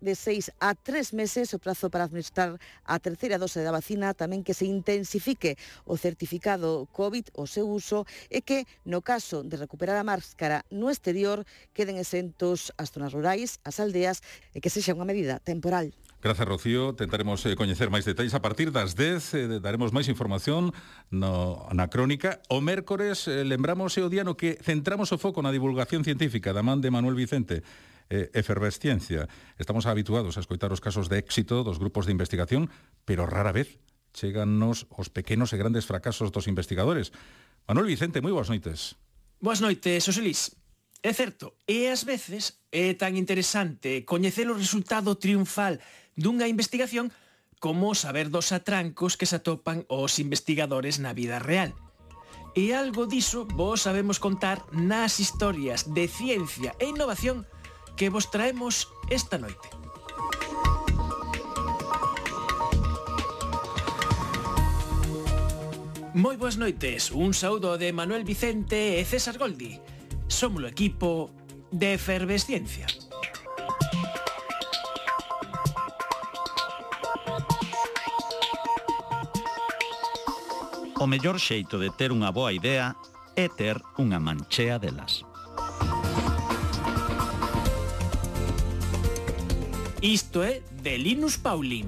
de 0.00 0.14
seis 0.14 0.52
a 0.60 0.74
tres 0.74 1.10
meses 1.12 1.54
o 1.54 1.58
prazo 1.58 1.90
para 1.90 2.06
administrar 2.06 2.54
a 2.86 2.96
terceira 3.02 3.38
dose 3.38 3.66
da 3.66 3.74
vacina 3.74 4.14
tamén 4.14 4.46
que 4.46 4.54
se 4.54 4.70
intensifique 4.70 5.58
o 5.82 5.98
certificado 5.98 6.86
COVID 6.94 7.34
o 7.34 7.50
seu 7.50 7.66
uso 7.66 8.06
e 8.30 8.46
que 8.46 8.62
no 8.86 9.02
caso 9.02 9.42
de 9.42 9.58
recuperar 9.58 9.98
a 9.98 10.06
máscara 10.06 10.62
no 10.70 10.86
exterior 10.86 11.42
queden 11.74 11.98
exentos 11.98 12.70
as 12.78 12.94
zonas 12.94 13.10
rurais, 13.10 13.58
as 13.66 13.82
aldeas 13.82 14.22
e 14.54 14.62
que 14.62 14.70
sexa 14.70 14.94
unha 14.94 15.08
medida 15.08 15.42
temporal. 15.42 15.90
Grazas, 16.22 16.46
Rocío. 16.46 16.94
Tentaremos 16.94 17.42
eh, 17.50 17.58
coñecer 17.58 17.90
máis 17.90 18.06
detalles 18.06 18.38
a 18.38 18.38
partir 18.38 18.70
das 18.70 18.94
10. 18.94 19.34
Eh, 19.34 19.58
daremos 19.58 19.90
máis 19.90 20.06
información 20.06 20.70
no, 21.10 21.66
na 21.74 21.90
crónica. 21.90 22.38
O 22.46 22.62
mércores 22.62 23.26
eh, 23.26 23.42
lembramos 23.42 23.98
eh, 23.98 24.06
o 24.06 24.08
día 24.08 24.22
no 24.22 24.38
que 24.38 24.54
centramos 24.62 25.10
o 25.10 25.18
foco 25.18 25.42
na 25.42 25.50
divulgación 25.50 26.06
científica 26.06 26.54
da 26.54 26.62
man 26.62 26.78
de 26.78 26.94
Manuel 26.94 27.18
Vicente 27.18 27.66
eh, 28.12 28.28
efervesciencia. 28.34 29.26
Estamos 29.56 29.88
habituados 29.88 30.36
a 30.36 30.44
escoitar 30.44 30.68
os 30.68 30.84
casos 30.84 31.08
de 31.08 31.16
éxito 31.16 31.64
dos 31.64 31.80
grupos 31.80 32.04
de 32.04 32.12
investigación, 32.12 32.68
pero 33.08 33.24
rara 33.24 33.56
vez 33.56 33.80
chegannos 34.12 34.84
os 34.92 35.08
pequenos 35.08 35.56
e 35.56 35.56
grandes 35.56 35.88
fracasos 35.88 36.28
dos 36.28 36.44
investigadores. 36.44 37.16
Manuel 37.64 37.88
Vicente, 37.88 38.20
moi 38.20 38.36
boas 38.36 38.52
noites. 38.52 39.00
Boas 39.40 39.64
noites, 39.64 40.04
Oselis. 40.04 40.52
É 41.00 41.16
certo, 41.16 41.56
e 41.64 41.88
ás 41.88 42.04
veces 42.04 42.60
é 42.68 42.92
tan 42.92 43.16
interesante 43.16 44.04
coñecer 44.04 44.46
o 44.52 44.58
resultado 44.60 45.16
triunfal 45.16 45.80
dunha 46.12 46.46
investigación 46.46 47.08
como 47.64 47.96
saber 47.96 48.28
dos 48.28 48.52
atrancos 48.52 49.16
que 49.16 49.24
se 49.24 49.40
atopan 49.40 49.88
os 49.88 50.20
investigadores 50.20 51.00
na 51.00 51.16
vida 51.16 51.40
real. 51.40 51.72
E 52.52 52.76
algo 52.76 53.08
diso 53.08 53.48
vos 53.48 53.88
sabemos 53.88 54.20
contar 54.20 54.60
nas 54.76 55.16
historias 55.16 55.88
de 55.88 56.04
ciencia 56.12 56.76
e 56.76 56.92
innovación 56.92 57.48
que 57.96 58.08
vos 58.08 58.30
traemos 58.30 58.88
esta 59.10 59.38
noite. 59.38 59.68
Moi 66.12 66.36
boas 66.36 66.60
noites, 66.60 67.08
un 67.08 67.32
saúdo 67.32 67.80
de 67.80 67.88
Manuel 67.96 68.28
Vicente 68.28 69.00
e 69.00 69.02
César 69.08 69.40
Goldi. 69.40 69.80
Somos 70.28 70.60
o 70.60 70.68
equipo 70.68 71.32
de 71.72 71.96
Efervesciencia. 71.96 72.84
O 81.00 81.06
mellor 81.08 81.40
xeito 81.40 81.80
de 81.80 81.88
ter 81.96 82.12
unha 82.12 82.28
boa 82.28 82.52
idea 82.52 82.92
é 83.34 83.48
ter 83.48 83.80
unha 83.96 84.20
manchea 84.20 84.76
delas. 84.76 85.24
Isto 90.02 90.42
é 90.42 90.62
de 90.82 90.98
Linus 90.98 91.38
Pauling. 91.38 91.86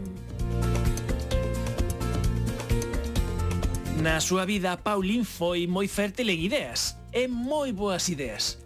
Na 3.98 4.22
súa 4.22 4.46
vida, 4.46 4.78
Pauling 4.78 5.26
foi 5.26 5.66
moi 5.66 5.90
fértil 5.90 6.30
en 6.30 6.38
ideas 6.38 6.94
e 7.10 7.26
moi 7.26 7.74
boas 7.74 8.06
ideas. 8.06 8.62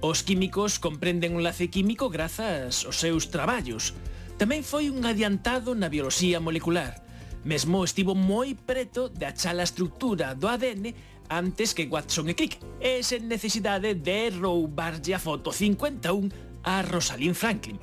Os 0.00 0.24
químicos 0.24 0.80
comprenden 0.80 1.36
un 1.36 1.44
lace 1.44 1.68
químico 1.68 2.08
grazas 2.08 2.88
aos 2.88 2.96
seus 2.96 3.28
traballos. 3.28 3.92
Tamén 4.40 4.64
foi 4.64 4.88
un 4.88 5.04
adiantado 5.04 5.76
na 5.76 5.92
bioloxía 5.92 6.40
molecular. 6.40 7.04
Mesmo 7.44 7.84
estivo 7.84 8.16
moi 8.16 8.56
preto 8.56 9.12
de 9.12 9.28
achar 9.28 9.60
a 9.60 9.68
estructura 9.68 10.32
do 10.32 10.48
ADN 10.48 10.96
antes 11.28 11.76
que 11.76 11.92
Watson 11.92 12.32
e 12.32 12.34
Crick, 12.40 12.56
e 12.80 13.04
sen 13.04 13.28
necesidade 13.28 14.00
de 14.00 14.32
roubarlle 14.32 15.12
a 15.12 15.20
foto 15.20 15.52
51 15.52 16.64
a 16.64 16.80
Rosalind 16.80 17.36
Franklin. 17.36 17.76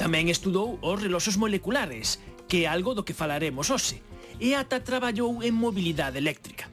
Tamén 0.00 0.28
estudou 0.28 0.78
os 0.80 0.96
reloxos 1.00 1.36
moleculares, 1.36 2.20
que 2.48 2.64
é 2.64 2.70
algo 2.70 2.92
do 2.96 3.04
que 3.04 3.16
falaremos 3.16 3.68
hoxe, 3.72 4.00
e 4.40 4.54
ata 4.56 4.80
traballou 4.82 5.40
en 5.42 5.54
mobilidade 5.54 6.18
eléctrica. 6.18 6.72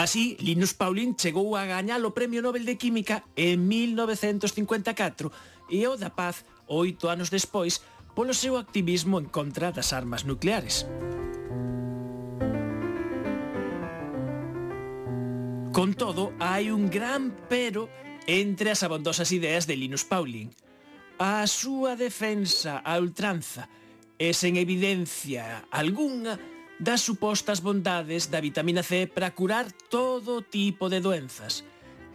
Así, 0.00 0.36
Linus 0.40 0.72
Pauling 0.72 1.12
chegou 1.12 1.52
a 1.56 1.68
gañar 1.68 2.00
o 2.08 2.16
Premio 2.16 2.40
Nobel 2.40 2.64
de 2.64 2.80
Química 2.80 3.20
en 3.36 3.68
1954 3.68 5.28
e 5.68 5.84
o 5.84 5.92
da 6.00 6.08
Paz 6.08 6.48
oito 6.64 7.12
anos 7.12 7.28
despois 7.28 7.84
polo 8.16 8.32
seu 8.32 8.56
activismo 8.56 9.20
en 9.20 9.28
contra 9.28 9.68
das 9.76 9.92
armas 9.92 10.24
nucleares. 10.24 10.88
Con 15.76 15.94
todo, 15.94 16.32
hai 16.40 16.72
un 16.72 16.88
gran 16.88 17.36
pero 17.52 17.92
entre 18.26 18.72
as 18.72 18.82
abondosas 18.82 19.32
ideas 19.32 19.64
de 19.64 19.76
Linus 19.76 20.04
Pauling. 20.04 20.52
A 21.20 21.44
súa 21.46 21.96
defensa 21.96 22.80
a 22.80 22.96
ultranza 22.96 23.68
e 24.20 24.36
sen 24.36 24.60
evidencia 24.60 25.64
algunha 25.72 26.36
das 26.80 27.04
supostas 27.04 27.60
bondades 27.60 28.32
da 28.32 28.40
vitamina 28.40 28.80
C 28.80 29.04
para 29.04 29.36
curar 29.36 29.68
todo 29.92 30.40
tipo 30.40 30.88
de 30.88 31.04
doenzas, 31.04 31.64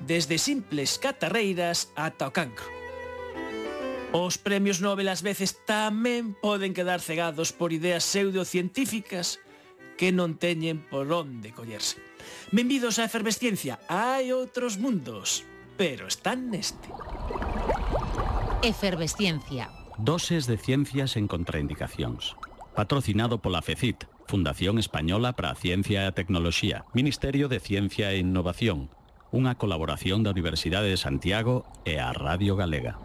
desde 0.02 0.42
simples 0.42 0.98
catarreiras 0.98 1.94
ata 1.94 2.30
o 2.30 2.34
cancro. 2.34 2.66
Os 4.16 4.38
premios 4.38 4.82
Nobel 4.82 5.12
ás 5.12 5.22
veces 5.22 5.60
tamén 5.70 6.34
poden 6.38 6.74
quedar 6.74 6.98
cegados 7.02 7.54
por 7.54 7.74
ideas 7.74 8.06
pseudocientíficas 8.06 9.38
que 10.02 10.10
non 10.10 10.38
teñen 10.38 10.82
por 10.82 11.10
onde 11.14 11.54
collerse. 11.54 12.02
Benvidos 12.50 12.98
á 12.98 13.06
efervesciencia, 13.06 13.78
hai 13.86 14.34
outros 14.34 14.82
mundos 14.82 15.46
pero 15.78 16.08
están 16.08 16.50
neste. 16.52 16.90
Efervesciencia. 18.64 19.70
Doses 19.98 20.48
de 20.48 20.58
ciencias 20.58 21.16
en 21.16 21.28
contraindicacións. 21.28 22.36
Patrocinado 22.76 23.40
pola 23.40 23.62
FECIT, 23.62 24.04
Fundación 24.28 24.80
Española 24.80 25.34
para 25.34 25.52
a 25.52 25.56
Ciencia 25.56 26.04
e 26.04 26.08
a 26.10 26.16
Tecnoloxía, 26.16 26.84
Ministerio 26.92 27.48
de 27.48 27.64
Ciencia 27.64 28.12
e 28.12 28.20
Innovación, 28.20 28.92
unha 29.32 29.56
colaboración 29.56 30.28
da 30.28 30.36
Universidade 30.36 30.92
de 30.92 31.00
Santiago 31.00 31.64
e 31.88 32.02
a 32.02 32.12
Radio 32.12 32.60
Galega. 32.60 33.00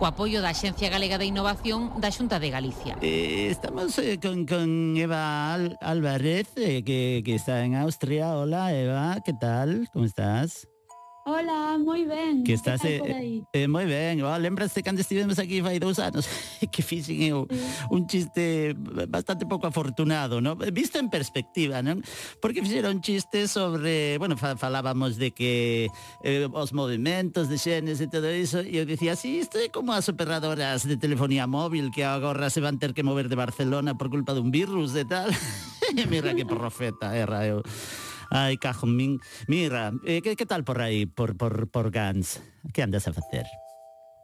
Co 0.00 0.08
apoio 0.08 0.40
da 0.40 0.56
Xencia 0.56 0.88
Galega 0.88 1.20
de 1.20 1.28
Innovación 1.28 1.92
da 2.00 2.08
Xunta 2.08 2.40
de 2.40 2.48
Galicia. 2.48 2.96
Eh, 3.04 3.52
estamos 3.52 3.98
eh, 4.00 4.16
con, 4.16 4.48
con 4.48 4.96
Eva 4.96 5.52
Al 5.52 6.00
eh, 6.06 6.80
que, 6.86 7.20
que 7.20 7.34
está 7.34 7.64
en 7.64 7.76
Austria. 7.76 8.32
Hola, 8.32 8.72
Eva, 8.72 9.20
que 9.20 9.36
tal? 9.36 9.90
Como 9.92 10.06
estás? 10.06 10.69
Hola, 11.26 11.76
moi 11.76 12.08
ben. 12.08 12.44
Que 12.44 12.56
estás 12.56 12.80
eh, 12.88 12.96
eh, 13.04 13.44
eh, 13.52 13.68
moi 13.68 13.84
ben. 13.84 14.24
Oh, 14.24 14.38
lembraste 14.40 14.80
cando 14.80 15.04
estivemos 15.04 15.36
aquí 15.36 15.60
fai 15.60 15.76
dous 15.76 16.00
anos 16.00 16.24
que 16.72 16.80
fixen 16.80 17.20
eu 17.20 17.44
sí. 17.44 17.60
un 17.92 18.08
chiste 18.08 18.72
bastante 19.04 19.44
pouco 19.44 19.68
afortunado, 19.68 20.40
no? 20.40 20.56
Visto 20.56 20.96
en 20.96 21.12
perspectiva, 21.12 21.84
non? 21.84 22.00
Porque 22.40 22.64
fixeron 22.64 22.96
un 22.96 23.00
chiste 23.04 23.52
sobre, 23.52 24.16
bueno, 24.16 24.40
falábamos 24.40 25.20
de 25.20 25.36
que 25.36 25.92
eh, 26.24 26.48
os 26.48 26.72
movimentos 26.72 27.52
de 27.52 27.60
xenes 27.60 28.00
e 28.00 28.08
todo 28.08 28.32
iso 28.32 28.64
e 28.64 28.80
eu 28.80 28.88
dicía, 28.88 29.12
"Si 29.12 29.28
sí, 29.28 29.44
isto 29.44 29.60
é 29.60 29.68
como 29.68 29.92
as 29.92 30.08
operadoras 30.08 30.88
de 30.88 30.96
telefonía 30.96 31.44
móvil 31.44 31.92
que 31.92 32.00
agora 32.00 32.48
se 32.48 32.64
van 32.64 32.80
ter 32.80 32.96
que 32.96 33.04
mover 33.04 33.28
de 33.28 33.36
Barcelona 33.36 33.92
por 33.92 34.08
culpa 34.08 34.32
dun 34.32 34.48
virus 34.48 34.96
e 34.96 35.04
tal." 35.04 35.28
mira 36.08 36.32
que 36.32 36.48
profeta 36.48 37.12
era 37.12 37.44
eh, 37.44 37.52
eu. 37.52 37.60
Ai, 38.30 38.56
cajo, 38.56 38.86
min... 38.86 39.18
Mira, 39.48 39.92
eh, 40.06 40.22
que, 40.22 40.36
que 40.36 40.46
tal 40.46 40.62
por 40.62 40.80
aí, 40.80 41.06
por, 41.06 41.36
por, 41.36 41.68
por 41.68 41.90
Gans? 41.90 42.40
Que 42.72 42.82
andas 42.82 43.08
a 43.08 43.12
facer? 43.12 43.46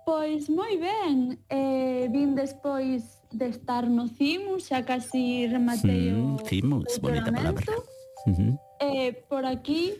Pois 0.07 0.47
moi 0.47 0.79
ben, 0.79 1.43
eh, 1.51 2.07
vin 2.15 2.39
despois 2.39 3.27
de 3.35 3.51
estar 3.51 3.91
no 3.91 4.07
CIMUS, 4.07 4.71
xa 4.71 4.87
casi 4.87 5.51
rematei 5.51 6.15
mm, 6.15 6.39
o 6.39 6.47
CIMUS, 6.47 7.03
bonita 7.03 7.35
palabra. 7.35 7.75
Uh 8.23 8.31
-huh. 8.31 8.53
eh, 8.79 9.11
por 9.27 9.43
aquí 9.43 9.99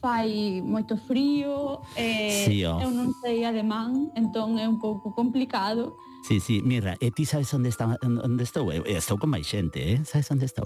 fai 0.00 0.64
moito 0.64 0.96
frío, 0.96 1.84
eh, 2.00 2.48
sí, 2.48 2.64
oh. 2.64 2.80
eu 2.80 2.88
non 2.88 3.12
sei 3.20 3.44
alemán, 3.44 4.08
entón 4.16 4.56
é 4.56 4.64
un 4.64 4.80
pouco 4.80 5.12
complicado. 5.12 5.92
Sí, 6.24 6.40
sí, 6.40 6.64
mira, 6.64 6.96
e 7.04 7.12
ti 7.12 7.28
sabes 7.28 7.52
onde, 7.52 7.68
está, 7.68 8.00
onde 8.00 8.48
estou? 8.48 8.72
Eu 8.72 8.88
estou 8.88 9.20
con 9.20 9.28
máis 9.28 9.44
xente, 9.44 9.84
eh? 9.84 10.00
Sabes 10.08 10.32
onde 10.32 10.48
estou? 10.48 10.64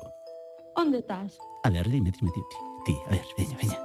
Onde 0.78 1.02
estás? 1.02 1.42
A 1.66 1.74
ver, 1.74 1.90
dime, 1.90 2.14
dime, 2.14 2.30
dime 2.30 2.65
ti. 2.86 2.96
A 3.06 3.10
ver, 3.10 3.26
veña, 3.36 3.56
veña. 3.58 3.78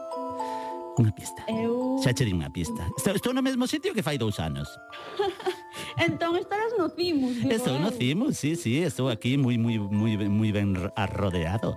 Unha 1.01 1.11
pista. 1.15 1.41
Eu... 1.49 1.97
Xa 2.03 2.13
che 2.13 2.29
unha 2.29 2.53
pista. 2.53 2.85
Estou, 2.93 3.17
estou 3.17 3.33
no 3.33 3.41
mesmo 3.41 3.65
sitio 3.65 3.95
que 3.95 4.05
fai 4.05 4.21
dous 4.21 4.37
anos. 4.37 4.69
entón 6.05 6.37
estarás 6.37 6.77
no 6.77 6.91
cimo, 6.93 7.33
digo 7.33 7.49
Estou 7.49 7.79
no 7.81 7.89
cimo, 7.89 8.29
sí, 8.35 8.53
sí. 8.53 8.85
Estou 8.85 9.09
aquí 9.09 9.39
moi, 9.39 9.57
moi, 9.57 9.81
moi, 9.81 10.13
moi 10.29 10.51
ben 10.53 10.77
arrodeado. 10.93 11.73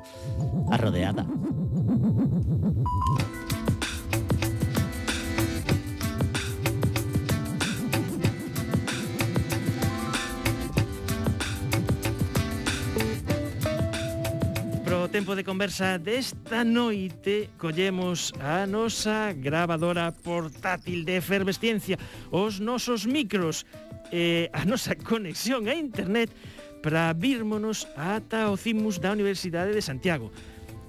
Arrodeada. 0.68 1.24
tempo 15.14 15.36
de 15.36 15.46
conversa 15.46 15.94
desta 15.94 16.66
noite 16.66 17.46
collemos 17.54 18.34
a 18.42 18.66
nosa 18.66 19.30
grabadora 19.30 20.10
portátil 20.10 21.06
de 21.06 21.22
efervesciencia, 21.22 21.94
os 22.34 22.58
nosos 22.58 23.06
micros, 23.06 23.62
eh, 24.10 24.50
a 24.50 24.66
nosa 24.66 24.98
conexión 24.98 25.70
a 25.70 25.74
internet 25.78 26.34
para 26.82 27.14
virmonos 27.14 27.86
ata 27.94 28.50
o 28.50 28.58
CIMUS 28.58 28.98
da 28.98 29.14
Universidade 29.14 29.70
de 29.70 29.86
Santiago. 29.86 30.34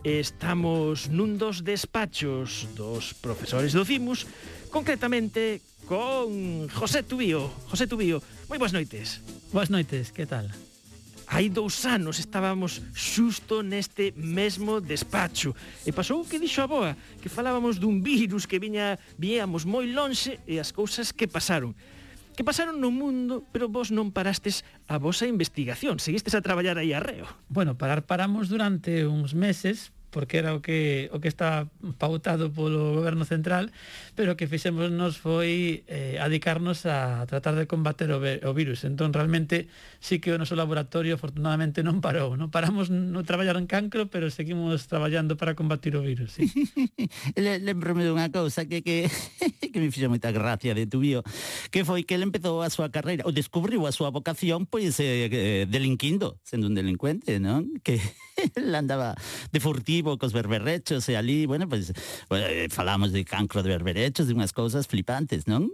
Estamos 0.01 1.05
nun 1.13 1.37
dos 1.37 1.61
despachos 1.61 2.65
dos 2.73 3.13
profesores 3.13 3.77
do 3.77 3.85
CIMUS, 3.85 4.25
concretamente 4.73 5.61
con 5.85 6.65
José 6.73 7.05
Tubío. 7.05 7.45
José 7.69 7.85
Tubío, 7.85 8.25
moi 8.49 8.57
boas 8.57 8.73
noites. 8.73 9.21
Boas 9.53 9.69
noites, 9.69 10.09
que 10.09 10.25
tal? 10.25 10.49
Hai 11.25 11.49
dous 11.49 11.81
anos 11.89 12.21
estábamos 12.21 12.85
xusto 12.93 13.65
neste 13.65 14.13
mesmo 14.13 14.77
despacho. 14.77 15.57
E 15.81 15.89
pasou 15.89 16.21
o 16.21 16.27
que 16.29 16.37
dixo 16.37 16.61
a 16.61 16.69
boa, 16.69 16.91
que 17.17 17.33
falábamos 17.33 17.81
dun 17.81 18.05
virus 18.05 18.45
que 18.45 18.61
viña 18.61 19.01
viíamos 19.17 19.65
moi 19.65 19.89
lonxe 19.89 20.37
e 20.45 20.61
as 20.61 20.69
cousas 20.69 21.09
que 21.09 21.25
pasaron. 21.25 21.73
Que 22.37 22.45
pasaron 22.45 22.77
no 22.77 22.93
mundo, 22.93 23.41
pero 23.49 23.65
vos 23.65 23.89
non 23.89 24.13
parastes 24.13 24.61
a 24.85 25.01
vosa 25.01 25.25
investigación, 25.25 25.97
seguistes 25.97 26.37
a 26.37 26.45
traballar 26.45 26.77
aí 26.77 26.93
arreo. 26.93 27.25
Bueno, 27.49 27.73
parar 27.73 28.05
paramos 28.05 28.45
durante 28.45 29.09
uns 29.09 29.33
meses, 29.33 29.94
porque 30.15 30.39
era 30.39 30.55
o 30.55 30.63
que, 30.63 31.11
o 31.11 31.19
que 31.19 31.27
está 31.27 31.67
pautado 31.99 32.47
polo 32.47 32.95
goberno 32.95 33.27
central, 33.27 33.75
pero 34.15 34.39
que 34.39 34.47
fixemos 34.47 34.87
nos 34.87 35.19
foi 35.19 35.83
eh, 35.91 36.15
adicarnos 36.23 36.87
a 36.87 37.27
tratar 37.27 37.59
de 37.59 37.67
combater 37.67 38.15
o, 38.15 38.23
o 38.23 38.51
virus. 38.55 38.87
Entón, 38.87 39.11
realmente, 39.11 39.67
sí 39.99 40.23
que 40.23 40.31
o 40.31 40.39
noso 40.39 40.55
laboratorio, 40.55 41.19
afortunadamente, 41.19 41.83
non 41.83 41.99
parou. 41.99 42.39
Non 42.39 42.47
paramos 42.47 42.87
no 42.87 43.27
traballar 43.27 43.59
en 43.59 43.67
cancro, 43.67 44.07
pero 44.07 44.31
seguimos 44.31 44.87
traballando 44.87 45.35
para 45.35 45.51
combatir 45.51 45.99
o 45.99 46.01
virus. 46.01 46.39
Sí. 46.39 46.47
Lembrome 47.35 48.07
dunha 48.07 48.31
cousa 48.31 48.63
que, 48.71 48.79
que, 48.87 49.11
que 49.75 49.79
me 49.83 49.91
fixe 49.91 50.07
moita 50.07 50.31
gracia 50.31 50.71
de 50.71 50.87
tu 50.87 51.03
bio, 51.03 51.27
que 51.75 51.83
foi 51.83 52.07
que 52.07 52.15
ele 52.15 52.23
empezou 52.23 52.63
a 52.63 52.71
súa 52.71 52.87
carreira, 52.87 53.27
ou 53.27 53.35
descubriu 53.35 53.83
a 53.83 53.91
súa 53.91 54.15
vocación, 54.15 54.63
pois, 54.63 54.95
eh, 55.03 55.27
eh 55.27 55.67
delinquindo, 55.67 56.39
sendo 56.47 56.71
un 56.71 56.75
delincuente, 56.79 57.35
non? 57.43 57.67
Que 57.83 57.99
él 58.55 58.75
andaba 58.75 59.15
de 59.51 59.59
furtivo 59.59 60.17
cos 60.17 60.33
berberrechos 60.33 61.07
e 61.09 61.17
ali, 61.17 61.45
bueno, 61.45 61.67
pues, 61.67 61.93
bueno, 62.29 62.45
eh, 62.47 62.67
falamos 62.69 63.11
de 63.11 63.25
cancro 63.25 63.63
de 63.63 63.69
berberechos, 63.69 64.27
de 64.27 64.33
unhas 64.35 64.53
cousas 64.53 64.87
flipantes, 64.87 65.47
non? 65.47 65.71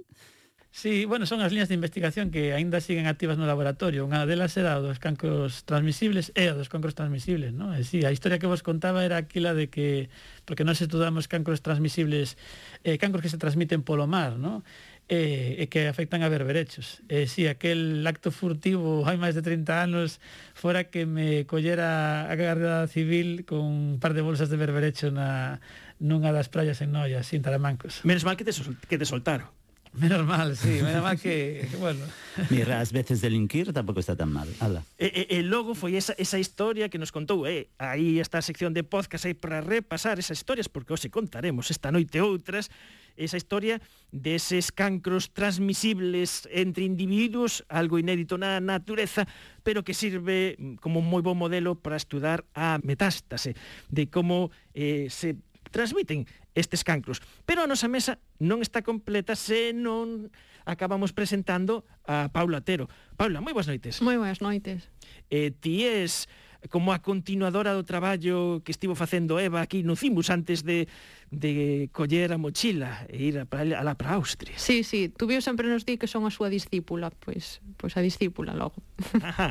Sí, 0.74 1.04
bueno, 1.04 1.26
son 1.26 1.42
as 1.44 1.52
líneas 1.52 1.68
de 1.68 1.76
investigación 1.76 2.32
que 2.32 2.54
aínda 2.56 2.80
siguen 2.80 3.04
activas 3.04 3.36
no 3.36 3.44
laboratorio. 3.44 4.08
Unha 4.08 4.24
delas 4.24 4.56
era 4.56 4.80
dos 4.80 5.04
cancros 5.04 5.68
transmisibles 5.68 6.32
e 6.32 6.48
a 6.48 6.56
dos 6.56 6.72
cancros 6.72 6.96
transmisibles, 6.96 7.52
non? 7.52 7.76
E 7.76 7.84
sí, 7.84 8.08
a 8.08 8.16
historia 8.16 8.40
que 8.40 8.48
vos 8.48 8.64
contaba 8.64 9.04
era 9.04 9.20
aquila 9.20 9.52
de 9.52 9.68
que 9.68 10.08
porque 10.48 10.64
nós 10.64 10.80
estudamos 10.80 11.28
cancros 11.28 11.60
transmisibles, 11.60 12.40
eh, 12.88 12.96
cancros 12.96 13.20
que 13.20 13.28
se 13.28 13.36
transmiten 13.36 13.84
polo 13.84 14.08
mar, 14.08 14.40
non? 14.40 14.64
e, 15.12 15.60
e 15.60 15.68
que 15.68 15.92
afectan 15.92 16.24
a 16.24 16.32
berberechos. 16.32 17.04
E 17.12 17.28
si 17.28 17.52
aquel 17.52 18.00
acto 18.08 18.32
furtivo 18.32 19.04
hai 19.04 19.20
máis 19.20 19.36
de 19.36 19.44
30 19.44 19.84
anos 19.84 20.24
fora 20.56 20.88
que 20.88 21.04
me 21.04 21.44
collera 21.44 22.32
a 22.32 22.34
Garda 22.40 22.88
Civil 22.88 23.44
con 23.44 23.60
un 23.60 24.00
par 24.00 24.16
de 24.16 24.24
bolsas 24.24 24.48
de 24.48 24.56
berberecho 24.56 25.12
na, 25.12 25.60
nunha 26.00 26.32
das 26.32 26.48
praias 26.48 26.80
en 26.80 26.96
Noia, 26.96 27.28
sin 27.28 27.44
Taramancos. 27.44 28.08
Menos 28.08 28.24
mal 28.24 28.40
que 28.40 28.48
te, 28.48 28.56
que 28.88 28.98
te 28.98 29.06
soltaron. 29.06 29.52
Menos 29.94 30.26
mal, 30.26 30.56
sí, 30.56 30.80
menos 30.82 31.04
mal 31.04 31.20
que, 31.20 31.68
bueno. 31.80 32.06
Mira, 32.50 32.80
as 32.80 32.94
veces 32.94 33.20
delinquir 33.20 33.74
tampouco 33.74 34.00
está 34.00 34.16
tan 34.16 34.32
mal. 34.32 34.48
Ala. 34.64 34.88
E, 34.96 35.06
eh, 35.06 35.12
e, 35.12 35.22
eh, 35.22 35.28
e 35.36 35.38
eh, 35.40 35.44
logo 35.44 35.76
foi 35.76 36.00
esa, 36.00 36.16
esa 36.16 36.40
historia 36.40 36.88
que 36.88 36.96
nos 36.96 37.12
contou, 37.12 37.44
eh, 37.44 37.68
aí 37.76 38.24
está 38.24 38.40
a 38.40 38.46
sección 38.46 38.72
de 38.72 38.88
podcast 38.88 39.28
aí 39.28 39.36
para 39.36 39.60
repasar 39.60 40.16
esas 40.16 40.40
historias, 40.40 40.72
porque 40.72 40.96
hoxe 40.96 41.12
contaremos 41.12 41.68
esta 41.76 41.92
noite 41.92 42.24
outras, 42.24 42.72
esa 43.20 43.36
historia 43.36 43.84
deses 44.16 44.72
cancros 44.72 45.36
transmisibles 45.36 46.48
entre 46.56 46.88
individuos, 46.88 47.68
algo 47.68 48.00
inédito 48.00 48.40
na 48.40 48.64
natureza, 48.64 49.28
pero 49.60 49.84
que 49.84 49.92
sirve 49.92 50.56
mm, 50.56 50.80
como 50.80 51.04
un 51.04 51.08
moi 51.12 51.20
bo 51.20 51.36
modelo 51.36 51.76
para 51.76 52.00
estudar 52.00 52.48
a 52.56 52.80
metástase, 52.80 53.60
de 53.92 54.08
como 54.08 54.56
eh, 54.72 55.12
se 55.12 55.36
transmiten 55.72 56.28
estes 56.54 56.84
cancros. 56.84 57.24
Pero 57.48 57.64
a 57.64 57.68
nosa 57.68 57.88
mesa 57.88 58.20
non 58.38 58.60
está 58.60 58.84
completa 58.84 59.34
se 59.40 59.72
non 59.72 60.30
acabamos 60.68 61.16
presentando 61.16 61.88
a 62.06 62.30
Paula 62.30 62.62
Tero. 62.62 62.92
Paula, 63.18 63.42
moi 63.42 63.56
boas 63.56 63.66
noites. 63.66 64.04
Moi 64.04 64.20
boas 64.20 64.44
noites. 64.44 64.92
Eh, 65.32 65.50
ti 65.50 65.88
es 65.88 66.30
como 66.70 66.94
a 66.94 67.02
continuadora 67.02 67.74
do 67.74 67.82
traballo 67.82 68.62
que 68.62 68.70
estivo 68.70 68.94
facendo 68.94 69.42
Eva 69.42 69.66
aquí 69.66 69.82
no 69.82 69.98
Cimbus 69.98 70.30
antes 70.30 70.62
de, 70.62 70.86
de 71.34 71.90
coller 71.90 72.30
a 72.30 72.38
mochila 72.38 73.08
e 73.10 73.34
ir 73.34 73.42
a, 73.42 73.50
a 73.50 73.84
la 73.84 73.98
para 73.98 74.14
Austria. 74.20 74.54
Sí, 74.62 74.86
sí, 74.86 75.10
tú 75.10 75.26
viu 75.26 75.42
sempre 75.42 75.66
nos 75.66 75.88
di 75.88 75.98
que 75.98 76.06
son 76.06 76.28
a 76.30 76.32
súa 76.32 76.54
discípula, 76.54 77.10
pois, 77.10 77.66
pois 77.82 77.98
a 77.98 78.02
discípula 78.06 78.54
logo. 78.54 78.78
Ajá, 79.26 79.50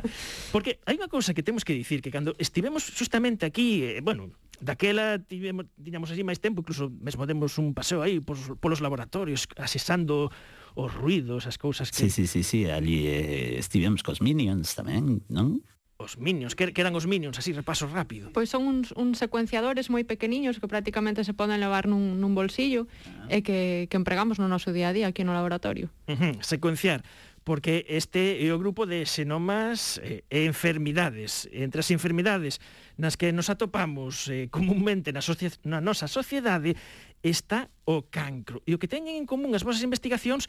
porque 0.55 0.79
hai 0.87 0.95
unha 0.95 1.11
cousa 1.11 1.35
que 1.35 1.43
temos 1.43 1.67
que 1.67 1.75
dicir, 1.75 1.99
que 1.99 2.15
cando 2.15 2.39
estivemos 2.39 2.87
justamente 2.95 3.43
aquí, 3.43 3.83
eh, 3.83 3.99
bueno, 4.05 4.31
daquela 4.63 5.19
tivemos, 5.19 5.67
tiñamos 5.83 6.15
así 6.15 6.23
máis 6.23 6.39
tempo, 6.39 6.63
incluso 6.63 6.93
mesmo 7.03 7.27
demos 7.27 7.59
un 7.59 7.75
paseo 7.75 8.07
aí 8.07 8.23
polos, 8.23 8.55
polos 8.63 8.79
laboratorios, 8.79 9.51
asesando 9.59 10.31
os 10.79 10.95
ruidos, 10.95 11.51
as 11.51 11.59
cousas 11.59 11.91
que... 11.91 12.07
Sí, 12.07 12.11
sí, 12.11 12.31
sí, 12.31 12.47
sí, 12.47 12.71
ali 12.71 13.11
eh, 13.11 13.59
estivemos 13.59 14.07
cos 14.07 14.23
Minions 14.23 14.79
tamén, 14.79 15.27
non? 15.27 15.59
Os 16.01 16.17
minions, 16.17 16.57
que, 16.57 16.73
que 16.73 16.81
eran 16.81 16.97
os 16.97 17.05
minions, 17.05 17.37
así 17.37 17.53
repaso 17.53 17.85
rápido. 17.85 18.33
Pois 18.33 18.49
son 18.49 18.65
uns, 18.65 18.97
uns 18.97 19.21
secuenciadores 19.21 19.93
moi 19.93 20.09
pequeniños 20.09 20.57
que 20.57 20.65
prácticamente 20.65 21.29
se 21.29 21.37
poden 21.37 21.61
levar 21.61 21.85
nun, 21.85 22.17
nun 22.17 22.33
bolsillo 22.33 22.89
ah. 23.05 23.29
e 23.29 23.45
que, 23.45 23.85
que 23.93 23.97
empregamos 24.01 24.41
no 24.41 24.49
noso 24.49 24.73
día 24.73 24.89
a 24.89 24.97
día 24.97 25.13
aquí 25.13 25.29
no 25.29 25.37
laboratorio. 25.37 25.93
Uh 26.09 26.17
-huh. 26.17 26.35
Secuenciar 26.41 27.05
porque 27.45 27.85
este 27.89 28.41
é 28.41 28.53
o 28.53 28.61
grupo 28.61 28.85
de 28.85 29.05
xenomas 29.09 30.01
eh, 30.05 30.25
e 30.29 30.45
enfermidades. 30.45 31.49
Entre 31.53 31.81
as 31.81 31.89
enfermidades 31.91 32.61
nas 33.01 33.17
que 33.17 33.33
nos 33.33 33.49
atopamos 33.49 34.29
eh, 34.29 34.49
comunmente 34.53 35.13
na, 35.13 35.21
na 35.65 35.81
nosa 35.81 36.07
sociedade 36.09 36.77
está 37.25 37.69
o 37.85 38.07
cancro. 38.09 38.65
E 38.69 38.77
o 38.77 38.81
que 38.81 38.89
teñen 38.89 39.17
en 39.21 39.27
común 39.29 39.53
as 39.57 39.65
vosas 39.65 39.85
investigacións 39.85 40.49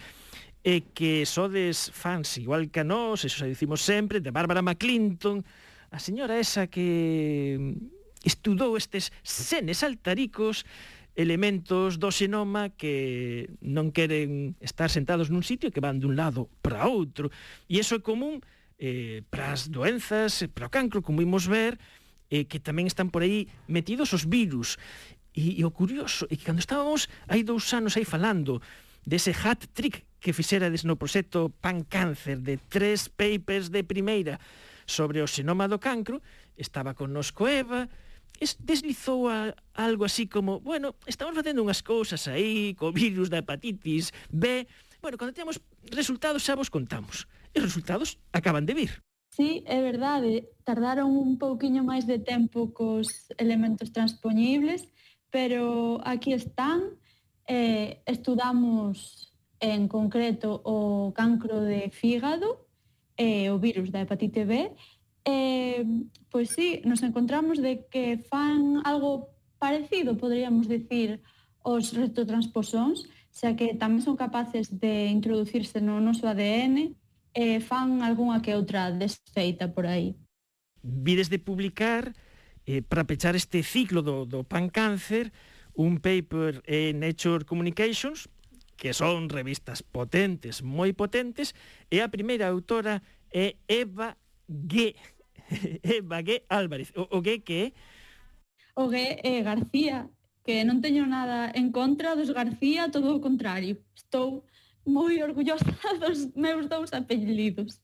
e 0.62 0.86
que 0.94 1.25
sodes 1.25 1.90
fans 1.90 2.38
igual 2.38 2.69
que 2.69 2.81
a 2.81 2.88
nós, 2.88 3.25
eso 3.25 3.42
xa 3.42 3.50
dicimos 3.50 3.81
sempre, 3.81 4.22
de 4.22 4.30
Bárbara 4.30 4.62
McClinton, 4.62 5.42
a 5.90 5.98
señora 5.98 6.38
esa 6.38 6.69
que 6.69 7.58
estudou 8.22 8.78
estes 8.78 9.10
senes 9.25 9.81
altaricos 9.81 10.63
elementos 11.18 12.00
do 12.00 12.13
xenoma 12.13 12.72
que 12.72 13.50
non 13.60 13.92
queren 13.92 14.56
estar 14.63 14.88
sentados 14.88 15.28
nun 15.28 15.44
sitio 15.44 15.74
que 15.74 15.84
van 15.84 16.00
dun 16.00 16.16
lado 16.16 16.48
para 16.63 16.88
outro. 16.88 17.34
E 17.68 17.82
iso 17.82 17.98
é 17.98 18.01
común 18.06 18.39
eh, 18.80 19.25
para 19.27 19.51
as 19.51 19.68
doenzas, 19.68 20.48
para 20.53 20.70
o 20.70 20.74
cancro, 20.74 21.03
como 21.03 21.20
vimos 21.20 21.50
ver, 21.50 21.75
eh, 22.32 22.48
que 22.48 22.63
tamén 22.63 22.88
están 22.88 23.12
por 23.12 23.25
aí 23.25 23.51
metidos 23.68 24.15
os 24.15 24.24
virus. 24.24 24.80
E, 25.36 25.60
e 25.60 25.62
o 25.68 25.72
curioso 25.74 26.30
é 26.32 26.38
que 26.39 26.48
cando 26.48 26.63
estábamos 26.63 27.12
hai 27.27 27.44
dous 27.44 27.68
anos 27.75 28.00
aí 28.00 28.08
falando 28.08 28.63
dese 29.03 29.36
hat 29.36 29.68
trick 29.75 30.08
que 30.22 30.38
fixerades 30.38 30.86
no 30.86 31.01
proxecto 31.01 31.50
Pan 31.50 31.82
Cáncer 31.82 32.46
de 32.46 32.62
tres 32.62 33.10
papers 33.10 33.74
de 33.74 33.82
primeira 33.82 34.38
sobre 34.86 35.20
o 35.20 35.28
xenoma 35.28 35.66
do 35.66 35.82
cancro, 35.82 36.22
estaba 36.54 36.94
connosco 36.94 37.50
Eva, 37.50 37.90
es, 38.38 38.56
deslizou 38.62 39.25
a, 39.28 39.58
algo 39.74 40.06
así 40.06 40.30
como, 40.30 40.62
bueno, 40.62 40.94
estamos 41.10 41.34
facendo 41.34 41.66
unhas 41.66 41.82
cousas 41.82 42.30
aí, 42.30 42.78
co 42.78 42.94
virus 42.94 43.34
da 43.34 43.42
hepatitis 43.42 44.13
B, 44.30 44.70
bueno, 45.01 45.18
cando 45.18 45.34
temos 45.34 45.58
resultados 45.90 46.46
xa 46.46 46.54
vos 46.54 46.70
contamos. 46.70 47.25
E 47.51 47.60
os 47.60 47.66
resultados 47.66 48.22
acaban 48.32 48.70
de 48.70 48.78
vir. 48.78 48.94
Sí, 49.34 49.66
é 49.66 49.82
verdade, 49.82 50.54
tardaron 50.68 51.18
un 51.18 51.42
pouquiño 51.42 51.82
máis 51.82 52.06
de 52.06 52.22
tempo 52.22 52.70
cos 52.75 53.32
elementos 53.42 53.90
transpoñibles, 53.90 54.86
pero 55.34 55.98
aquí 56.04 56.36
están, 56.36 57.00
eh, 57.48 58.04
estudamos 58.06 59.30
en 59.62 59.88
concreto 59.88 60.60
o 60.65 61.13
cancro 61.13 61.62
de 61.62 61.94
fígado 61.94 62.65
e 63.15 63.48
o 63.53 63.62
virus 63.62 63.94
da 63.94 64.01
hepatite 64.01 64.44
B. 64.44 64.74
Eh, 65.24 65.86
pois 66.34 66.50
sí, 66.50 66.82
nos 66.84 67.06
encontramos 67.06 67.62
de 67.62 67.86
que 67.86 68.18
fan 68.25 68.82
algo 68.84 69.30
parecido, 69.62 70.18
poderíamos 70.18 70.65
decir, 70.65 71.22
os 71.62 71.94
retrotransposóns, 71.94 73.06
xa 73.30 73.53
que 73.53 73.77
tamén 73.77 74.01
son 74.01 74.18
capaces 74.18 74.74
de 74.74 75.13
introducirse 75.13 75.77
no 75.77 76.01
noso 76.01 76.25
ADN 76.25 76.98
e 77.38 77.62
fan 77.62 78.01
algunha 78.01 78.41
que 78.41 78.58
outra 78.58 78.89
desfeita 78.89 79.70
por 79.70 79.86
aí. 79.86 80.18
Vides 80.82 81.30
de 81.30 81.38
publicar, 81.38 82.18
eh, 82.65 82.82
para 82.82 83.06
pechar 83.06 83.38
este 83.38 83.62
ciclo 83.62 84.01
do, 84.01 84.25
do 84.25 84.41
pancáncer, 84.41 85.30
un 85.77 86.01
paper 86.01 86.65
en 86.65 87.00
Nature 87.00 87.46
Communications 87.46 88.25
que 88.81 88.97
son 88.97 89.29
revistas 89.29 89.85
potentes, 89.85 90.65
moi 90.65 90.89
potentes, 90.97 91.53
e 91.93 92.01
a 92.01 92.09
primeira 92.09 92.50
autora 92.50 93.05
é 93.29 93.61
Eva 93.69 94.17
G. 94.50 94.97
Eva 95.85 96.25
G. 96.25 96.41
Álvarez. 96.50 96.89
O, 96.97 97.05
o 97.13 97.21
G 97.21 97.45
que 97.45 97.53
é? 97.61 97.67
O 98.73 98.89
G 98.89 99.21
é 99.21 99.45
García, 99.45 100.09
que 100.41 100.65
non 100.65 100.81
teño 100.81 101.05
nada 101.05 101.53
en 101.53 101.69
contra 101.69 102.17
dos 102.17 102.33
García, 102.33 102.89
todo 102.89 103.13
o 103.13 103.21
contrario. 103.21 103.77
Estou 103.93 104.50
moi 104.85 105.21
orgullosa 105.21 105.65
dos 106.00 106.27
meus 106.35 106.67
dous 106.69 106.93
apellidos. 106.93 107.81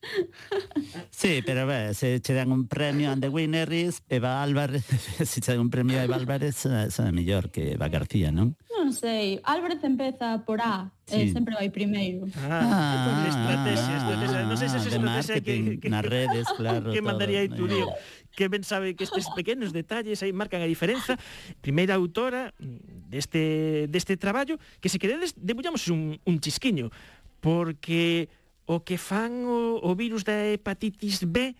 Sí, 1.09 1.41
pero 1.45 1.67
ve, 1.67 1.93
se 1.93 2.21
che 2.21 2.33
dan 2.33 2.51
un 2.51 2.67
premio 2.67 3.11
a 3.11 3.15
The 3.15 3.29
Winner 3.29 3.71
is 3.71 4.01
Eva 4.09 4.41
Álvarez, 4.41 4.85
se 5.23 5.41
che 5.41 5.51
dan 5.51 5.61
un 5.61 5.69
premio 5.69 5.99
a 5.99 6.03
Eva 6.03 6.15
Álvarez, 6.15 6.65
eh, 6.65 6.89
son 6.91 7.13
mellor 7.13 7.51
que 7.51 7.73
Eva 7.73 7.87
García, 7.87 8.31
non? 8.31 8.57
Non 8.77 8.93
sei, 8.93 9.39
Álvarez 9.43 9.83
empeza 9.83 10.45
por 10.45 10.61
A, 10.61 10.93
eh, 11.07 11.11
sí. 11.11 11.21
eh, 11.21 11.31
sempre 11.33 11.55
vai 11.55 11.69
primeiro. 11.69 12.29
Ah, 12.45 12.61
ah, 12.61 13.27
estrategia, 13.27 13.97
estrategia. 13.97 14.45
Non 14.45 14.57
sei 14.57 14.69
se 14.69 14.77
ah, 14.77 14.85
é 14.85 15.19
estrategia 15.19 15.41
que, 15.41 15.55
que, 15.81 15.89
nas 15.89 16.05
redes, 16.05 16.45
claro, 16.59 16.93
que 16.93 17.01
mandaría 17.01 17.43
Iturio 17.43 17.89
que 18.37 18.53
ben 18.53 18.61
sabe 18.61 18.93
que 18.93 19.09
estes 19.09 19.25
pequenos 19.33 19.73
detalles 19.73 20.21
aí 20.21 20.29
marcan 20.29 20.61
a 20.61 20.69
diferenza. 20.69 21.17
Primeira 21.65 21.97
autora 21.97 22.53
deste, 22.61 23.89
deste 23.89 24.13
traballo, 24.13 24.61
que 24.77 24.93
se 24.93 25.01
queredes 25.01 25.33
debullamos 25.33 25.89
un, 25.89 26.21
un 26.21 26.37
chisquiño, 26.37 26.93
porque 27.41 28.29
o 28.69 28.85
que 28.85 29.01
fan 29.01 29.41
o, 29.49 29.81
o 29.81 29.97
virus 29.97 30.21
da 30.21 30.37
hepatitis 30.53 31.25
B 31.25 31.57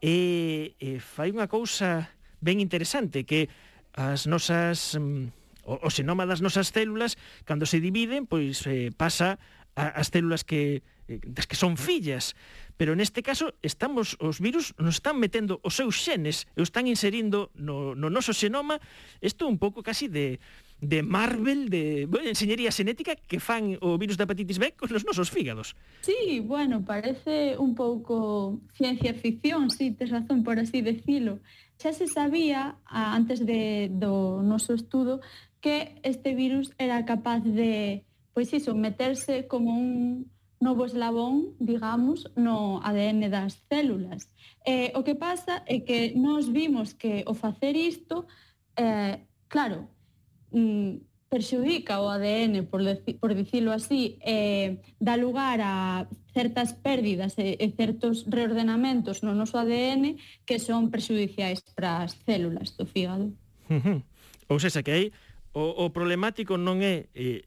e, 0.00 0.72
e 0.80 0.96
fai 1.04 1.36
unha 1.36 1.52
cousa 1.52 2.08
ben 2.40 2.64
interesante, 2.64 3.28
que 3.28 3.52
as 3.92 4.24
nosas... 4.24 4.96
Mm, 4.96 5.36
o, 5.66 5.82
o 5.82 5.88
xenoma 5.90 6.24
das 6.24 6.40
nosas 6.40 6.70
células, 6.70 7.18
cando 7.44 7.66
se 7.66 7.82
dividen, 7.82 8.24
pois 8.24 8.64
eh, 8.70 8.94
pasa 8.94 9.36
a, 9.74 10.00
as 10.00 10.08
células 10.08 10.46
que 10.46 10.80
eh, 11.08 11.20
das 11.24 11.46
que 11.46 11.56
son 11.56 11.76
fillas. 11.76 12.34
Pero 12.76 12.92
neste 12.92 13.24
caso 13.24 13.54
estamos 13.62 14.20
os 14.20 14.38
virus 14.38 14.76
nos 14.76 15.00
están 15.00 15.16
metendo 15.16 15.60
os 15.64 15.74
seus 15.74 15.96
xenes, 16.02 16.44
e 16.54 16.60
os 16.60 16.68
están 16.68 16.86
inserindo 16.86 17.48
no, 17.56 17.96
no 17.96 18.12
noso 18.12 18.36
xenoma, 18.36 18.78
isto 19.24 19.48
un 19.48 19.56
pouco 19.56 19.80
casi 19.80 20.06
de 20.12 20.38
de 20.80 21.02
Marvel, 21.02 21.70
de 21.70 22.06
bueno, 22.06 22.28
enseñería 22.28 22.70
xenética 22.70 23.16
que 23.16 23.40
fan 23.40 23.80
o 23.80 23.96
virus 23.96 24.20
da 24.20 24.28
hepatitis 24.28 24.60
B 24.60 24.76
con 24.76 24.92
os 24.92 25.08
nosos 25.08 25.32
fígados. 25.32 25.72
Sí, 26.04 26.40
bueno, 26.44 26.84
parece 26.84 27.56
un 27.56 27.72
pouco 27.74 28.60
ciencia 28.76 29.14
ficción, 29.14 29.70
sí, 29.70 29.96
tes 29.96 30.12
razón 30.12 30.44
por 30.44 30.60
así 30.60 30.84
decilo. 30.84 31.40
Xa 31.80 31.92
se 31.96 32.08
sabía 32.08 32.76
antes 32.84 33.40
de, 33.44 33.88
do 33.88 34.44
noso 34.44 34.76
estudo 34.76 35.24
que 35.64 35.96
este 36.04 36.36
virus 36.36 36.72
era 36.76 37.04
capaz 37.08 37.40
de 37.40 38.04
pois 38.36 38.52
iso, 38.52 38.76
meterse 38.76 39.48
como 39.48 39.72
un 39.72 40.28
novo 40.60 40.84
eslabón, 40.86 41.54
digamos, 41.60 42.30
no 42.36 42.80
ADN 42.82 43.28
das 43.28 43.60
células. 43.68 44.28
Eh, 44.64 44.92
o 44.96 45.04
que 45.04 45.14
pasa 45.14 45.62
é 45.66 45.80
que 45.84 46.16
nós 46.16 46.48
vimos 46.48 46.94
que 46.94 47.24
o 47.26 47.34
facer 47.34 47.76
isto, 47.76 48.26
eh, 48.76 49.20
claro, 49.48 49.88
mm, 50.52 51.06
perxudica 51.28 52.00
o 52.00 52.08
ADN, 52.08 52.64
por, 52.70 52.82
deci 52.82 53.14
por 53.14 53.34
dicilo 53.34 53.72
así, 53.72 54.18
eh, 54.22 54.80
dá 54.98 55.16
lugar 55.16 55.60
a 55.60 56.08
certas 56.32 56.72
pérdidas 56.72 57.34
e, 57.38 57.56
e 57.58 57.66
certos 57.76 58.24
reordenamentos 58.28 59.20
no 59.26 59.34
noso 59.34 59.58
ADN 59.58 60.16
que 60.46 60.56
son 60.62 60.88
perxudiciais 60.88 61.60
para 61.74 62.06
as 62.06 62.16
células 62.24 62.76
do 62.78 62.86
fígado. 62.86 63.34
Ou 64.48 64.58
seja, 64.62 64.82
que 64.82 64.92
aí 64.92 65.06
o, 65.52 65.88
o 65.88 65.90
problemático 65.90 66.54
non 66.56 66.78
é 66.78 67.10
eh, 67.16 67.42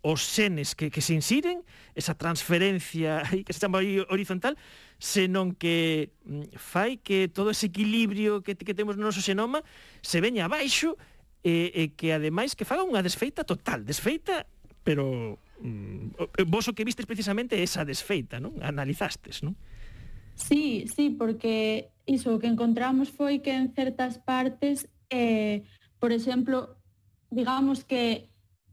os 0.00 0.20
xenes 0.24 0.72
que, 0.72 0.88
que 0.88 1.04
se 1.04 1.12
insiren, 1.12 1.60
esa 1.92 2.16
transferencia 2.16 3.20
que 3.44 3.52
se 3.52 3.60
chama 3.60 3.84
aí 3.84 4.00
horizontal, 4.08 4.56
senón 4.96 5.52
que 5.52 6.16
mm, 6.24 6.56
fai 6.56 6.96
que 6.96 7.28
todo 7.28 7.52
ese 7.52 7.68
equilibrio 7.68 8.40
que, 8.40 8.56
que 8.56 8.72
temos 8.72 8.96
no 8.96 9.04
noso 9.04 9.20
xenoma 9.20 9.60
se 10.00 10.24
veña 10.24 10.48
abaixo 10.48 10.96
e, 11.44 11.68
e 11.74 11.82
que 11.92 12.16
ademais 12.16 12.56
que 12.56 12.64
faga 12.64 12.86
unha 12.86 13.04
desfeita 13.04 13.44
total, 13.44 13.84
desfeita, 13.84 14.48
pero 14.80 15.36
mm, 15.60 16.46
vos 16.48 16.64
o 16.70 16.72
que 16.72 16.86
vistes 16.86 17.04
precisamente 17.04 17.60
esa 17.60 17.84
desfeita, 17.84 18.40
non? 18.40 18.56
Analizastes, 18.64 19.44
non? 19.44 19.52
Sí, 20.36 20.86
sí, 20.88 21.10
porque 21.10 21.90
iso 22.06 22.36
o 22.36 22.40
que 22.40 22.46
encontramos 22.46 23.10
foi 23.10 23.40
que 23.40 23.50
en 23.50 23.72
certas 23.72 24.20
partes, 24.20 24.86
eh, 25.10 25.64
por 25.98 26.12
exemplo, 26.12 26.76
digamos 27.30 27.84
que 27.84 28.28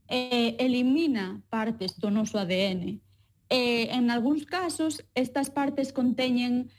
eh, 0.08 0.56
elimina 0.60 1.42
partes 1.50 1.98
do 1.98 2.12
noso 2.12 2.38
ADN. 2.38 3.02
Eh, 3.50 3.88
en 3.92 4.10
algúns 4.10 4.46
casos, 4.46 5.04
estas 5.14 5.50
partes 5.50 5.94
conteñen 5.94 6.72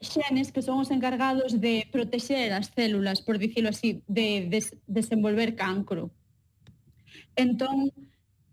xenes 0.00 0.50
que 0.50 0.62
son 0.62 0.80
os 0.80 0.90
encargados 0.90 1.60
de 1.60 1.86
protexer 1.92 2.52
as 2.52 2.72
células, 2.72 3.20
por 3.20 3.36
dicilo 3.36 3.68
así, 3.68 4.02
de 4.08 4.48
des 4.48 4.74
desenvolver 4.86 5.54
cancro. 5.54 6.10
Entón, 7.36 7.92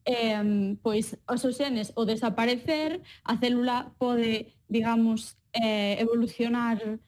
eh, 0.03 0.75
pois, 0.83 1.15
os 1.27 1.41
xenes 1.55 1.91
o 1.95 2.03
desaparecer, 2.03 3.01
a 3.23 3.37
célula 3.37 3.95
pode, 3.97 4.53
digamos, 4.67 5.37
eh, 5.53 5.95
evolucionar 5.99 6.99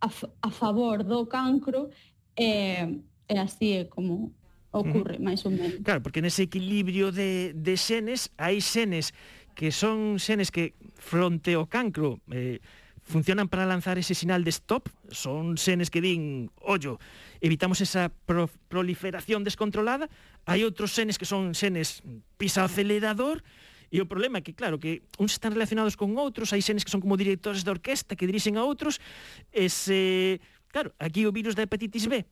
a, 0.00 0.08
a 0.42 0.50
favor 0.50 1.02
do 1.02 1.26
cancro, 1.26 1.90
eh, 2.36 3.00
e 3.28 3.34
así 3.36 3.72
é 3.72 3.84
como 3.84 4.32
ocurre, 4.70 5.16
uh 5.16 5.20
-huh. 5.20 5.24
máis 5.24 5.44
ou 5.44 5.52
menos. 5.52 5.80
Claro, 5.82 6.02
porque 6.02 6.20
nese 6.20 6.44
equilibrio 6.44 7.12
de, 7.12 7.52
de 7.56 7.74
xenes, 7.76 8.30
hai 8.36 8.60
xenes 8.60 9.12
que 9.56 9.72
son 9.72 10.22
xenes 10.22 10.52
que 10.54 10.74
fronte 10.94 11.54
ao 11.58 11.66
cancro 11.66 12.20
eh, 12.30 12.60
funcionan 13.02 13.48
para 13.48 13.64
lanzar 13.64 13.96
ese 13.96 14.14
sinal 14.14 14.44
de 14.44 14.52
stop, 14.52 14.92
son 15.08 15.56
xenes 15.56 15.88
que 15.88 16.04
din, 16.04 16.52
ollo, 16.60 17.00
evitamos 17.40 17.80
esa 17.80 18.12
pro 18.28 18.52
proliferación 18.68 19.42
descontrolada, 19.42 20.12
hai 20.44 20.62
outros 20.62 20.92
xenes 20.92 21.16
que 21.16 21.24
son 21.24 21.56
xenes 21.56 22.04
pisa 22.36 22.64
acelerador, 22.64 23.42
E 23.88 24.04
o 24.04 24.06
problema 24.06 24.36
é 24.36 24.44
que, 24.44 24.52
claro, 24.52 24.76
que 24.76 25.00
uns 25.16 25.32
están 25.32 25.56
relacionados 25.56 25.96
con 25.96 26.12
outros, 26.20 26.52
hai 26.52 26.60
xenes 26.60 26.84
que 26.84 26.92
son 26.92 27.00
como 27.00 27.16
directores 27.16 27.64
de 27.64 27.72
orquesta 27.72 28.20
que 28.20 28.28
dirixen 28.28 28.60
a 28.60 28.62
outros, 28.68 29.00
ese. 29.48 30.44
Claro, 30.68 30.92
aquí 31.00 31.24
o 31.24 31.32
virus 31.32 31.56
da 31.56 31.64
hepatitis 31.64 32.04
B 32.04 32.28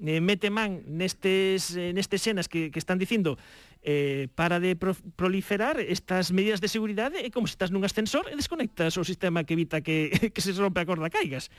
eh, 0.00 0.20
mete 0.20 0.50
man 0.50 0.82
nestes, 0.86 1.76
eh, 1.76 1.92
nestes 1.94 2.22
cenas 2.22 2.48
que, 2.48 2.70
que 2.70 2.78
están 2.78 2.98
dicindo 2.98 3.38
eh, 3.84 4.28
para 4.34 4.60
de 4.60 4.76
pro, 4.76 4.96
proliferar 5.16 5.78
estas 5.78 6.32
medidas 6.32 6.60
de 6.60 6.68
seguridade 6.68 7.20
é 7.20 7.30
como 7.30 7.46
se 7.46 7.54
estás 7.54 7.70
nun 7.70 7.84
ascensor 7.84 8.26
e 8.32 8.34
desconectas 8.34 8.96
o 8.96 9.04
sistema 9.04 9.44
que 9.44 9.54
evita 9.54 9.84
que, 9.84 10.08
que 10.34 10.40
se 10.40 10.56
rompe 10.56 10.80
a 10.80 10.88
corda 10.88 11.12
caigas. 11.12 11.52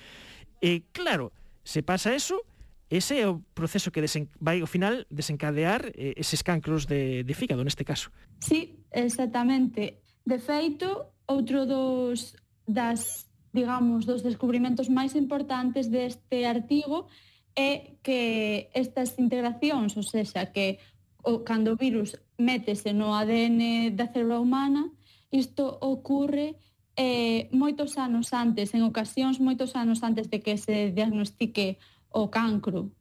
E 0.59 0.89
claro, 0.89 1.29
se 1.61 1.85
pasa 1.85 2.17
eso, 2.17 2.41
ese 2.89 3.21
é 3.21 3.25
o 3.29 3.41
proceso 3.53 3.93
que 3.93 4.01
desen, 4.01 4.29
vai 4.41 4.61
ao 4.61 4.69
final 4.69 5.05
desencadear 5.13 5.93
eh, 5.93 6.17
eses 6.17 6.41
cancros 6.41 6.89
de, 6.89 7.21
de 7.21 7.33
fígado 7.37 7.61
neste 7.61 7.85
caso. 7.85 8.09
Sí, 8.41 8.81
exactamente. 8.89 10.01
De 10.25 10.41
feito, 10.41 11.13
outro 11.29 11.69
dos 11.69 12.33
das 12.65 13.29
digamos, 13.55 14.03
dos 14.03 14.19
descubrimentos 14.19 14.91
máis 14.91 15.15
importantes 15.15 15.87
deste 15.87 16.43
artigo 16.43 17.07
é 17.55 17.95
que 18.03 18.69
estas 18.75 19.17
integracións, 19.17 19.95
ou 19.95 20.03
seja, 20.03 20.45
que 20.51 20.77
o, 21.23 21.39
cando 21.39 21.73
o 21.73 21.79
virus 21.79 22.19
métese 22.37 22.93
no 22.93 23.15
ADN 23.15 23.95
da 23.95 24.11
célula 24.11 24.39
humana, 24.39 24.91
isto 25.31 25.63
ocorre 25.81 26.59
eh, 26.95 27.49
moitos 27.51 27.97
anos 27.97 28.31
antes, 28.31 28.75
en 28.75 28.83
ocasións 28.83 29.39
moitos 29.39 29.75
anos 29.75 30.03
antes 30.03 30.27
de 30.27 30.39
que 30.39 30.55
se 30.59 30.91
diagnostique 30.91 31.79
o 32.11 32.31
cancro. 32.31 32.91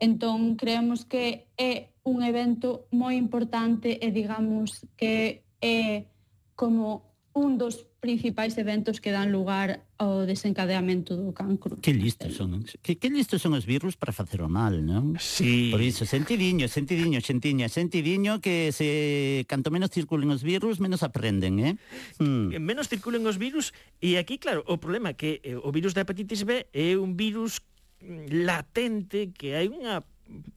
Entón, 0.00 0.56
creemos 0.56 1.04
que 1.04 1.48
é 1.56 1.92
un 2.04 2.24
evento 2.24 2.88
moi 2.92 3.16
importante 3.16 4.00
e 4.00 4.08
digamos 4.12 4.84
que 4.96 5.44
é 5.60 6.08
como 6.56 7.09
un 7.40 7.56
dos 7.56 7.88
principais 8.00 8.56
eventos 8.56 9.00
que 9.00 9.12
dan 9.12 9.32
lugar 9.32 9.84
ao 9.96 10.24
desencadeamento 10.24 11.16
do 11.16 11.32
cancro. 11.32 11.80
Que 11.80 11.92
listos 11.92 12.36
son, 12.36 12.64
que, 12.84 12.96
que 12.96 13.08
listos 13.08 13.40
son 13.40 13.56
os 13.56 13.64
virus 13.64 13.96
para 13.96 14.12
facer 14.12 14.40
o 14.44 14.48
mal, 14.48 14.80
non? 14.84 15.16
Sí. 15.16 15.72
Por 15.72 15.80
iso, 15.80 16.04
sentidiño, 16.04 16.68
sentidiño, 16.68 17.20
xentiña, 17.20 17.68
sentidiño 17.68 18.40
que 18.40 18.72
se 18.72 19.44
canto 19.48 19.72
menos 19.72 19.92
circulen 19.92 20.32
os 20.32 20.44
virus, 20.44 20.80
menos 20.80 21.04
aprenden, 21.04 21.60
eh? 21.60 21.74
Mm. 22.20 22.60
Menos 22.60 22.88
circulen 22.88 23.24
os 23.24 23.36
virus 23.36 23.72
e 24.00 24.20
aquí, 24.20 24.36
claro, 24.36 24.64
o 24.68 24.80
problema 24.80 25.12
é 25.12 25.16
que 25.16 25.40
eh, 25.44 25.56
o 25.56 25.68
virus 25.72 25.96
da 25.96 26.04
hepatitis 26.04 26.44
B 26.44 26.68
é 26.72 26.96
un 26.96 27.16
virus 27.16 27.64
mm, 28.00 28.44
latente 28.44 29.32
que 29.32 29.56
hai 29.56 29.68
unha 29.68 30.04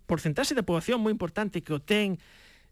porcentaxe 0.08 0.56
da 0.56 0.64
poboación 0.64 1.02
moi 1.02 1.12
importante 1.12 1.64
que 1.64 1.76
o 1.76 1.84
ten 1.84 2.20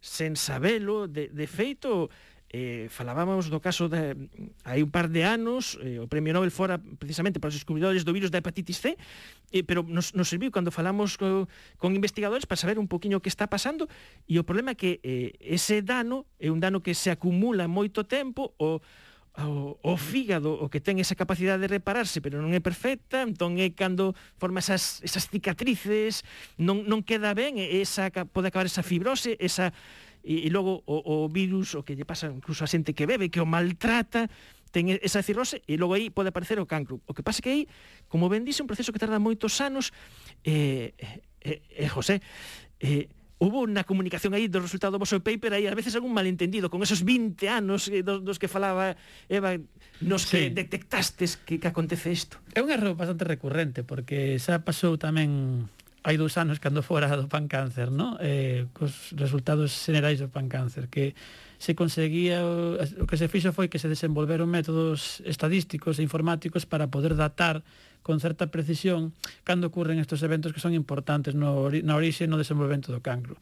sen 0.01 0.33
sabelo, 0.33 1.05
de, 1.05 1.29
de 1.29 1.45
feito, 1.45 2.09
eh, 2.51 2.91
falábamos 2.91 3.47
do 3.47 3.63
caso 3.63 3.87
de, 3.87 4.13
hai 4.67 4.83
un 4.83 4.91
par 4.91 5.07
de 5.07 5.23
anos 5.23 5.79
eh, 5.79 6.03
o 6.03 6.11
premio 6.11 6.35
Nobel 6.35 6.51
fora 6.51 6.75
precisamente 6.77 7.39
para 7.39 7.47
os 7.47 7.57
descubridores 7.57 8.03
do 8.03 8.11
virus 8.11 8.27
da 8.27 8.43
hepatitis 8.43 8.83
C 8.83 8.99
eh, 9.55 9.63
pero 9.63 9.87
nos, 9.87 10.11
nos 10.11 10.27
serviu 10.27 10.51
cando 10.51 10.67
falamos 10.67 11.15
co, 11.15 11.47
con 11.79 11.95
investigadores 11.95 12.43
para 12.43 12.59
saber 12.59 12.75
un 12.75 12.91
poquinho 12.91 13.17
o 13.17 13.23
que 13.23 13.31
está 13.31 13.47
pasando 13.47 13.87
e 14.27 14.35
o 14.35 14.43
problema 14.43 14.75
é 14.75 14.77
que 14.77 14.99
eh, 15.01 15.31
ese 15.39 15.79
dano 15.79 16.27
é 16.43 16.51
un 16.51 16.59
dano 16.59 16.83
que 16.83 16.91
se 16.91 17.07
acumula 17.07 17.71
moito 17.71 18.03
tempo 18.03 18.51
o 18.59 18.83
o, 19.37 19.79
o 19.81 19.95
fígado 19.95 20.59
o 20.59 20.67
que 20.67 20.83
ten 20.83 20.99
esa 20.99 21.15
capacidade 21.15 21.63
de 21.63 21.71
repararse 21.71 22.19
pero 22.19 22.43
non 22.43 22.51
é 22.51 22.59
perfecta, 22.59 23.23
entón 23.23 23.55
é 23.63 23.71
cando 23.71 24.11
forma 24.35 24.59
esas, 24.59 24.99
esas 25.07 25.31
cicatrices 25.31 26.27
non, 26.59 26.83
non 26.83 26.99
queda 26.99 27.31
ben 27.31 27.55
esa, 27.55 28.11
pode 28.11 28.51
acabar 28.51 28.67
esa 28.67 28.83
fibrose 28.83 29.39
esa 29.39 29.71
e, 30.23 30.45
e 30.45 30.49
logo 30.49 30.85
o, 30.85 31.25
o 31.25 31.29
virus, 31.29 31.75
o 31.75 31.83
que 31.83 31.97
lle 31.97 32.05
pasa 32.05 32.29
incluso 32.29 32.63
a 32.63 32.69
xente 32.69 32.93
que 32.93 33.09
bebe, 33.09 33.29
que 33.29 33.41
o 33.41 33.47
maltrata, 33.47 34.29
ten 34.71 34.87
esa 34.87 35.19
cirrose 35.21 35.61
e 35.67 35.75
logo 35.75 35.93
aí 35.93 36.09
pode 36.09 36.31
aparecer 36.31 36.57
o 36.57 36.65
cancro. 36.65 37.03
O 37.05 37.11
que 37.11 37.21
pasa 37.21 37.43
que 37.43 37.51
aí, 37.51 37.61
como 38.07 38.31
ben 38.31 38.47
dice, 38.47 38.63
un 38.63 38.69
proceso 38.71 38.95
que 38.95 39.01
tarda 39.01 39.19
moitos 39.19 39.59
anos, 39.59 39.91
eh, 40.47 40.95
eh, 41.43 41.61
eh 41.67 41.89
José, 41.91 42.23
eh, 42.79 43.11
hubo 43.41 43.65
unha 43.65 43.81
comunicación 43.81 44.37
aí 44.37 44.45
do 44.45 44.61
resultado 44.61 44.95
do 44.95 45.01
vosso 45.01 45.17
paper 45.17 45.57
aí 45.57 45.65
a 45.65 45.73
veces 45.73 45.97
algún 45.97 46.13
malentendido 46.13 46.69
con 46.69 46.85
esos 46.85 47.01
20 47.01 47.41
anos 47.49 47.89
eh, 47.89 48.05
dos, 48.05 48.21
dos 48.21 48.37
que 48.37 48.45
falaba 48.45 48.93
Eva 49.25 49.57
nos 49.99 50.29
sí. 50.29 50.37
que 50.37 50.41
detectastes 50.53 51.41
que, 51.41 51.57
que 51.57 51.67
acontece 51.67 52.13
isto. 52.13 52.37
É 52.53 52.61
un 52.61 52.69
erro 52.69 52.93
bastante 52.93 53.25
recurrente 53.25 53.81
porque 53.81 54.37
xa 54.37 54.61
pasou 54.61 55.01
tamén 55.01 55.65
hai 56.01 56.17
dous 56.17 56.33
anos 56.41 56.57
cando 56.57 56.81
fora 56.81 57.05
do 57.13 57.29
pancáncer, 57.29 57.93
no? 57.93 58.17
Eh, 58.17 58.65
cos 58.73 59.13
resultados 59.13 59.69
generais 59.85 60.17
do 60.17 60.33
pancáncer, 60.33 60.89
que 60.89 61.13
se 61.61 61.77
conseguía 61.77 62.41
o 62.41 63.05
que 63.05 63.21
se 63.21 63.29
fixo 63.29 63.53
foi 63.53 63.69
que 63.69 63.77
se 63.77 63.85
desenvolveron 63.85 64.49
métodos 64.49 65.21
estadísticos 65.29 66.01
e 66.01 66.05
informáticos 66.05 66.65
para 66.65 66.89
poder 66.89 67.13
datar 67.13 67.61
con 68.01 68.17
certa 68.17 68.49
precisión 68.49 69.13
cando 69.45 69.69
ocurren 69.69 70.01
estes 70.01 70.25
eventos 70.25 70.57
que 70.57 70.63
son 70.63 70.73
importantes 70.73 71.37
no, 71.37 71.69
na 71.69 71.93
orixe 71.93 72.25
e 72.25 72.31
no 72.31 72.41
desenvolvemento 72.41 72.89
do 72.89 73.05
cancro. 73.05 73.37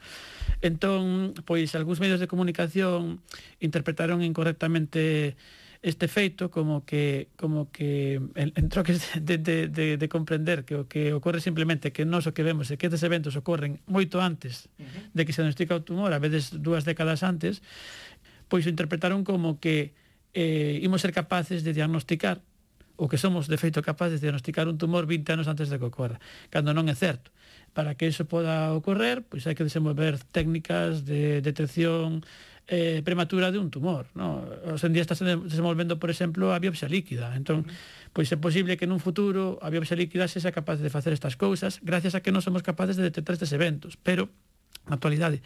Entón, 0.60 1.32
pois, 1.48 1.72
algúns 1.80 2.04
medios 2.04 2.20
de 2.20 2.28
comunicación 2.28 3.24
interpretaron 3.64 4.20
incorrectamente 4.20 5.40
este 5.82 6.08
feito 6.12 6.52
como 6.52 6.84
que 6.84 7.32
como 7.40 7.72
que 7.72 8.20
en 8.36 8.68
troques 8.68 9.00
de, 9.16 9.38
de, 9.38 9.68
de, 9.68 9.96
de 9.96 10.08
comprender 10.10 10.68
que 10.68 10.76
o 10.76 10.92
que 10.92 11.16
ocorre 11.16 11.40
simplemente 11.40 11.96
que 11.96 12.04
nós 12.04 12.28
o 12.28 12.36
que 12.36 12.44
vemos 12.44 12.68
é 12.68 12.76
que 12.76 12.92
estes 12.92 13.04
eventos 13.08 13.40
ocorren 13.40 13.80
moito 13.88 14.20
antes 14.20 14.68
de 15.16 15.22
que 15.24 15.32
se 15.32 15.40
diagnostica 15.40 15.80
o 15.80 15.86
tumor, 15.86 16.12
a 16.12 16.20
veces 16.20 16.52
dúas 16.52 16.84
décadas 16.84 17.24
antes, 17.24 17.64
pois 18.52 18.68
o 18.68 18.72
interpretaron 18.72 19.24
como 19.24 19.64
que 19.64 19.96
eh, 20.36 20.84
imos 20.84 21.00
ser 21.00 21.16
capaces 21.16 21.64
de 21.64 21.72
diagnosticar 21.72 22.44
o 23.00 23.08
que 23.08 23.16
somos 23.16 23.48
de 23.48 23.56
feito 23.56 23.80
capaces 23.80 24.20
de 24.20 24.28
diagnosticar 24.28 24.68
un 24.68 24.76
tumor 24.76 25.08
20 25.08 25.40
anos 25.40 25.48
antes 25.48 25.72
de 25.72 25.80
que 25.80 25.88
ocorra, 25.88 26.20
cando 26.52 26.76
non 26.76 26.92
é 26.92 26.96
certo. 27.00 27.32
Para 27.72 27.96
que 27.96 28.12
iso 28.12 28.28
poda 28.28 28.76
ocorrer, 28.76 29.24
pois 29.24 29.48
hai 29.48 29.56
que 29.56 29.64
desenvolver 29.64 30.20
técnicas 30.36 31.08
de 31.08 31.40
detección, 31.40 32.28
eh, 32.70 33.02
prematura 33.04 33.52
de 33.52 33.58
un 33.58 33.74
tumor. 33.74 34.06
No? 34.14 34.46
Os 34.70 34.86
en 34.86 34.94
día 34.94 35.02
está 35.02 35.18
desenvolvendo, 35.18 35.98
por 35.98 36.14
exemplo, 36.14 36.54
a 36.54 36.62
biopsia 36.62 36.86
líquida. 36.86 37.34
Entón, 37.34 37.66
pois 38.14 38.30
é 38.30 38.38
posible 38.38 38.78
que 38.78 38.86
nun 38.86 39.02
futuro 39.02 39.58
a 39.66 39.74
biopsia 39.74 39.98
líquida 39.98 40.30
sexa 40.30 40.54
capaz 40.54 40.78
de 40.78 40.94
facer 40.94 41.10
estas 41.10 41.34
cousas 41.34 41.82
gracias 41.82 42.14
a 42.14 42.22
que 42.22 42.30
non 42.30 42.46
somos 42.46 42.62
capaces 42.62 42.94
de 42.94 43.10
detectar 43.10 43.34
estes 43.34 43.58
eventos. 43.58 43.98
Pero, 43.98 44.30
na 44.86 45.02
actualidade, 45.02 45.42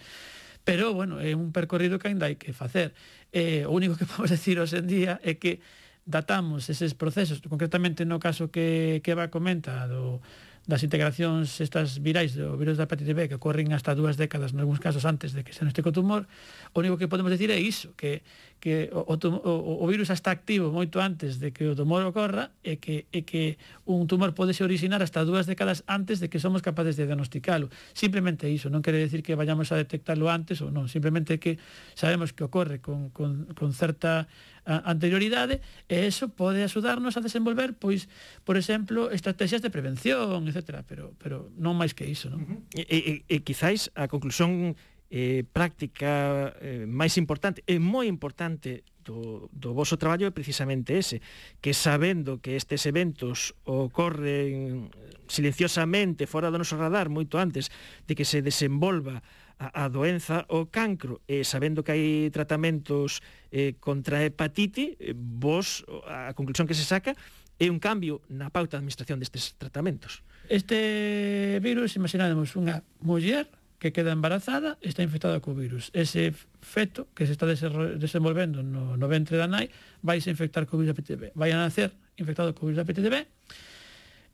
pero, 0.68 0.92
bueno, 0.92 1.24
é 1.24 1.32
un 1.32 1.56
percorrido 1.56 1.96
que 1.96 2.12
ainda 2.12 2.28
hai 2.28 2.36
que 2.36 2.52
facer. 2.52 2.92
Eh, 3.32 3.64
o 3.64 3.72
único 3.72 3.96
que 3.96 4.04
podemos 4.10 4.28
decir 4.28 4.60
hoxe 4.60 4.84
en 4.84 4.88
día 4.92 5.16
é 5.24 5.40
que 5.40 5.64
datamos 6.04 6.68
eses 6.68 6.92
procesos, 6.92 7.40
concretamente 7.40 8.04
no 8.04 8.20
caso 8.20 8.52
que, 8.52 9.00
que 9.00 9.16
va 9.16 9.32
comenta 9.32 9.88
do, 9.88 10.20
das 10.64 10.80
integracións 10.80 11.60
estas 11.60 12.00
virais 12.00 12.40
do 12.40 12.56
virus 12.56 12.80
da 12.80 12.88
hepatite 12.88 13.12
B 13.12 13.28
que 13.28 13.36
ocorren 13.36 13.76
hasta 13.76 13.92
dúas 13.92 14.16
décadas, 14.16 14.56
en 14.56 14.64
algúns 14.64 14.80
casos 14.80 15.04
antes 15.04 15.36
de 15.36 15.44
que 15.44 15.52
se 15.52 15.68
nos 15.68 15.76
o 15.76 15.92
tumor, 15.92 16.24
o 16.72 16.80
único 16.80 16.96
que 16.96 17.12
podemos 17.12 17.36
decir 17.36 17.52
é 17.52 17.60
iso, 17.60 17.92
que, 18.00 18.24
que 18.64 18.90
o, 18.96 19.04
o, 19.04 19.84
o 19.84 19.86
virus 19.92 20.08
está 20.08 20.32
activo 20.32 20.72
moito 20.72 21.04
antes 21.04 21.36
de 21.44 21.52
que 21.52 21.68
o 21.68 21.76
tumor 21.76 22.00
ocorra 22.08 22.56
e 22.64 22.80
que, 22.80 23.12
e 23.12 23.28
que 23.28 23.60
un 23.84 24.08
tumor 24.08 24.32
pode 24.32 24.56
se 24.56 24.64
originar 24.64 25.04
hasta 25.04 25.28
dúas 25.28 25.44
décadas 25.44 25.84
antes 25.84 26.24
de 26.24 26.32
que 26.32 26.40
somos 26.40 26.64
capaces 26.64 26.96
de 26.96 27.04
diagnosticalo. 27.04 27.68
Simplemente 27.92 28.48
iso, 28.48 28.72
non 28.72 28.80
quere 28.80 29.04
decir 29.04 29.20
que 29.20 29.36
vayamos 29.36 29.76
a 29.76 29.76
detectarlo 29.76 30.32
antes 30.32 30.64
ou 30.64 30.72
non, 30.72 30.88
simplemente 30.88 31.44
que 31.44 31.60
sabemos 31.92 32.32
que 32.32 32.48
ocorre 32.48 32.80
con, 32.80 33.12
con, 33.12 33.52
con 33.52 33.76
certa 33.76 34.32
anterioridade 34.64 35.60
e 35.92 36.08
eso 36.08 36.32
pode 36.32 36.64
axudarnos 36.64 37.20
a 37.20 37.22
desenvolver 37.22 37.76
pois, 37.76 38.08
por 38.48 38.56
exemplo, 38.56 39.12
estrategias 39.12 39.60
de 39.60 39.68
prevención, 39.68 40.40
etc. 40.48 40.88
Pero, 40.88 41.12
pero 41.20 41.52
non 41.60 41.76
máis 41.76 41.92
que 41.92 42.08
iso. 42.08 42.32
Non? 42.32 42.40
Uh 42.40 42.48
-huh. 42.48 42.80
e, 42.80 43.28
e, 43.28 43.28
e 43.28 43.36
quizáis 43.44 43.92
a 43.92 44.08
conclusión 44.08 44.80
eh, 45.14 45.46
práctica 45.46 46.58
eh, 46.58 46.90
máis 46.90 47.22
importante, 47.22 47.62
é 47.70 47.78
moi 47.78 48.10
importante 48.10 48.82
do, 49.06 49.46
do 49.54 49.78
voso 49.78 49.94
traballo 50.02 50.26
é 50.26 50.34
precisamente 50.34 50.98
ese, 50.98 51.22
que 51.62 51.78
sabendo 51.78 52.42
que 52.42 52.58
estes 52.58 52.90
eventos 52.90 53.54
ocorren 53.62 54.90
silenciosamente 55.30 56.26
fora 56.26 56.50
do 56.50 56.58
noso 56.58 56.82
radar 56.82 57.14
moito 57.14 57.38
antes 57.38 57.70
de 58.10 58.18
que 58.18 58.26
se 58.26 58.42
desenvolva 58.42 59.22
a, 59.62 59.86
a 59.86 59.94
doenza 59.94 60.50
o 60.50 60.74
cancro, 60.74 61.22
e 61.30 61.46
sabendo 61.46 61.86
que 61.86 61.94
hai 61.94 62.06
tratamentos 62.34 63.22
eh, 63.54 63.78
contra 63.78 64.18
a 64.18 64.26
hepatite, 64.26 64.98
eh, 64.98 65.14
vos, 65.14 65.86
a 66.10 66.34
conclusión 66.34 66.66
que 66.66 66.74
se 66.74 66.90
saca 66.90 67.14
é 67.62 67.70
un 67.70 67.78
cambio 67.78 68.26
na 68.34 68.50
pauta 68.50 68.82
de 68.82 68.82
administración 68.82 69.22
destes 69.22 69.54
tratamentos. 69.62 70.26
Este 70.50 71.62
virus, 71.62 71.94
imaginademos 72.02 72.58
unha 72.58 72.82
muller 72.98 73.46
que 73.84 73.92
queda 73.92 74.16
embarazada 74.16 74.80
está 74.80 75.04
infectada 75.04 75.44
co 75.44 75.52
virus. 75.52 75.92
Ese 75.92 76.32
feto 76.64 77.12
que 77.12 77.28
se 77.28 77.36
está 77.36 77.44
desenvolvendo 77.44 78.64
no, 78.64 78.96
no 78.96 79.08
ventre 79.12 79.36
da 79.36 79.44
nai 79.44 79.68
vai 80.00 80.24
se 80.24 80.32
infectar 80.32 80.64
co 80.64 80.80
virus 80.80 80.96
da 80.96 80.98
PTB. 80.98 81.36
Vai 81.36 81.52
a 81.52 81.60
nacer 81.60 81.92
infectado 82.16 82.56
co 82.56 82.64
virus 82.64 82.80
da 82.80 82.88
PTB 82.88 83.28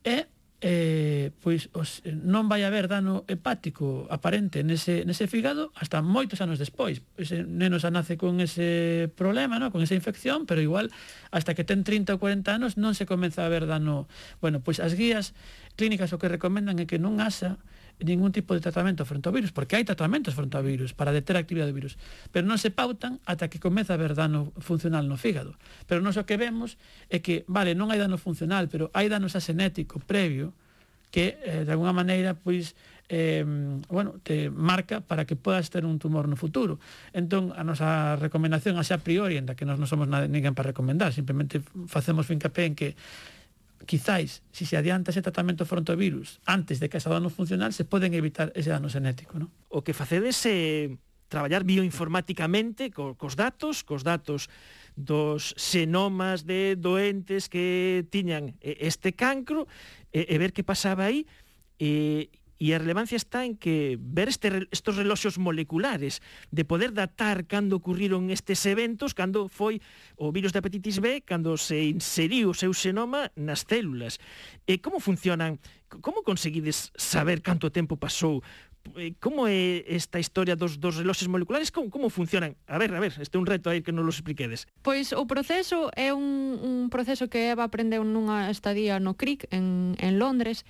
e 0.06 0.30
eh, 0.62 1.32
pois 1.42 1.74
os, 1.74 2.06
non 2.06 2.46
vai 2.46 2.62
haber 2.62 2.86
dano 2.86 3.26
hepático 3.26 4.06
aparente 4.14 4.62
nese, 4.62 5.02
nese 5.02 5.26
fígado 5.26 5.74
hasta 5.74 6.06
moitos 6.06 6.46
anos 6.46 6.62
despois. 6.62 7.02
Ese 7.18 7.42
neno 7.42 7.82
xa 7.82 7.90
nace 7.90 8.22
con 8.22 8.38
ese 8.46 9.10
problema, 9.18 9.58
no? 9.58 9.74
con 9.74 9.82
esa 9.82 9.98
infección, 9.98 10.46
pero 10.46 10.62
igual 10.62 10.94
hasta 11.34 11.58
que 11.58 11.66
ten 11.66 11.82
30 11.82 12.14
ou 12.14 12.22
40 12.22 12.54
anos 12.54 12.78
non 12.78 12.94
se 12.94 13.10
comeza 13.10 13.42
a 13.42 13.50
haber 13.50 13.66
dano. 13.66 14.06
Bueno, 14.46 14.62
pois 14.62 14.78
as 14.78 14.94
guías 14.94 15.34
clínicas 15.74 16.14
o 16.14 16.22
que 16.22 16.30
recomendan 16.30 16.78
é 16.78 16.86
que 16.86 17.02
non 17.02 17.18
haxa 17.18 17.58
ningún 18.00 18.32
tipo 18.32 18.56
de 18.56 18.62
tratamento 18.64 19.04
fronte 19.04 19.28
ao 19.28 19.36
virus, 19.36 19.52
porque 19.52 19.76
hai 19.76 19.84
tratamentos 19.84 20.32
fronte 20.32 20.56
ao 20.56 20.64
virus 20.64 20.96
para 20.96 21.12
deter 21.12 21.36
a 21.36 21.44
actividade 21.44 21.72
do 21.72 21.78
virus, 21.78 22.00
pero 22.32 22.48
non 22.48 22.56
se 22.56 22.72
pautan 22.72 23.20
ata 23.28 23.52
que 23.52 23.60
comeza 23.60 23.94
a 23.94 24.00
haber 24.00 24.16
dano 24.16 24.56
funcional 24.64 25.06
no 25.06 25.20
fígado. 25.20 25.60
Pero 25.86 26.00
non 26.00 26.16
o 26.16 26.24
que 26.24 26.40
vemos 26.40 26.80
é 27.12 27.20
que, 27.20 27.44
vale, 27.52 27.76
non 27.76 27.92
hai 27.92 28.00
dano 28.00 28.16
funcional, 28.16 28.72
pero 28.72 28.88
hai 28.96 29.12
dano 29.12 29.28
xasenético 29.28 30.00
previo 30.00 30.56
que, 31.12 31.42
eh, 31.44 31.66
de 31.66 31.72
alguna 31.72 31.92
maneira, 31.92 32.38
pois, 32.38 32.78
eh, 33.10 33.44
bueno, 33.90 34.22
te 34.22 34.50
marca 34.50 35.02
para 35.02 35.26
que 35.26 35.36
podas 35.36 35.70
ter 35.70 35.84
un 35.86 35.98
tumor 35.98 36.30
no 36.30 36.38
futuro. 36.38 36.80
Entón, 37.12 37.52
a 37.58 37.66
nosa 37.66 38.16
recomendación 38.16 38.78
a 38.78 38.86
xa 38.86 39.02
priori, 39.02 39.42
en 39.42 39.50
da 39.50 39.58
que 39.58 39.66
nós 39.66 39.82
non 39.82 39.90
somos 39.90 40.06
nada, 40.06 40.30
ninguén 40.30 40.54
para 40.54 40.70
recomendar, 40.70 41.12
simplemente 41.12 41.60
facemos 41.90 42.30
fincapé 42.30 42.70
en 42.70 42.78
que 42.78 42.94
quizáis, 43.86 44.44
se 44.52 44.66
se 44.66 44.78
adianta 44.78 45.12
ese 45.12 45.22
tratamento 45.22 45.66
fronte 45.66 45.96
virus 45.96 46.40
antes 46.46 46.80
de 46.80 46.90
que 46.90 46.98
esa 46.98 47.10
dano 47.10 47.30
funcional, 47.30 47.74
se 47.74 47.86
poden 47.86 48.14
evitar 48.14 48.52
ese 48.56 48.70
dano 48.70 48.90
xenético. 48.90 49.40
¿no? 49.40 49.52
O 49.70 49.84
que 49.84 49.94
facedes 49.94 50.40
é 50.46 50.52
eh, 50.52 50.98
traballar 51.30 51.64
bioinformáticamente 51.64 52.90
co, 52.90 53.16
cos 53.16 53.38
datos, 53.38 53.86
cos 53.86 54.04
datos 54.04 54.50
dos 54.98 55.56
xenomas 55.56 56.44
de 56.44 56.76
doentes 56.76 57.48
que 57.48 58.04
tiñan 58.10 58.58
eh, 58.60 58.84
este 58.84 59.14
cancro 59.14 59.70
e, 60.12 60.26
e 60.28 60.36
ver 60.42 60.52
que 60.52 60.66
pasaba 60.66 61.08
aí 61.08 61.30
e, 61.80 62.34
E 62.60 62.76
a 62.76 62.78
relevancia 62.78 63.16
está 63.16 63.48
en 63.48 63.56
que 63.56 63.96
ver 63.96 64.28
este, 64.28 64.68
estos 64.76 65.00
reloxos 65.00 65.40
moleculares, 65.40 66.20
de 66.52 66.68
poder 66.68 66.92
datar 66.92 67.48
cando 67.48 67.80
ocurriron 67.80 68.28
estes 68.36 68.68
eventos, 68.68 69.16
cando 69.16 69.48
foi 69.48 69.80
o 70.20 70.36
virus 70.36 70.52
da 70.52 70.60
hepatitis 70.60 71.00
B, 71.00 71.24
cando 71.24 71.56
se 71.56 71.88
inseriu 71.88 72.52
o 72.52 72.58
seu 72.58 72.76
xenoma 72.76 73.32
nas 73.40 73.64
células. 73.64 74.20
E 74.68 74.84
como 74.84 75.00
funcionan, 75.00 75.64
como 76.04 76.20
conseguides 76.28 76.92
saber 77.00 77.40
canto 77.40 77.72
tempo 77.72 77.96
pasou 77.96 78.44
eh, 78.96 79.14
como 79.20 79.48
é 79.48 79.88
esta 79.88 80.20
historia 80.20 80.56
dos, 80.56 80.78
dos 80.78 81.00
reloxes 81.00 81.28
moleculares? 81.28 81.72
Como, 81.72 81.90
como 81.90 82.10
funcionan? 82.10 82.56
A 82.68 82.78
ver, 82.78 82.94
a 82.94 83.00
ver, 83.00 83.16
este 83.20 83.38
é 83.38 83.40
un 83.40 83.48
reto 83.48 83.70
aí 83.70 83.82
que 83.82 83.96
non 83.96 84.04
lo 84.04 84.12
expliquedes. 84.12 84.68
Pois 84.84 85.16
o 85.16 85.24
proceso 85.28 85.92
é 85.96 86.12
un, 86.12 86.60
un 86.60 86.92
proceso 86.92 87.32
que 87.32 87.52
Eva 87.52 87.64
aprendeu 87.68 88.04
nunha 88.04 88.52
estadía 88.52 89.00
no 89.00 89.16
CRIC 89.16 89.48
en, 89.52 89.96
en 90.00 90.20
Londres. 90.20 90.68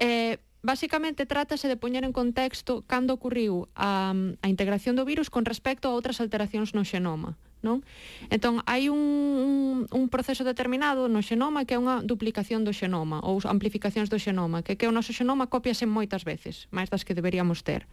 Eh, 0.00 0.36
Básicamente 0.62 1.24
trátase 1.24 1.68
de 1.68 1.80
poñer 1.80 2.04
en 2.04 2.12
contexto 2.12 2.84
cando 2.84 3.16
ocurriu 3.16 3.72
a, 3.72 4.12
a 4.12 4.46
integración 4.52 4.92
do 4.92 5.08
virus 5.08 5.32
con 5.32 5.48
respecto 5.48 5.88
a 5.88 5.96
outras 5.96 6.20
alteracións 6.20 6.76
no 6.76 6.84
xenoma 6.84 7.40
non? 7.60 7.84
Entón, 8.32 8.64
hai 8.64 8.88
un, 8.88 8.98
un, 8.98 9.54
un 9.88 10.04
proceso 10.08 10.44
determinado 10.44 11.08
no 11.08 11.20
xenoma 11.20 11.68
que 11.68 11.76
é 11.76 11.80
unha 11.80 12.00
duplicación 12.00 12.64
do 12.64 12.72
xenoma 12.72 13.20
ou 13.20 13.36
amplificacións 13.44 14.08
do 14.08 14.16
xenoma, 14.16 14.64
que 14.64 14.80
que 14.80 14.88
o 14.88 14.94
noso 14.94 15.12
xenoma 15.12 15.52
copiase 15.52 15.84
moitas 15.84 16.24
veces, 16.24 16.68
máis 16.72 16.88
das 16.88 17.04
que 17.04 17.12
deberíamos 17.12 17.60
ter. 17.60 17.84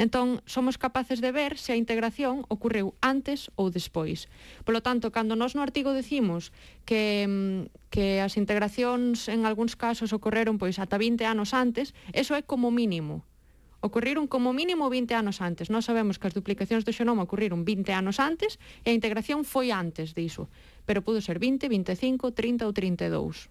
Entón, 0.00 0.40
somos 0.48 0.80
capaces 0.80 1.20
de 1.20 1.30
ver 1.32 1.60
se 1.60 1.76
a 1.76 1.80
integración 1.80 2.48
ocorreu 2.48 2.96
antes 3.04 3.52
ou 3.60 3.68
despois. 3.68 4.32
Por 4.64 4.72
lo 4.72 4.80
tanto, 4.80 5.12
cando 5.12 5.36
nós 5.36 5.52
no 5.52 5.60
artigo 5.60 5.92
decimos 5.92 6.52
que, 6.88 7.28
mm, 7.28 7.92
que 7.92 8.24
as 8.24 8.40
integracións 8.40 9.28
en 9.28 9.44
algúns 9.44 9.76
casos 9.76 10.16
ocorreron 10.16 10.56
pois 10.56 10.80
ata 10.80 10.96
20 10.96 11.28
anos 11.28 11.52
antes, 11.52 11.92
eso 12.16 12.32
é 12.32 12.40
como 12.40 12.72
mínimo, 12.72 13.20
Ocorriron 13.82 14.30
como 14.30 14.54
mínimo 14.54 14.86
20 14.86 15.10
anos 15.18 15.42
antes. 15.42 15.66
Nós 15.66 15.90
sabemos 15.90 16.22
que 16.22 16.30
as 16.30 16.36
duplicacións 16.38 16.86
do 16.86 16.94
xenoma 16.94 17.26
ocorriron 17.26 17.66
20 17.66 17.90
anos 17.90 18.22
antes 18.22 18.62
e 18.86 18.94
a 18.94 18.96
integración 18.96 19.42
foi 19.42 19.74
antes 19.74 20.14
diso, 20.14 20.46
pero 20.86 21.02
pudo 21.02 21.18
ser 21.18 21.42
20, 21.42 21.66
25, 21.66 22.30
30 22.30 22.62
ou 22.62 22.70
32. 22.70 23.50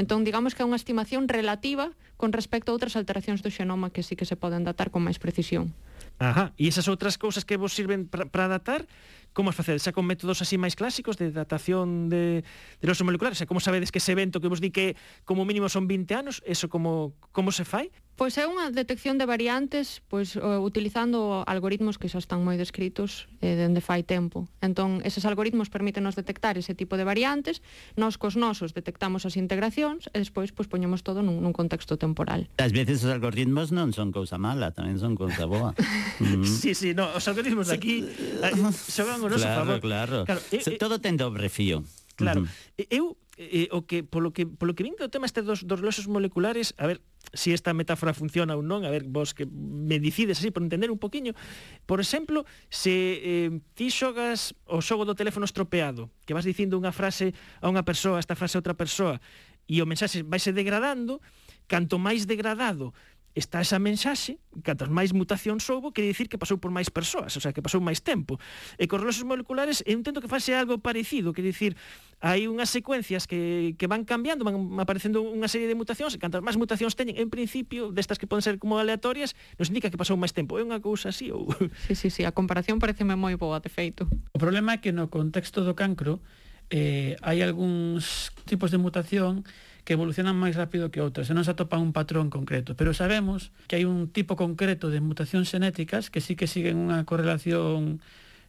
Entón, 0.00 0.24
digamos 0.24 0.56
que 0.56 0.64
é 0.64 0.66
unha 0.66 0.80
estimación 0.80 1.28
relativa 1.28 1.92
con 2.16 2.32
respecto 2.32 2.72
a 2.72 2.74
outras 2.74 2.96
alteracións 2.96 3.44
do 3.44 3.52
xenoma 3.52 3.92
que 3.92 4.00
sí 4.00 4.16
que 4.16 4.24
se 4.24 4.32
poden 4.32 4.64
datar 4.64 4.88
con 4.88 5.04
máis 5.04 5.20
precisión. 5.20 5.76
Ajá, 6.16 6.56
e 6.56 6.64
esas 6.70 6.88
outras 6.88 7.20
cousas 7.20 7.44
que 7.44 7.60
vos 7.60 7.76
sirven 7.76 8.08
para 8.08 8.48
datar, 8.48 8.88
como 9.34 9.50
as 9.50 9.58
facedes? 9.58 9.84
Xa 9.84 9.92
con 9.92 10.08
métodos 10.08 10.40
así 10.40 10.56
máis 10.56 10.78
clásicos 10.78 11.18
de 11.18 11.34
datación 11.34 12.08
de, 12.08 12.46
de 12.80 12.86
los 12.86 12.96
moleculares? 13.04 13.36
Xa 13.36 13.50
como 13.50 13.60
sabedes 13.60 13.92
que 13.92 14.00
ese 14.00 14.16
evento 14.16 14.40
que 14.40 14.48
vos 14.48 14.62
di 14.62 14.72
que 14.72 14.96
como 15.28 15.44
mínimo 15.44 15.68
son 15.68 15.84
20 15.84 16.14
anos, 16.14 16.40
eso 16.46 16.72
como, 16.72 17.12
como 17.34 17.52
se 17.52 17.66
fai? 17.66 17.90
Pois 18.14 18.38
é 18.38 18.46
unha 18.46 18.70
detección 18.70 19.18
de 19.18 19.26
variantes 19.26 19.98
pois 20.06 20.38
utilizando 20.38 21.42
algoritmos 21.50 21.98
que 21.98 22.06
xa 22.06 22.22
están 22.22 22.46
moi 22.46 22.54
descritos 22.54 23.26
eh, 23.42 23.58
dende 23.58 23.82
fai 23.82 24.06
tempo. 24.06 24.46
Entón, 24.62 25.02
eses 25.02 25.26
algoritmos 25.26 25.66
permítenos 25.66 26.14
detectar 26.14 26.54
ese 26.54 26.78
tipo 26.78 26.94
de 26.94 27.02
variantes, 27.02 27.58
nós 27.98 28.14
cos 28.14 28.38
nosos 28.38 28.70
detectamos 28.70 29.26
as 29.26 29.34
integracións 29.34 30.06
e 30.14 30.22
despois 30.22 30.54
pois 30.54 30.70
poñemos 30.70 31.02
todo 31.02 31.26
nun, 31.26 31.42
nun 31.42 31.50
contexto 31.50 31.98
temporal. 31.98 32.46
Ás 32.62 32.70
veces 32.70 33.02
os 33.02 33.10
algoritmos 33.10 33.74
non 33.74 33.90
son 33.90 34.14
cousa 34.14 34.38
mala, 34.38 34.70
tamén 34.70 35.02
son 35.02 35.18
cousa 35.18 35.50
boa. 35.50 35.74
mm. 36.22 36.46
Sí, 36.46 36.78
sí, 36.78 36.94
no, 36.94 37.10
os 37.10 37.26
algoritmos 37.26 37.74
aquí 37.74 38.06
eh, 38.06 38.54
xogan 38.94 39.18
o 39.18 39.26
noso 39.26 39.42
claro, 39.42 39.66
favor. 39.66 39.78
Claro, 39.82 40.18
claro. 40.22 40.38
claro 40.38 40.40
eh, 40.54 40.62
eh, 40.62 40.78
todo 40.78 41.02
ten 41.02 41.18
dobre 41.18 41.50
fío. 41.50 41.82
Claro. 42.14 42.42
Uh 42.42 42.46
-huh. 42.46 42.86
Eu 42.90 43.04
Eh, 43.36 43.66
eh, 43.66 43.68
o 43.74 43.82
que 43.82 44.06
polo 44.06 44.30
que 44.30 44.46
polo 44.46 44.78
que 44.78 44.86
vin 44.86 44.94
do 44.94 45.10
tema 45.10 45.26
este 45.26 45.42
dos, 45.42 45.66
dos 45.66 45.82
reloxos 45.82 46.06
moleculares, 46.06 46.70
a 46.78 46.86
ver 46.86 47.02
se 47.34 47.50
si 47.50 47.56
esta 47.56 47.74
metáfora 47.74 48.14
funciona 48.14 48.54
ou 48.54 48.62
non, 48.62 48.86
a 48.86 48.90
ver 48.94 49.02
vos 49.10 49.34
que 49.34 49.42
me 49.50 49.98
dicides 49.98 50.38
así 50.38 50.54
por 50.54 50.62
entender 50.62 50.86
un 50.86 51.02
poquiño. 51.02 51.34
Por 51.82 51.98
exemplo, 51.98 52.46
se 52.70 52.94
eh, 52.94 53.50
ti 53.74 53.90
xogas 53.90 54.54
o 54.70 54.78
xogo 54.78 55.02
do 55.02 55.18
teléfono 55.18 55.42
estropeado, 55.42 56.14
que 56.22 56.30
vas 56.30 56.46
dicindo 56.46 56.78
unha 56.78 56.94
frase 56.94 57.34
a 57.58 57.66
unha 57.66 57.82
persoa, 57.82 58.22
esta 58.22 58.38
frase 58.38 58.54
a 58.54 58.62
outra 58.62 58.78
persoa, 58.78 59.18
e 59.66 59.82
o 59.82 59.88
mensaxe 59.88 60.22
vaise 60.22 60.54
degradando, 60.54 61.18
canto 61.66 61.98
máis 61.98 62.30
degradado 62.30 62.94
está 63.34 63.60
esa 63.60 63.82
mensaxe, 63.82 64.38
cantas 64.62 64.86
máis 64.86 65.10
mutacións 65.10 65.66
houbo, 65.66 65.90
quere 65.90 66.06
dicir 66.06 66.30
que 66.30 66.38
pasou 66.38 66.62
por 66.62 66.70
máis 66.70 66.86
persoas, 66.86 67.34
o 67.34 67.40
sea, 67.42 67.50
que 67.50 67.58
pasou 67.58 67.82
máis 67.82 67.98
tempo. 67.98 68.38
E 68.78 68.86
cos 68.86 69.02
reloxos 69.02 69.26
moleculares 69.26 69.82
eu 69.82 69.98
intento 69.98 70.22
que 70.22 70.30
fase 70.30 70.54
algo 70.54 70.78
parecido, 70.78 71.34
quere 71.34 71.50
dicir, 71.50 71.74
hai 72.22 72.46
unhas 72.46 72.70
secuencias 72.70 73.26
que, 73.26 73.74
que 73.74 73.86
van 73.90 74.06
cambiando, 74.06 74.46
van 74.46 74.78
aparecendo 74.78 75.26
unha 75.26 75.50
serie 75.50 75.66
de 75.66 75.74
mutacións, 75.74 76.14
e 76.14 76.22
cantas 76.22 76.46
máis 76.46 76.54
mutacións 76.54 76.94
teñen, 76.94 77.18
en 77.18 77.26
principio, 77.26 77.90
destas 77.90 78.22
que 78.22 78.30
poden 78.30 78.46
ser 78.46 78.62
como 78.62 78.78
aleatorias, 78.78 79.34
nos 79.58 79.68
indica 79.68 79.90
que 79.90 79.98
pasou 79.98 80.14
máis 80.14 80.30
tempo. 80.30 80.54
É 80.56 80.62
unha 80.62 80.78
cousa 80.78 81.10
así 81.10 81.34
ou... 81.34 81.50
Sí, 81.90 81.98
sí, 81.98 82.08
sí, 82.08 82.22
a 82.22 82.30
comparación 82.30 82.78
pareceme 82.78 83.18
moi 83.18 83.34
boa, 83.34 83.58
de 83.58 83.68
feito. 83.68 84.06
O 84.30 84.38
problema 84.38 84.78
é 84.78 84.80
que 84.80 84.94
no 84.94 85.10
contexto 85.10 85.66
do 85.66 85.74
cancro 85.74 86.22
eh, 86.70 87.18
hai 87.20 87.42
algúns 87.42 88.30
tipos 88.46 88.70
de 88.70 88.78
mutación 88.78 89.42
que 89.84 89.92
evolucionan 89.92 90.34
máis 90.34 90.56
rápido 90.56 90.88
que 90.88 91.04
outras 91.04 91.28
e 91.28 91.36
non 91.36 91.44
se 91.44 91.52
atopa 91.52 91.76
un 91.76 91.92
patrón 91.92 92.32
concreto. 92.32 92.72
Pero 92.72 92.96
sabemos 92.96 93.52
que 93.68 93.76
hai 93.76 93.84
un 93.84 94.08
tipo 94.08 94.34
concreto 94.34 94.88
de 94.88 95.04
mutacións 95.04 95.52
xenéticas 95.52 96.08
que 96.08 96.24
sí 96.24 96.34
que 96.34 96.48
siguen 96.48 96.80
unha 96.80 97.04
correlación 97.04 98.00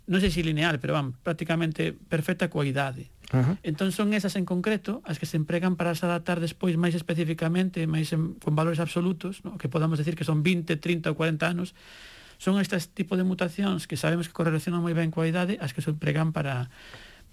non 0.06 0.22
sei 0.22 0.30
se 0.30 0.46
lineal, 0.46 0.78
pero 0.78 0.94
van, 0.94 1.18
prácticamente 1.26 1.92
perfecta 1.92 2.48
coa 2.48 2.64
idade. 2.64 3.10
Uh 3.34 3.42
-huh. 3.42 3.56
Entón 3.66 3.90
son 3.90 4.14
esas 4.14 4.38
en 4.38 4.46
concreto 4.46 5.02
as 5.04 5.18
que 5.18 5.26
se 5.26 5.36
empregan 5.36 5.76
para 5.76 5.98
se 5.98 6.06
adaptar 6.06 6.40
despois 6.40 6.78
máis 6.78 6.94
especificamente, 6.94 7.84
máis 7.90 8.14
en, 8.14 8.38
con 8.38 8.54
valores 8.54 8.80
absolutos, 8.80 9.42
no? 9.44 9.58
que 9.58 9.68
podamos 9.68 9.98
decir 9.98 10.14
que 10.16 10.24
son 10.24 10.46
20, 10.46 10.78
30 10.78 11.10
ou 11.10 11.18
40 11.18 11.44
anos, 11.50 11.74
son 12.38 12.60
estes 12.62 12.92
tipo 12.94 13.18
de 13.18 13.26
mutacións 13.26 13.88
que 13.88 13.98
sabemos 13.98 14.30
que 14.30 14.38
correlacionan 14.38 14.84
moi 14.86 14.94
ben 14.94 15.10
coa 15.10 15.26
idade 15.26 15.58
as 15.58 15.74
que 15.74 15.82
se 15.82 15.90
empregan 15.90 16.32
para 16.32 16.70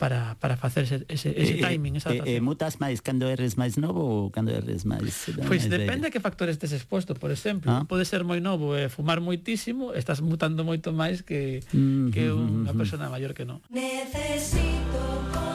para, 0.02 0.34
para 0.40 0.56
facer 0.56 0.82
ese, 0.82 1.04
ese, 1.06 1.30
ese 1.30 1.54
eh, 1.54 1.58
eh, 1.58 1.62
timing, 1.62 1.94
esa 1.94 2.10
eh, 2.10 2.18
adaptación. 2.18 2.34
E, 2.34 2.42
e, 2.42 2.42
mutas 2.42 2.82
máis 2.82 2.98
cando 2.98 3.30
eres 3.30 3.54
máis 3.54 3.78
novo 3.78 4.02
ou 4.02 4.34
cando 4.34 4.50
eres 4.50 4.82
máis 4.82 5.30
Pois 5.46 5.46
pues 5.46 5.70
depende 5.70 6.10
de... 6.10 6.10
que 6.10 6.18
factores 6.18 6.58
estes 6.58 6.74
exposto, 6.74 7.14
por 7.14 7.30
exemplo, 7.30 7.70
ah. 7.70 7.86
pode 7.86 8.02
ser 8.02 8.26
moi 8.26 8.42
novo 8.42 8.74
e 8.74 8.90
fumar 8.90 9.22
moitísimo, 9.22 9.94
estás 9.94 10.18
mutando 10.18 10.66
moito 10.66 10.90
máis 10.90 11.22
que, 11.22 11.62
mm, 11.70 11.78
-hmm, 11.78 12.06
que 12.10 12.26
mm, 12.26 12.34
mm, 12.34 12.60
unha 12.66 12.74
mm, 12.74 12.80
persona 12.82 13.06
maior 13.14 13.30
que 13.30 13.46
non. 13.46 13.62
Necesito 13.70 15.51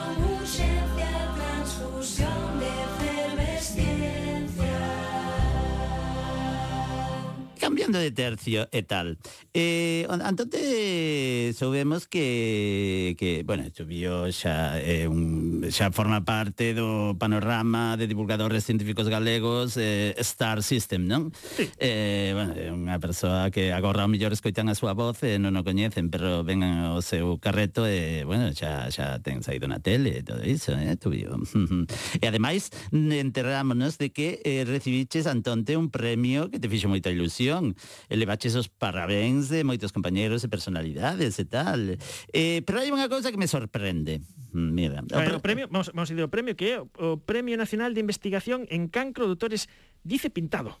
cambiando 7.58 7.98
de 7.98 8.10
tercio 8.10 8.68
e 8.70 8.82
tal. 8.82 9.18
Eh, 9.52 10.06
Antonte 10.08 11.52
soubemos 11.52 12.06
que, 12.06 13.16
que 13.18 13.42
bueno, 13.42 13.68
Chubillo 13.70 14.30
xa, 14.30 14.78
eh, 14.80 15.08
un, 15.08 15.66
xa 15.68 15.90
forma 15.90 16.22
parte 16.24 16.72
do 16.72 17.18
panorama 17.18 17.98
de 17.98 18.06
divulgadores 18.06 18.64
científicos 18.64 19.10
galegos 19.10 19.74
eh, 19.76 20.14
Star 20.22 20.62
System, 20.62 21.10
non? 21.10 21.34
Sí. 21.34 21.66
Eh, 21.82 22.30
bueno, 22.32 22.54
é 22.54 22.70
unha 22.70 22.96
persoa 23.02 23.50
que 23.50 23.74
agora 23.74 24.06
o 24.06 24.10
mellor 24.10 24.30
escoitan 24.30 24.70
a 24.70 24.78
súa 24.78 24.94
voz 24.94 25.20
e 25.26 25.34
eh, 25.34 25.38
non 25.42 25.58
o 25.58 25.66
coñecen, 25.66 26.14
pero 26.14 26.46
vengan 26.46 26.94
ao 26.94 27.02
seu 27.02 27.42
carreto 27.42 27.82
e, 27.84 28.22
eh, 28.22 28.24
bueno, 28.24 28.54
xa, 28.54 28.86
xa 28.94 29.18
ten 29.18 29.42
saído 29.42 29.66
na 29.66 29.82
tele 29.82 30.20
e 30.20 30.22
todo 30.22 30.46
iso, 30.46 30.78
eh, 30.78 30.94
Chubillo. 30.94 31.34
e 32.22 32.24
ademais, 32.24 32.70
enterrámonos 32.94 33.98
de 33.98 34.14
que 34.14 34.38
eh, 34.46 34.62
recibiches, 34.62 35.26
Antonte, 35.26 35.74
un 35.74 35.90
premio 35.90 36.46
que 36.48 36.62
te 36.62 36.70
fixo 36.70 36.86
moita 36.86 37.10
ilusión 37.10 37.47
canción 37.48 37.76
e 38.08 38.14
levaches 38.16 38.54
os 38.54 38.68
parabéns 38.68 39.48
de 39.48 39.64
moitos 39.64 39.92
compañeros 39.92 40.44
e 40.44 40.52
personalidades 40.52 41.40
e 41.40 41.46
tal. 41.48 41.96
Eh, 42.32 42.60
pero 42.64 42.84
hai 42.84 42.92
unha 42.92 43.08
cousa 43.08 43.32
que 43.32 43.40
me 43.40 43.48
sorprende. 43.48 44.20
Mm, 44.52 44.70
mira, 44.72 44.98
o, 45.00 45.16
o 45.16 45.40
premio, 45.40 45.68
vamos, 45.72 45.88
vamos 45.92 46.08
a 46.08 46.14
ir 46.14 46.20
ao 46.20 46.32
premio 46.32 46.56
que 46.56 46.76
é 46.76 46.78
o 46.80 47.16
Premio 47.16 47.56
Nacional 47.56 47.96
de 47.96 48.04
Investigación 48.04 48.68
en 48.68 48.92
Cancro 48.92 49.26
Doutores 49.26 49.68
Dice 50.04 50.28
Pintado. 50.28 50.76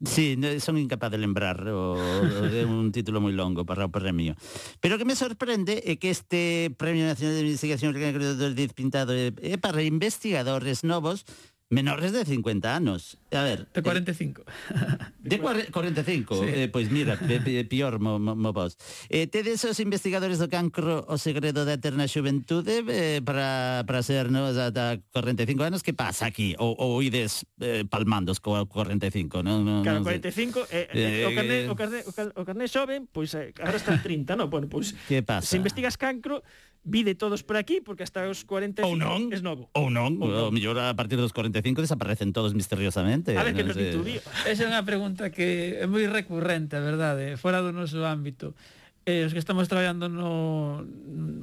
Sí, 0.00 0.40
son 0.60 0.80
incapaz 0.80 1.12
de 1.12 1.20
lembrar 1.20 1.60
o, 1.68 1.92
é 2.48 2.64
un 2.64 2.88
título 2.96 3.20
moi 3.20 3.36
longo 3.36 3.68
para 3.68 3.84
o 3.84 3.92
premio. 3.92 4.32
Pero 4.80 4.96
o 4.96 4.98
que 5.00 5.08
me 5.08 5.16
sorprende 5.16 5.84
é 5.84 6.00
que 6.00 6.08
este 6.08 6.72
Premio 6.76 7.04
Nacional 7.04 7.36
de 7.36 7.44
Investigación 7.44 7.92
que 7.92 8.12
Dice 8.56 8.76
Pintado 8.76 9.12
é 9.12 9.56
para 9.60 9.84
investigadores 9.84 10.84
novos 10.84 11.28
Menores 11.70 12.10
de 12.10 12.24
50 12.24 12.74
anos. 12.74 13.16
A 13.30 13.42
ver, 13.42 13.68
de 13.72 13.78
eh, 13.78 13.82
45. 13.82 14.42
De 15.20 15.38
45. 15.38 16.34
Sí. 16.34 16.44
Eh, 16.50 16.68
pois 16.68 16.90
mira, 16.90 17.16
pior 17.70 18.00
mo, 18.00 18.18
mo 18.18 18.52
vos. 18.52 18.74
Eh, 19.06 19.30
tedes 19.30 19.62
os 19.62 19.78
investigadores 19.78 20.42
do 20.42 20.50
cancro 20.50 21.06
o 21.06 21.14
segredo 21.14 21.62
da 21.62 21.78
eterna 21.78 22.10
xuventude 22.10 22.82
eh, 22.90 23.22
para, 23.22 23.86
para 23.86 24.02
ser 24.02 24.34
no, 24.34 24.50
ata 24.50 24.98
45 25.14 25.62
anos? 25.62 25.86
Que 25.86 25.94
pasa 25.94 26.26
aquí? 26.26 26.58
Ou, 26.58 26.74
ou 26.74 26.98
ides 27.06 27.46
eh, 27.62 27.86
palmandos 27.86 28.42
co 28.42 28.66
45? 28.66 29.46
No, 29.46 29.62
no, 29.62 29.86
claro, 29.86 30.02
non 30.02 30.10
45, 30.10 30.66
eh, 30.74 31.22
o, 31.22 31.30
carné, 31.30 31.54
eh, 31.54 31.70
o, 31.70 31.74
carné, 31.78 31.98
o, 32.02 32.10
eh, 32.10 32.14
carné, 32.18 32.32
o 32.34 32.42
carné 32.42 32.64
xoven, 32.66 33.06
pois 33.06 33.30
eh, 33.38 33.54
agora 33.62 33.78
está 33.78 33.94
30, 33.94 34.34
non? 34.34 34.50
Bueno, 34.50 34.66
pois, 34.66 34.90
que 35.06 35.22
pasa? 35.22 35.46
se 35.46 35.54
investigas 35.54 35.94
cancro, 35.94 36.42
vide 36.84 37.14
todos 37.14 37.42
por 37.42 37.56
aquí 37.56 37.80
porque 37.80 38.02
hasta 38.02 38.24
os 38.24 38.44
40 38.44 38.86
ou 38.88 38.96
non, 38.96 39.28
es 39.30 39.44
novo. 39.44 39.68
Ou 39.76 39.92
non, 39.92 40.16
ou 40.16 40.28
non. 40.28 40.48
mellor 40.48 40.80
a 40.80 40.96
partir 40.96 41.20
dos 41.20 41.36
45 41.36 41.84
desaparecen 41.84 42.32
todos 42.32 42.56
misteriosamente. 42.56 43.36
A 43.36 43.44
ver 43.44 43.52
que 43.52 43.64
nos 43.64 43.76
sé. 43.76 43.92
Esa 44.48 44.64
é 44.64 44.68
unha 44.68 44.82
pregunta 44.82 45.28
que 45.28 45.76
é 45.76 45.84
moi 45.84 46.08
recurrente, 46.08 46.76
a 46.76 46.82
verdade, 46.82 47.36
fora 47.36 47.60
do 47.60 47.70
noso 47.70 48.00
ámbito. 48.08 48.56
Eh, 49.04 49.24
os 49.28 49.32
que 49.32 49.40
estamos 49.40 49.68
traballando 49.68 50.08
no, 50.08 50.84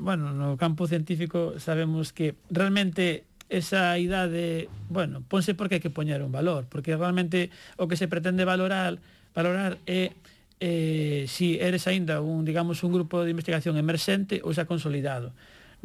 bueno, 0.01 0.33
no 0.33 0.57
campo 0.57 0.85
científico 0.89 1.57
sabemos 1.61 2.13
que 2.13 2.37
realmente 2.49 3.25
esa 3.49 3.97
idade, 3.97 4.69
bueno, 4.89 5.23
ponse 5.23 5.55
porque 5.55 5.79
hai 5.79 5.83
que 5.83 5.93
poñer 5.93 6.19
un 6.25 6.33
valor, 6.33 6.65
porque 6.67 6.97
realmente 6.97 7.53
o 7.77 7.85
que 7.85 7.95
se 7.95 8.09
pretende 8.09 8.43
valorar, 8.43 8.99
valorar 9.37 9.79
é 9.85 10.09
eh, 10.09 10.11
eh, 10.59 11.25
si 11.27 11.59
eres 11.59 11.87
aínda 11.87 12.21
un, 12.21 12.45
digamos, 12.45 12.83
un 12.83 12.93
grupo 12.93 13.23
de 13.23 13.31
investigación 13.31 13.77
emerxente 13.77 14.41
ou 14.41 14.53
xa 14.53 14.65
consolidado. 14.65 15.33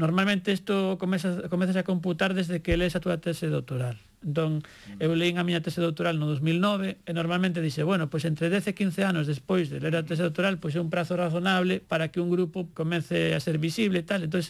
Normalmente 0.00 0.52
isto 0.52 0.96
comezas, 0.96 1.44
comezas 1.52 1.76
a 1.76 1.84
computar 1.84 2.32
desde 2.32 2.64
que 2.64 2.80
lees 2.80 2.96
a 2.96 3.04
túa 3.04 3.20
tese 3.20 3.52
doutoral. 3.52 4.00
Entón, 4.24 4.64
eu 5.02 5.12
leín 5.12 5.36
a 5.36 5.44
miña 5.44 5.60
tese 5.60 5.84
doutoral 5.84 6.16
no 6.16 6.24
2009 6.30 7.04
e 7.04 7.10
normalmente 7.12 7.60
dixe, 7.60 7.84
bueno, 7.84 8.08
pois 8.08 8.24
entre 8.24 8.48
10 8.48 8.70
e 8.70 8.72
15 8.72 9.04
anos 9.04 9.28
despois 9.28 9.68
de 9.68 9.82
ler 9.82 9.92
a 9.98 10.06
tese 10.06 10.24
doutoral, 10.24 10.56
pois 10.56 10.72
é 10.72 10.80
un 10.80 10.88
prazo 10.88 11.18
razonable 11.18 11.84
para 11.84 12.08
que 12.08 12.22
un 12.22 12.32
grupo 12.32 12.70
comece 12.72 13.36
a 13.36 13.40
ser 13.42 13.60
visible 13.60 14.00
e 14.00 14.06
tal. 14.06 14.24
Entón, 14.24 14.40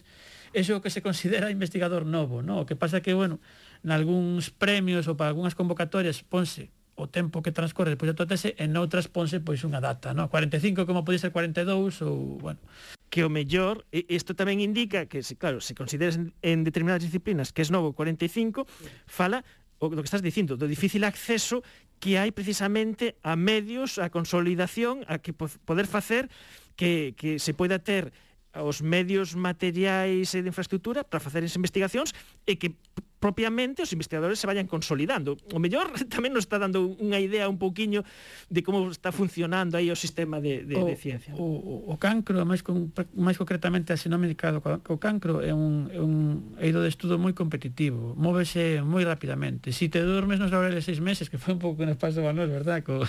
eso 0.53 0.79
que 0.85 0.93
se 0.93 1.03
considera 1.03 1.51
investigador 1.51 2.07
novo, 2.07 2.45
no? 2.45 2.63
O 2.63 2.67
que 2.69 2.77
pasa 2.77 3.03
que, 3.03 3.17
bueno, 3.17 3.43
nalgúns 3.83 4.55
premios 4.55 5.11
ou 5.11 5.19
para 5.19 5.35
algunhas 5.35 5.59
convocatorias 5.59 6.23
ponse 6.23 6.71
o 6.95 7.09
tempo 7.09 7.41
que 7.41 7.53
transcorre 7.53 7.97
despois 7.97 8.13
da 8.13 8.17
tua 8.17 8.29
tese 8.29 8.53
e 8.59 8.69
noutras 8.69 9.09
ponse 9.09 9.41
pois 9.41 9.65
unha 9.65 9.81
data, 9.81 10.13
non? 10.13 10.29
45 10.29 10.85
como 10.85 11.05
pode 11.05 11.19
ser 11.19 11.33
42 11.33 12.05
ou, 12.05 12.37
bueno, 12.39 12.61
que 13.09 13.25
o 13.25 13.33
mellor, 13.33 13.85
isto 13.93 14.37
tamén 14.37 14.61
indica 14.61 15.09
que, 15.09 15.25
claro, 15.37 15.61
se 15.65 15.73
consideras 15.73 16.21
en 16.21 16.59
determinadas 16.65 17.05
disciplinas 17.05 17.53
que 17.53 17.65
es 17.65 17.73
novo 17.73 17.97
45, 17.97 18.69
fala 19.09 19.45
o 19.83 19.91
do 19.91 20.01
que 20.05 20.09
estás 20.09 20.23
dicindo, 20.23 20.55
do 20.55 20.71
difícil 20.71 21.03
acceso 21.03 21.65
que 21.99 22.21
hai 22.21 22.31
precisamente 22.31 23.17
a 23.25 23.35
medios, 23.35 23.99
a 23.99 24.13
consolidación, 24.13 25.03
a 25.09 25.19
que 25.19 25.33
poder 25.35 25.89
facer 25.89 26.29
que, 26.77 27.17
que 27.17 27.41
se 27.41 27.57
poida 27.57 27.81
ter 27.81 28.13
os 28.53 28.85
medios 28.85 29.33
materiais 29.33 30.37
e 30.37 30.45
de 30.45 30.51
infraestructura 30.53 31.09
para 31.09 31.25
facer 31.25 31.41
as 31.41 31.57
investigacións 31.57 32.13
e 32.45 32.61
que 32.61 32.77
propiamente 33.23 33.87
os 33.87 33.95
investigadores 33.95 34.43
se 34.43 34.51
vayan 34.51 34.67
consolidando. 34.67 35.39
O 35.55 35.63
mellor 35.63 35.95
tamén 36.13 36.35
nos 36.35 36.51
está 36.51 36.59
dando 36.59 36.99
unha 36.99 37.23
idea 37.23 37.47
un 37.47 37.55
pouquiño 37.55 38.03
de 38.51 38.67
como 38.67 38.91
está 38.91 39.15
funcionando 39.15 39.79
aí 39.79 39.95
o 39.95 39.97
sistema 39.97 40.43
de, 40.43 40.67
de, 40.67 40.75
o, 40.75 40.91
de 40.91 40.99
ciencia. 40.99 41.31
O, 41.39 41.47
o, 41.47 41.75
o 41.87 41.97
cancro, 42.03 42.43
máis, 42.43 42.67
con, 42.67 42.91
máis 43.15 43.39
concretamente 43.39 43.95
a 43.95 43.97
sinómica 43.97 44.51
do 44.51 44.59
o 44.59 44.99
cancro, 44.99 45.39
é 45.39 45.55
un, 45.55 45.87
é 45.95 46.03
un 46.03 46.59
eido 46.59 46.83
de 46.83 46.91
estudo 46.91 47.15
moi 47.15 47.31
competitivo, 47.31 48.19
móvese 48.19 48.83
moi 48.83 49.07
rapidamente. 49.07 49.71
Si 49.71 49.87
te 49.87 50.03
dormes 50.03 50.43
nos 50.43 50.51
laureles 50.51 50.83
seis 50.83 50.99
meses, 50.99 51.31
que 51.31 51.39
foi 51.39 51.55
un 51.55 51.63
pouco 51.63 51.79
que 51.79 51.87
nos 51.87 52.03
pasou 52.03 52.27
a 52.27 52.35
nos, 52.35 52.51
verdad, 52.51 52.83
co, 52.83 53.07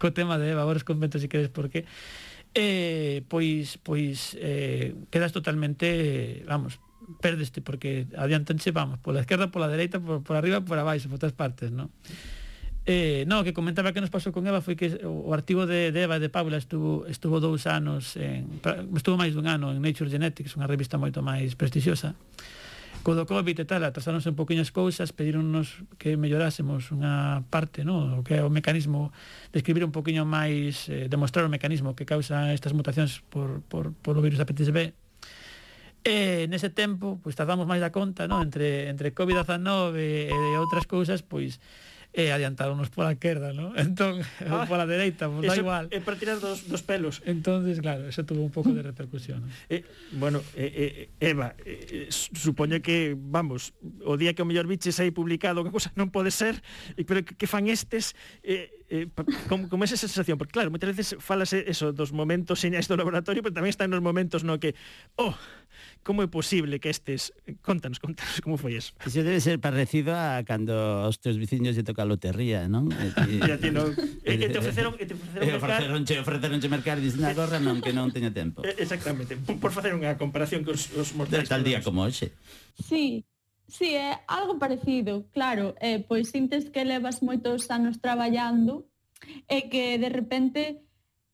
co 0.00 0.16
tema 0.16 0.40
de 0.40 0.56
Eva, 0.56 0.64
agora 0.64 0.80
os 0.80 0.88
convento 0.88 1.20
se 1.20 1.28
queres 1.28 1.52
por 1.52 1.68
qué, 1.68 1.84
eh, 2.56 3.20
pois, 3.28 3.76
pois 3.76 4.40
eh, 4.40 4.96
quedas 5.12 5.36
totalmente, 5.36 6.40
vamos, 6.48 6.80
perdeste 7.18 7.58
porque 7.60 8.06
adiantanche, 8.14 8.70
vamos, 8.70 9.02
pola 9.02 9.24
esquerda, 9.24 9.50
pola 9.50 9.66
dereita, 9.66 9.98
por, 9.98 10.22
por 10.22 10.36
arriba, 10.36 10.62
por 10.62 10.78
abaixo, 10.78 11.10
por 11.10 11.18
todas 11.18 11.34
partes, 11.34 11.74
non? 11.74 11.90
Eh, 12.86 13.24
no, 13.28 13.44
que 13.44 13.52
comentaba 13.52 13.92
que 13.92 14.00
nos 14.00 14.08
pasou 14.08 14.32
con 14.32 14.46
Eva 14.48 14.64
foi 14.64 14.74
que 14.74 15.04
o 15.04 15.30
artigo 15.36 15.68
de, 15.68 15.92
de 15.92 16.00
Eva 16.06 16.16
e 16.16 16.22
de 16.22 16.32
Paula 16.32 16.56
estuvo, 16.56 17.04
estuvo 17.06 17.38
dous 17.38 17.68
anos 17.68 18.16
en, 18.16 18.48
estuvo 18.96 19.20
máis 19.20 19.36
dun 19.36 19.46
ano 19.50 19.70
en 19.70 19.84
Nature 19.84 20.08
Genetics, 20.08 20.56
unha 20.56 20.64
revista 20.64 20.96
moito 20.96 21.20
máis 21.20 21.54
prestixiosa 21.54 22.16
co 23.02 23.16
do 23.16 23.24
COVID 23.24 23.56
e 23.56 23.64
tal, 23.64 23.80
atrasáronse 23.84 24.28
un 24.28 24.36
poquinho 24.36 24.60
as 24.60 24.68
cousas, 24.68 25.12
pedironnos 25.12 25.80
que 25.96 26.20
mellorásemos 26.20 26.92
unha 26.92 27.40
parte, 27.48 27.80
no? 27.80 28.20
o 28.20 28.22
que 28.22 28.36
é 28.36 28.44
o 28.44 28.52
mecanismo, 28.52 29.08
describir 29.56 29.88
un 29.88 29.92
poquinho 29.92 30.28
máis, 30.28 30.84
eh, 30.92 31.08
demostrar 31.08 31.48
o 31.48 31.52
mecanismo 31.52 31.96
que 31.96 32.04
causa 32.04 32.52
estas 32.52 32.76
mutacións 32.76 33.24
por, 33.32 33.64
por, 33.72 33.96
por 34.04 34.20
o 34.20 34.24
virus 34.24 34.36
da 34.36 34.44
hepatitis 34.44 34.68
B, 34.68 34.92
E 36.00 36.48
nese 36.48 36.72
tempo, 36.72 37.20
pois 37.20 37.36
tardamos 37.36 37.68
máis 37.68 37.84
da 37.84 37.92
conta, 37.92 38.24
non? 38.24 38.40
Entre, 38.40 38.88
entre 38.88 39.12
COVID-19 39.12 40.00
e, 40.00 40.32
e 40.32 40.56
outras 40.56 40.88
cousas, 40.88 41.20
pois 41.20 41.60
e 42.10 42.34
adiantáronos 42.34 42.90
pola 42.90 43.14
querda, 43.14 43.54
¿no? 43.54 43.70
Entón, 43.78 44.18
ah, 44.42 44.66
pola 44.66 44.82
dereita, 44.86 45.30
pues, 45.30 45.46
da 45.46 45.54
igual. 45.54 45.86
É 45.94 46.02
para 46.02 46.18
tirar 46.18 46.42
dos, 46.42 46.66
dos 46.66 46.82
pelos. 46.82 47.22
Entonces, 47.22 47.78
claro, 47.78 48.10
eso 48.10 48.26
tuvo 48.26 48.42
un 48.42 48.50
pouco 48.50 48.74
de 48.74 48.82
repercusión. 48.82 49.46
¿no? 49.46 49.48
Eh, 49.70 49.86
bueno, 50.18 50.42
eh, 50.58 51.06
eh, 51.20 51.22
Eva, 51.22 51.54
eh, 51.62 52.08
eh 52.10 52.10
supoño 52.10 52.82
que, 52.82 53.14
vamos, 53.14 53.74
o 54.02 54.18
día 54.18 54.34
que 54.34 54.42
o 54.42 54.46
mellor 54.46 54.66
biches 54.66 54.98
aí 54.98 55.14
publicado, 55.14 55.62
que 55.62 55.70
cosa 55.70 55.94
non 55.94 56.10
pode 56.10 56.34
ser, 56.34 56.58
pero 57.06 57.22
que, 57.22 57.38
que 57.38 57.46
fan 57.46 57.70
estes, 57.70 58.18
eh, 58.42 58.74
eh, 58.90 59.06
como, 59.46 59.70
como 59.70 59.86
esa 59.86 59.94
sensación, 59.94 60.34
porque 60.34 60.58
claro, 60.58 60.74
moitas 60.74 60.90
veces 60.90 61.14
falase 61.22 61.62
eso 61.70 61.94
dos 61.94 62.10
momentos 62.10 62.58
señais 62.58 62.90
do 62.90 62.98
laboratorio, 62.98 63.38
pero 63.38 63.54
tamén 63.54 63.70
están 63.70 63.94
nos 63.94 64.02
momentos 64.02 64.42
no 64.42 64.58
que, 64.58 64.74
oh, 65.14 65.38
Como 66.02 66.24
é 66.24 66.28
posible 66.28 66.80
que 66.80 66.88
estes... 66.88 67.32
Contanos, 67.60 68.00
contanos 68.00 68.40
como 68.40 68.56
foi 68.56 68.76
eso. 68.76 68.96
Iso 69.04 69.20
debe 69.20 69.40
ser 69.40 69.60
parecido 69.60 70.16
a 70.16 70.40
cando 70.42 71.04
aos 71.04 71.20
teus 71.20 71.36
veciños 71.36 71.76
lle 71.76 71.84
toca 71.84 72.02
a 72.02 72.08
lotería, 72.08 72.66
non? 72.66 72.88
E, 72.90 73.12
e, 73.40 73.56
ti 73.60 73.70
non. 73.70 73.92
e, 74.24 74.32
e 74.36 74.48
te 74.48 74.58
ofreceron, 74.58 74.96
e 75.02 75.04
te 75.04 75.14
ofreceron, 75.14 75.44
e 75.44 75.56
ofreceron, 75.56 76.00
ofreceron 76.02 76.58
eh, 76.60 76.70
mercar 76.70 76.96
e 76.98 77.02
dicen, 77.04 77.24
gorra 77.36 77.60
non, 77.60 77.84
que 77.84 77.92
non 77.92 78.08
teño 78.10 78.32
tempo. 78.32 78.64
Eh, 78.64 78.80
exactamente, 78.80 79.36
por 79.36 79.70
facer 79.70 79.92
unha 79.92 80.16
comparación 80.16 80.64
con 80.64 80.74
os, 80.74 80.88
os 80.96 81.12
mortais. 81.12 81.48
Tal 81.48 81.62
día 81.64 81.84
como 81.84 82.04
hoxe. 82.04 82.32
Sí, 82.76 83.24
Sí, 83.70 83.94
é 83.94 84.18
algo 84.26 84.58
parecido, 84.58 85.30
claro. 85.30 85.78
Eh, 85.78 86.02
pois 86.02 86.34
sintes 86.34 86.66
que 86.74 86.82
levas 86.82 87.22
moitos 87.22 87.70
anos 87.70 88.02
traballando 88.02 88.90
e 89.46 89.70
que 89.70 89.94
de 89.94 90.10
repente 90.10 90.82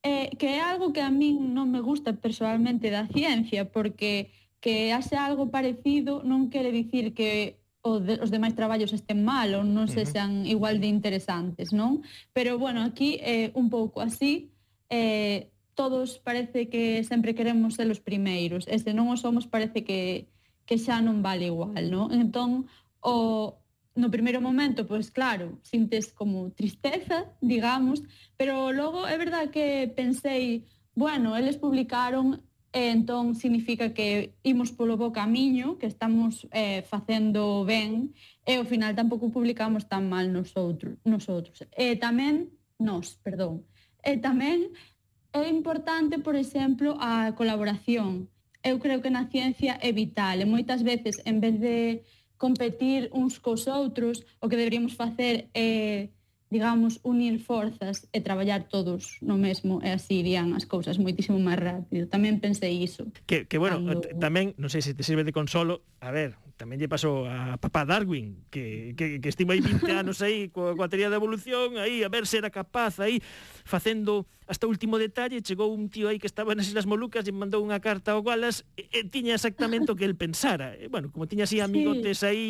eh, 0.06 0.30
que 0.38 0.46
é 0.46 0.60
algo 0.62 0.94
que 0.94 1.02
a 1.02 1.10
min 1.10 1.50
non 1.50 1.66
me 1.74 1.82
gusta 1.82 2.14
personalmente 2.14 2.94
da 2.94 3.10
ciencia, 3.10 3.66
porque 3.66 4.30
que 4.62 4.94
haxe 4.94 5.18
algo 5.18 5.50
parecido 5.50 6.22
non 6.22 6.46
quere 6.46 6.70
dicir 6.70 7.10
que 7.10 7.58
o 7.82 7.98
de, 7.98 8.18
os 8.22 8.30
demais 8.30 8.54
traballos 8.54 8.94
estén 8.94 9.26
mal 9.26 9.50
ou 9.58 9.66
non 9.66 9.90
se 9.90 10.06
sean 10.06 10.46
igual 10.46 10.78
de 10.78 10.86
interesantes, 10.86 11.74
non? 11.74 12.06
Pero, 12.30 12.54
bueno, 12.58 12.86
aquí 12.86 13.18
é 13.18 13.50
eh, 13.50 13.58
un 13.58 13.66
pouco 13.66 13.98
así, 13.98 14.54
eh, 14.90 15.50
todos 15.74 16.22
parece 16.22 16.70
que 16.70 17.02
sempre 17.02 17.34
queremos 17.34 17.74
ser 17.74 17.90
os 17.90 17.98
primeiros, 17.98 18.70
e 18.70 18.78
se 18.78 18.94
non 18.94 19.10
o 19.10 19.18
somos 19.18 19.50
parece 19.50 19.82
que, 19.82 20.30
que 20.66 20.78
xa 20.78 21.02
non 21.02 21.18
vale 21.22 21.50
igual, 21.50 21.82
non? 21.90 22.14
Entón, 22.14 22.70
o, 23.02 23.58
no 23.96 24.10
primeiro 24.10 24.40
momento, 24.40 24.86
pois 24.86 25.10
claro, 25.10 25.58
sintes 25.62 26.12
como 26.12 26.50
tristeza, 26.52 27.32
digamos, 27.40 28.02
pero 28.36 28.72
logo 28.72 29.08
é 29.08 29.16
verdad 29.18 29.50
que 29.50 29.90
pensei, 29.96 30.64
bueno, 30.94 31.36
eles 31.36 31.56
publicaron 31.56 32.46
e 32.76 32.92
entón 32.92 33.34
significa 33.34 33.96
que 33.96 34.36
imos 34.44 34.68
polo 34.68 35.00
bo 35.00 35.08
camiño, 35.08 35.78
que 35.80 35.88
estamos 35.88 36.44
eh, 36.52 36.84
facendo 36.84 37.64
ben, 37.64 38.12
e 38.44 38.60
ao 38.60 38.68
final 38.68 38.92
tampouco 38.92 39.32
publicamos 39.32 39.88
tan 39.88 40.12
mal 40.12 40.28
nosotros. 40.28 41.00
nosotros. 41.00 41.64
E 41.72 41.96
tamén, 41.96 42.52
nos, 42.76 43.16
perdón, 43.24 43.64
e 44.04 44.20
tamén 44.20 44.76
é 45.32 45.48
importante, 45.48 46.20
por 46.20 46.36
exemplo, 46.36 47.00
a 47.00 47.32
colaboración. 47.32 48.28
Eu 48.60 48.76
creo 48.76 49.00
que 49.00 49.08
na 49.08 49.24
ciencia 49.32 49.80
é 49.80 49.88
vital, 49.96 50.44
e 50.44 50.44
moitas 50.44 50.84
veces, 50.84 51.16
en 51.24 51.40
vez 51.40 51.56
de 51.56 52.04
competir 52.38 53.10
uns 53.12 53.38
cos 53.38 53.66
outros, 53.66 54.24
o 54.40 54.48
que 54.48 54.56
deberíamos 54.56 54.94
facer 54.94 55.48
é 55.54 56.04
eh, 56.04 56.08
digamos, 56.50 57.00
unir 57.02 57.42
forzas 57.42 58.06
e 58.14 58.22
traballar 58.22 58.70
todos 58.70 59.18
no 59.18 59.34
mesmo 59.34 59.82
e 59.82 59.90
así 59.90 60.22
irían 60.22 60.54
as 60.54 60.62
cousas 60.62 61.02
moitísimo 61.02 61.42
máis 61.42 61.58
rápido. 61.58 62.06
Tamén 62.06 62.38
pensei 62.38 62.78
iso. 62.78 63.10
Que, 63.26 63.50
que 63.50 63.58
bueno, 63.58 63.82
Cando... 63.82 64.06
tamén, 64.22 64.54
non 64.54 64.70
sei 64.70 64.78
se 64.78 64.94
te 64.94 65.02
sirve 65.02 65.26
de 65.26 65.34
consolo, 65.34 65.82
a 65.98 66.14
ver, 66.14 66.38
tamén 66.56 66.80
lle 66.80 66.88
pasou 66.88 67.28
a 67.28 67.60
papá 67.60 67.84
Darwin, 67.84 68.48
que, 68.48 68.96
que, 68.96 69.20
que 69.20 69.28
estima 69.28 69.52
aí 69.52 69.60
20 69.60 69.90
anos 69.92 70.24
aí 70.24 70.48
coa, 70.48 70.72
coa 70.72 70.88
teoría 70.88 71.12
da 71.12 71.20
evolución, 71.20 71.76
aí 71.76 72.00
a 72.00 72.08
ver 72.08 72.24
se 72.24 72.40
era 72.40 72.48
capaz 72.48 72.96
aí 73.02 73.20
facendo 73.66 74.24
hasta 74.46 74.66
o 74.66 74.70
último 74.70 74.96
detalle, 74.96 75.42
chegou 75.42 75.74
un 75.74 75.90
tío 75.90 76.08
aí 76.08 76.22
que 76.22 76.26
estaba 76.26 76.54
nas 76.54 76.70
Islas 76.70 76.86
Molucas 76.86 77.26
e 77.26 77.32
mandou 77.34 77.60
unha 77.60 77.82
carta 77.82 78.14
ao 78.14 78.22
Wallace 78.22 78.62
e, 78.78 78.86
e 78.88 79.02
tiña 79.10 79.34
exactamente 79.34 79.90
o 79.90 79.98
que 79.98 80.06
el 80.06 80.14
pensara. 80.14 80.78
E, 80.78 80.86
bueno, 80.86 81.10
como 81.10 81.26
tiña 81.26 81.44
así 81.44 81.58
amigotes 81.58 82.22
sí. 82.22 82.26
aí 82.26 82.46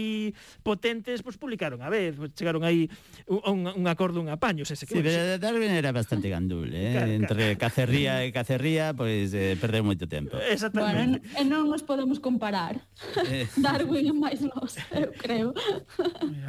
potentes, 0.62 1.24
pois 1.24 1.34
pues, 1.34 1.42
publicaron, 1.42 1.80
a 1.80 1.88
ver, 1.88 2.14
pois 2.14 2.30
chegaron 2.36 2.62
aí 2.62 2.86
un, 3.26 3.64
un 3.64 3.84
un 3.86 3.92
acordo, 3.94 4.20
un 4.20 4.28
apaño, 4.28 4.64
se 4.64 4.74
se 4.74 4.86
sí, 4.86 4.98
pero 4.98 5.38
Darwin 5.38 5.70
era 5.70 5.92
bastante 5.92 6.28
gandul, 6.28 6.74
eh? 6.74 6.90
Claro, 6.92 7.12
entre 7.12 7.44
claro. 7.54 7.58
cacerría 7.58 8.24
e 8.26 8.34
cacerría, 8.34 8.90
pois 8.98 9.30
eh, 9.30 9.54
perdeu 9.54 9.86
moito 9.86 10.10
tempo. 10.10 10.34
Exactamente. 10.42 11.22
Bueno, 11.22 11.38
e 11.38 11.42
non 11.46 11.70
nos 11.70 11.86
podemos 11.86 12.18
comparar. 12.18 12.82
Eh. 13.30 13.46
Darwin 13.62 14.10
é 14.10 14.14
máis 14.14 14.42
nos, 14.42 14.74
eu 14.90 15.14
creo. 15.14 15.54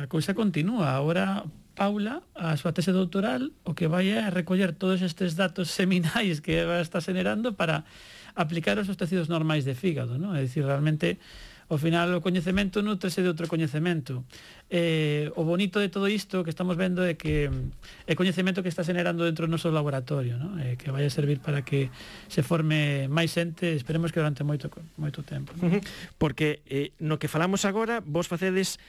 A 0.02 0.10
cousa 0.10 0.34
continúa, 0.34 0.98
agora 0.98 1.46
Paula, 1.78 2.26
a 2.34 2.58
súa 2.58 2.74
tese 2.74 2.90
doutoral, 2.90 3.54
o 3.62 3.78
que 3.78 3.86
vai 3.86 4.10
é 4.10 4.34
recoller 4.34 4.74
todos 4.74 5.06
estes 5.06 5.38
datos 5.38 5.70
seminais 5.70 6.42
que 6.42 6.66
está 6.82 6.98
xenerando 6.98 7.54
para 7.54 7.86
aplicar 8.34 8.82
aos 8.82 8.90
tecidos 8.98 9.30
normais 9.30 9.62
de 9.62 9.78
fígado, 9.78 10.18
non? 10.18 10.34
É 10.34 10.42
dicir, 10.42 10.66
realmente 10.66 11.22
Ao 11.68 11.76
final 11.76 12.16
o 12.16 12.24
coñecemento 12.24 12.80
nutrese 12.80 13.20
de 13.20 13.28
outro 13.28 13.52
coñecemento. 13.52 14.24
Eh, 14.72 15.28
o 15.36 15.44
bonito 15.44 15.84
de 15.84 15.92
todo 15.92 16.08
isto 16.08 16.48
que 16.48 16.52
estamos 16.52 16.80
vendo 16.80 17.04
é 17.04 17.20
que 17.20 17.52
é 18.08 18.14
coñecemento 18.16 18.64
que 18.64 18.72
está 18.72 18.88
generando 18.88 19.28
dentro 19.28 19.48
do 19.48 19.52
noso 19.52 19.68
laboratorio, 19.68 20.40
¿no? 20.40 20.56
eh, 20.64 20.80
que 20.80 20.96
vai 20.96 21.04
a 21.04 21.12
servir 21.12 21.44
para 21.44 21.68
que 21.68 21.92
se 22.32 22.40
forme 22.40 23.12
máis 23.12 23.36
xente, 23.36 23.76
esperemos 23.76 24.16
que 24.16 24.24
durante 24.24 24.48
moito 24.48 24.72
moito 24.96 25.28
tempo. 25.28 25.52
¿no? 25.60 25.84
Porque 26.16 26.64
eh, 26.72 26.96
no 27.04 27.20
que 27.20 27.28
falamos 27.28 27.68
agora, 27.68 28.00
vos 28.00 28.32
facedes 28.32 28.80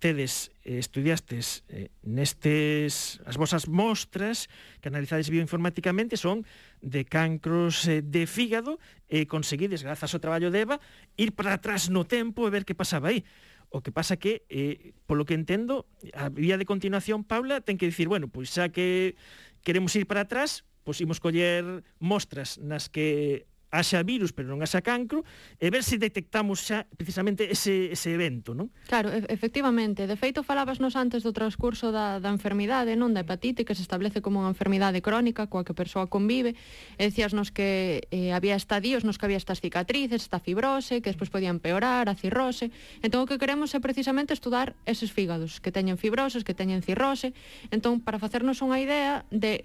tedes 0.00 0.50
eh, 0.64 0.80
estudiastes 0.80 1.62
eh, 1.68 1.92
nestes 2.02 3.20
as 3.28 3.36
vosas 3.36 3.68
mostras 3.68 4.48
que 4.80 4.88
analizades 4.88 5.28
bioinformáticamente 5.28 6.16
son 6.16 6.48
de 6.80 7.04
cancros 7.04 7.84
eh, 7.86 8.00
de 8.00 8.24
fígado 8.24 8.80
e 9.06 9.28
conseguides 9.28 9.84
grazas 9.84 10.16
ao 10.16 10.24
traballo 10.24 10.48
de 10.48 10.64
Eva 10.64 10.80
ir 11.20 11.36
para 11.36 11.54
atrás 11.54 11.92
no 11.92 12.08
tempo 12.08 12.48
e 12.48 12.50
ver 12.50 12.64
que 12.64 12.74
pasaba 12.74 13.12
aí. 13.12 13.22
O 13.70 13.84
que 13.84 13.94
pasa 13.94 14.18
que, 14.18 14.42
eh, 14.50 14.96
polo 15.06 15.22
que 15.22 15.36
entendo, 15.36 15.86
a 16.10 16.26
vía 16.26 16.58
de 16.58 16.66
continuación, 16.66 17.22
Paula, 17.22 17.62
ten 17.62 17.78
que 17.78 17.86
dicir, 17.86 18.10
bueno, 18.10 18.26
pois 18.26 18.50
xa 18.50 18.74
que 18.74 19.14
queremos 19.62 19.94
ir 19.94 20.10
para 20.10 20.26
atrás, 20.26 20.66
pois 20.82 20.98
imos 20.98 21.22
coller 21.22 21.86
mostras 22.02 22.58
nas 22.58 22.90
que 22.90 23.46
haxa 23.70 24.02
virus, 24.02 24.34
pero 24.34 24.50
non 24.50 24.60
haxa 24.60 24.82
cancro, 24.82 25.22
e 25.62 25.70
ver 25.70 25.86
se 25.86 25.96
detectamos 25.96 26.66
xa 26.66 26.84
precisamente 26.98 27.46
ese, 27.50 27.94
ese 27.94 28.10
evento, 28.10 28.52
non? 28.52 28.74
Claro, 28.90 29.14
e 29.14 29.22
efectivamente. 29.30 30.10
De 30.10 30.18
feito, 30.18 30.42
falabasnos 30.42 30.98
antes 30.98 31.22
do 31.22 31.30
transcurso 31.30 31.94
da, 31.94 32.18
da 32.18 32.34
enfermidade, 32.34 32.98
non? 32.98 33.14
Da 33.14 33.22
hepatite, 33.22 33.62
que 33.62 33.78
se 33.78 33.86
establece 33.86 34.18
como 34.18 34.42
unha 34.42 34.50
enfermidade 34.50 34.98
crónica 34.98 35.46
coa 35.46 35.62
que 35.62 35.72
a 35.72 35.78
persoa 35.78 36.10
convive. 36.10 36.58
E 36.98 37.06
decíasnos 37.06 37.54
que 37.54 38.10
eh, 38.10 38.34
había 38.34 38.58
estadios 38.58 39.06
nos 39.06 39.16
que 39.16 39.30
había 39.30 39.38
estas 39.38 39.62
cicatrices, 39.62 40.26
esta 40.26 40.42
fibrose, 40.42 40.98
que 40.98 41.14
despois 41.14 41.30
podían 41.30 41.62
empeorar, 41.62 42.10
a 42.10 42.14
cirrose. 42.18 42.74
Entón, 43.06 43.22
o 43.22 43.28
que 43.30 43.38
queremos 43.38 43.70
é 43.76 43.78
precisamente 43.78 44.34
estudar 44.34 44.74
eses 44.82 45.14
fígados 45.14 45.62
que 45.62 45.70
teñen 45.70 45.94
fibroses, 45.94 46.42
que 46.42 46.58
teñen 46.58 46.82
cirrose. 46.82 47.32
Entón, 47.70 48.02
para 48.02 48.18
facernos 48.18 48.58
unha 48.66 48.82
idea 48.82 49.22
de 49.30 49.62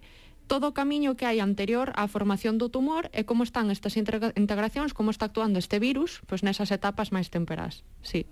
todo 0.47 0.71
o 0.71 0.77
camiño 0.77 1.17
que 1.17 1.25
hai 1.25 1.41
anterior 1.41 1.91
á 1.97 2.05
formación 2.07 2.61
do 2.61 2.69
tumor 2.69 3.09
e 3.11 3.25
como 3.25 3.43
están 3.43 3.73
estas 3.73 3.97
integracións, 3.97 4.93
como 4.93 5.11
está 5.11 5.27
actuando 5.29 5.57
este 5.59 5.77
virus, 5.81 6.21
pois 6.29 6.45
nesas 6.45 6.69
etapas 6.69 7.09
máis 7.11 7.33
temperás. 7.33 7.83
Sí. 8.05 8.29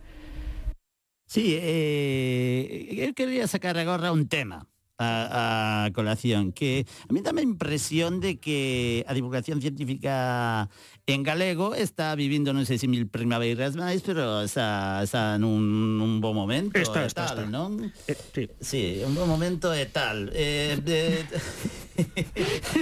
Sí, 1.26 1.58
eh, 1.58 2.93
eu 2.93 3.12
quería 3.17 3.49
sacar 3.49 3.73
agora 3.80 4.13
un 4.13 4.30
tema 4.30 4.69
a, 4.99 5.86
a 5.86 5.91
colación, 5.91 6.54
que 6.54 6.86
a 7.10 7.12
mí 7.13 7.21
dame 7.21 7.41
a 7.41 7.49
impresión 7.49 8.19
de 8.19 8.38
que 8.38 9.04
a 9.08 9.13
divulgación 9.13 9.62
científica 9.62 10.69
en 11.05 11.23
galego 11.23 11.75
está 11.75 12.15
vivindo 12.15 12.55
non 12.55 12.63
sei 12.63 12.79
se 12.79 12.87
mil 12.87 13.11
primaveiras 13.11 13.75
máis, 13.75 13.99
pero 14.07 14.39
está, 14.39 15.03
está 15.03 15.35
nun, 15.35 15.99
un 15.99 16.23
bon 16.23 16.31
momento 16.31 16.79
está, 16.79 17.03
está, 17.03 17.35
tal, 17.35 17.43
está. 17.43 17.51
non? 17.51 17.91
Eh, 18.07 18.15
sí. 18.31 18.43
sí, 18.63 18.83
un 19.03 19.11
bon 19.11 19.27
momento 19.27 19.75
e 19.75 19.83
tal. 19.91 20.31
Eh, 20.31 20.79
eh, 20.79 21.27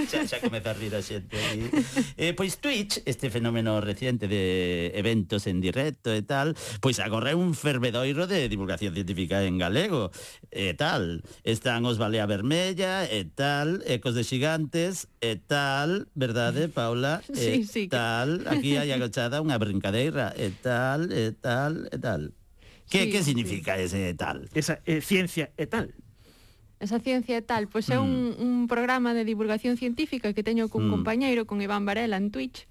xa, 0.06 0.22
xa 0.22 0.38
comeza 0.38 0.70
a 0.70 0.78
rir 0.78 0.94
a 0.94 1.02
xente 1.02 1.34
aí. 1.34 1.66
Eh, 2.14 2.30
pois 2.30 2.62
Twitch, 2.62 3.02
este 3.10 3.26
fenómeno 3.26 3.82
reciente 3.82 4.30
de 4.30 4.94
eventos 4.94 5.50
en 5.50 5.58
directo 5.58 6.14
e 6.14 6.22
tal, 6.22 6.54
pois 6.78 7.02
agora 7.02 7.34
é 7.34 7.36
un 7.36 7.58
fervedoiro 7.58 8.30
de 8.30 8.46
divulgación 8.46 8.94
científica 8.94 9.42
en 9.42 9.58
galego 9.58 10.14
e 10.54 10.78
tal. 10.78 11.26
Están 11.42 11.82
os 11.90 11.98
Balea 11.98 12.30
Vermella 12.30 13.02
e 13.10 13.26
eh, 13.26 13.26
tal, 13.26 13.82
Ecos 13.82 14.14
de 14.14 14.22
Xigantes 14.22 15.10
e 15.18 15.34
eh, 15.34 15.38
tal, 15.42 16.06
verdade, 16.14 16.70
Paula? 16.70 17.18
E 17.26 17.34
sí, 17.34 17.54
sí, 17.66 17.82
tal, 17.90 18.11
tal, 18.12 18.44
aquí 18.44 18.76
hai 18.76 18.92
agochada 18.92 19.40
unha 19.40 19.56
brincadeira, 19.56 20.36
e 20.36 20.52
tal, 20.60 21.08
e 21.08 21.32
tal, 21.32 21.88
e 21.88 21.96
tal. 21.96 22.22
Que, 22.92 23.08
sí, 23.08 23.10
que 23.10 23.20
significa 23.24 23.80
sí. 23.80 23.88
ese 23.88 24.12
tal? 24.12 24.52
Esa 24.52 24.84
eh, 24.84 25.00
ciencia 25.00 25.48
e 25.56 25.64
tal. 25.64 25.96
Esa 26.76 27.00
ciencia 27.00 27.40
e 27.40 27.44
tal, 27.46 27.72
pois 27.72 27.88
é 27.88 27.96
mm. 27.96 28.04
un, 28.04 28.12
un 28.36 28.54
programa 28.68 29.16
de 29.16 29.24
divulgación 29.24 29.80
científica 29.80 30.36
que 30.36 30.44
teño 30.44 30.68
cun 30.68 30.88
mm. 30.88 30.92
compañeiro, 30.92 31.42
con 31.48 31.64
Iván 31.64 31.88
Varela, 31.88 32.20
en 32.20 32.28
Twitch, 32.28 32.68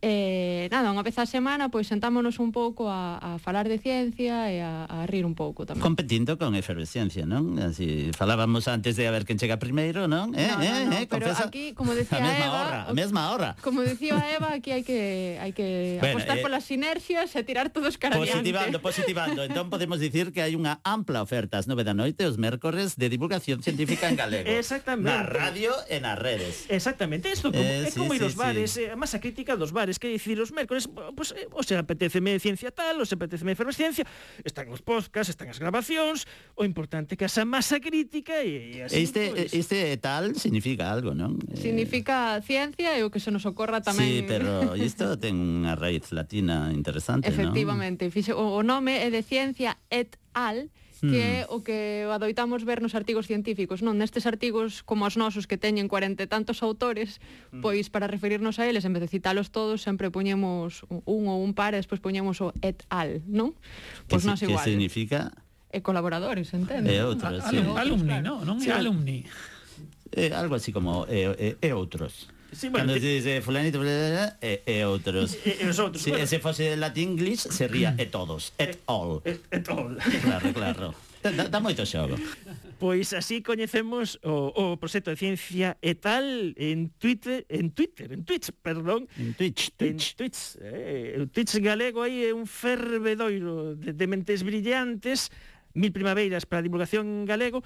E, 0.00 0.68
nada, 0.72 0.88
unha 0.88 1.04
vez 1.04 1.20
a 1.20 1.28
semana 1.28 1.68
pois 1.68 1.84
sentámonos 1.84 2.40
un 2.40 2.56
pouco 2.56 2.88
a, 2.88 3.20
a 3.20 3.30
falar 3.36 3.68
de 3.68 3.76
ciencia 3.76 4.48
e 4.48 4.64
a, 4.64 4.88
a 4.88 5.04
rir 5.04 5.28
un 5.28 5.36
pouco 5.36 5.68
tamén. 5.68 5.84
Competindo 5.84 6.40
con 6.40 6.56
efervescencia, 6.56 7.28
non? 7.28 7.60
Así, 7.60 8.08
falábamos 8.16 8.64
antes 8.64 8.96
de 8.96 9.04
a 9.04 9.12
ver 9.12 9.28
quen 9.28 9.36
chega 9.36 9.60
primeiro, 9.60 10.08
non? 10.08 10.32
Eh, 10.32 10.48
no, 10.48 10.56
no, 10.56 10.64
eh, 10.64 10.84
no, 10.88 10.96
eh, 10.96 11.04
pero 11.04 11.28
confesa, 11.28 11.52
aquí, 11.52 11.76
como 11.76 11.92
decía 12.00 12.16
a 12.16 12.24
mesma 12.24 12.46
Eva, 12.48 12.60
hora, 12.64 12.80
a 12.88 12.94
mesma 12.96 13.22
hora. 13.28 13.50
Como 13.60 13.84
dicía 13.84 14.16
Eva, 14.32 14.56
aquí 14.56 14.72
hai 14.72 14.80
que 14.80 15.36
hai 15.36 15.52
que 15.52 16.00
bueno, 16.00 16.16
apostar 16.16 16.40
eh, 16.40 16.44
polas 16.48 16.64
sinerxias 16.64 17.36
e 17.36 17.44
tirar 17.44 17.68
todos 17.68 18.00
cara 18.00 18.16
Positivando, 18.16 18.80
adiante. 18.80 18.80
positivando. 18.80 19.40
entón 19.44 19.68
podemos 19.68 20.00
dicir 20.00 20.32
que 20.32 20.40
hai 20.40 20.56
unha 20.56 20.80
ampla 20.80 21.20
oferta 21.20 21.60
ás 21.60 21.68
nove 21.68 21.84
da 21.84 21.92
noite 21.92 22.24
os 22.24 22.40
mércores 22.40 22.96
de 22.96 23.12
divulgación 23.12 23.60
científica 23.60 24.08
en 24.08 24.16
galego. 24.16 24.48
Exactamente. 24.60 25.12
Na 25.12 25.28
radio 25.28 25.76
e 25.92 26.00
nas 26.00 26.16
redes. 26.16 26.64
Exactamente, 26.72 27.28
isto 27.28 27.52
eh, 27.52 27.60
como, 27.60 27.68
eh, 27.68 27.84
é 27.84 27.92
como 27.92 28.12
sí, 28.12 28.16
ir 28.16 28.22
sí, 28.22 28.24
aos 28.24 28.36
bares, 28.40 28.68
sí. 28.72 28.84
a 28.88 28.96
masa 28.96 29.20
crítica 29.20 29.60
dos 29.60 29.76
bares 29.76 29.89
lugares 29.90 29.98
que 29.98 30.08
dicir 30.08 30.38
os 30.40 30.52
mércores, 30.52 30.86
pois, 30.86 31.10
pues, 31.16 31.28
eh, 31.34 31.48
o 31.50 31.62
se 31.62 31.74
apeteceme 31.74 32.38
ciencia 32.38 32.70
tal, 32.70 33.00
o 33.00 33.04
se 33.04 33.14
apeteceme 33.14 33.52
efervesciencia, 33.52 34.06
están 34.44 34.70
os 34.70 34.82
podcasts, 34.82 35.34
están 35.34 35.50
as 35.50 35.58
grabacións, 35.58 36.26
o 36.54 36.62
importante 36.62 37.16
que 37.18 37.26
esa 37.26 37.42
masa 37.42 37.82
crítica 37.82 38.38
e, 38.46 38.78
e 38.78 38.86
así, 38.86 39.02
Este 39.02 39.34
pois. 39.34 39.50
este 39.50 39.96
tal 39.98 40.38
significa 40.38 40.92
algo, 40.92 41.14
non? 41.14 41.42
Eh, 41.50 41.58
significa 41.58 42.38
eh... 42.38 42.46
ciencia 42.46 42.94
e 42.94 43.02
o 43.02 43.10
que 43.10 43.18
se 43.18 43.34
nos 43.34 43.42
ocorra 43.42 43.82
tamén. 43.82 44.06
Sí, 44.06 44.16
pero 44.22 44.62
isto 44.78 45.18
ten 45.18 45.34
unha 45.34 45.74
raíz 45.74 46.14
latina 46.14 46.70
interesante, 46.70 47.26
Efectivamente, 47.26 48.06
non? 48.06 48.10
Efectivamente, 48.14 48.38
o 48.38 48.62
nome 48.62 49.02
é 49.02 49.08
de 49.10 49.26
ciencia 49.26 49.74
et 49.90 50.14
al, 50.38 50.70
mm. 51.02 51.10
que 51.10 51.20
é 51.20 51.38
o 51.48 51.60
que 51.60 52.06
adoitamos 52.08 52.64
ver 52.64 52.80
nos 52.80 52.94
artigos 52.94 53.26
científicos, 53.26 53.80
non? 53.80 53.96
Nestes 53.96 54.24
artigos 54.28 54.84
como 54.84 55.04
os 55.08 55.16
nosos 55.16 55.48
que 55.48 55.56
teñen 55.56 55.88
cuarenta 55.88 56.24
e 56.24 56.28
tantos 56.28 56.60
autores, 56.60 57.18
mm. 57.50 57.64
pois 57.64 57.88
para 57.88 58.06
referirnos 58.08 58.60
a 58.60 58.68
eles, 58.68 58.84
en 58.84 58.92
vez 58.92 59.02
de 59.04 59.10
citalos 59.10 59.52
todos, 59.52 59.84
sempre 59.84 60.08
poñemos 60.12 60.84
un 60.88 61.22
ou 61.28 61.40
un 61.40 61.52
par 61.52 61.72
e 61.74 61.80
despois 61.80 62.00
poñemos 62.00 62.40
o 62.44 62.52
et 62.60 62.84
al, 62.88 63.24
non? 63.28 63.56
Pois 64.08 64.24
nós 64.24 64.40
igual. 64.40 64.60
Que 64.64 64.72
significa? 64.72 65.32
E 65.70 65.80
colaboradores, 65.86 66.50
entende? 66.50 66.90
E 66.90 66.98
outros, 67.04 67.38
ah, 67.38 67.50
sí. 67.50 67.62
Alumni, 67.62 68.18
non? 68.20 68.42
Non 68.42 68.58
é 68.58 68.74
alumni. 68.74 69.22
Eh, 70.10 70.34
algo 70.34 70.58
así 70.58 70.74
como 70.74 71.06
e 71.06 71.30
eh, 71.38 71.56
eh, 71.62 71.72
outros. 71.74 72.26
Sí, 72.52 72.68
bueno, 72.68 72.86
Cando 72.86 73.00
se 73.00 73.06
dice 73.06 73.36
eh, 73.36 73.42
fulanito, 73.42 73.78
fulanito 73.78 74.36
e, 74.40 74.62
e 74.66 74.84
outros. 74.84 75.38
E, 75.46 75.62
e 75.62 75.66
os 75.68 75.78
outros. 75.78 76.02
si, 76.02 76.10
bueno. 76.10 76.26
se 76.26 76.38
fose 76.38 76.76
latín 76.76 77.14
inglés, 77.14 77.46
sería 77.50 77.92
mm. 77.92 78.00
e 78.00 78.06
todos, 78.06 78.52
et 78.58 78.78
all. 78.86 79.22
Et, 79.24 79.38
et 79.50 79.68
all. 79.68 79.96
Claro, 80.22 80.52
claro. 80.52 80.94
Da, 81.20 81.52
da 81.52 81.60
moito 81.60 81.84
xogo. 81.84 82.16
Pois 82.80 83.12
así 83.12 83.44
coñecemos 83.44 84.16
o, 84.24 84.50
o 84.56 84.64
proxecto 84.80 85.12
de 85.12 85.20
ciencia 85.20 85.76
e 85.84 85.92
tal 85.92 86.56
en 86.56 86.88
Twitter, 86.96 87.44
en 87.52 87.76
Twitter, 87.76 88.08
en 88.08 88.24
Twitch, 88.24 88.50
perdón. 88.64 89.04
En 89.20 89.36
Twitch, 89.36 89.76
Twitch. 89.76 90.16
En 90.16 90.16
Twitch, 90.16 90.40
eh, 90.64 91.20
o 91.20 91.28
Twitch 91.28 91.60
galego 91.60 92.00
aí 92.00 92.24
é 92.24 92.32
un 92.32 92.48
fervedoiro 92.48 93.76
de, 93.76 93.92
de 93.92 94.06
mentes 94.08 94.40
brillantes 94.40 95.28
mil 95.74 95.92
primaveiras 95.92 96.46
para 96.46 96.60
a 96.60 96.66
divulgación 96.66 97.24
galego 97.28 97.62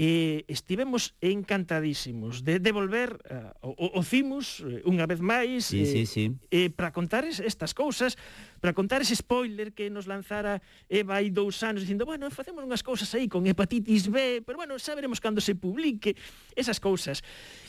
e 0.00 0.44
estivemos 0.48 1.12
encantadísimos 1.20 2.44
de 2.44 2.56
devolver 2.58 3.20
uh, 3.28 3.52
o, 3.60 4.00
o 4.00 4.02
Cimos 4.02 4.64
eh, 4.64 4.80
unha 4.88 5.04
vez 5.04 5.20
máis 5.20 5.68
sí, 5.68 5.84
e, 5.84 5.86
sí, 5.86 6.02
sí. 6.08 6.24
eh, 6.48 6.72
para 6.72 6.96
contar 6.96 7.28
estas 7.28 7.76
cousas 7.76 8.16
para 8.64 8.72
contar 8.72 9.04
ese 9.04 9.12
spoiler 9.12 9.76
que 9.76 9.92
nos 9.92 10.08
lanzara 10.08 10.64
Eva 10.88 11.20
hai 11.20 11.28
dous 11.28 11.60
anos 11.60 11.84
dicindo, 11.84 12.08
bueno, 12.08 12.32
facemos 12.32 12.64
unhas 12.64 12.80
cousas 12.80 13.12
aí 13.12 13.28
con 13.28 13.44
hepatitis 13.44 14.08
B 14.08 14.40
pero 14.40 14.56
bueno, 14.56 14.80
xa 14.80 14.96
veremos 14.96 15.20
cando 15.20 15.44
se 15.44 15.52
publique 15.52 16.16
esas 16.56 16.80
cousas 16.80 17.20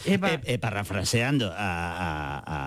Eva... 0.07 0.31
E, 0.31 0.55
e 0.55 0.63
parafraseando 0.63 1.51
a, 1.51 1.59
a, 1.59 2.57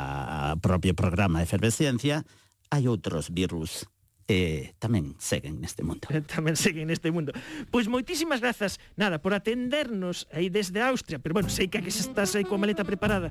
a 0.52 0.56
propio 0.60 0.92
programa 0.92 1.40
de 1.40 1.48
efervescencia 1.48 2.28
hai 2.68 2.84
outros 2.92 3.32
virus 3.32 3.88
eh, 4.26 4.74
tamén 4.82 5.14
seguen 5.22 5.62
neste 5.62 5.86
mundo. 5.86 6.10
Eh, 6.10 6.22
tamén 6.26 6.58
seguen 6.58 6.90
neste 6.90 7.14
mundo. 7.14 7.30
Pois 7.70 7.86
moitísimas 7.86 8.42
grazas, 8.42 8.82
nada, 8.98 9.22
por 9.22 9.30
atendernos 9.30 10.26
aí 10.34 10.50
desde 10.50 10.82
Austria, 10.82 11.22
pero 11.22 11.38
bueno, 11.38 11.46
sei 11.46 11.70
que 11.70 11.78
aquí 11.78 11.94
estás 11.94 12.34
aí 12.34 12.42
coa 12.42 12.58
maleta 12.58 12.82
preparada 12.82 13.30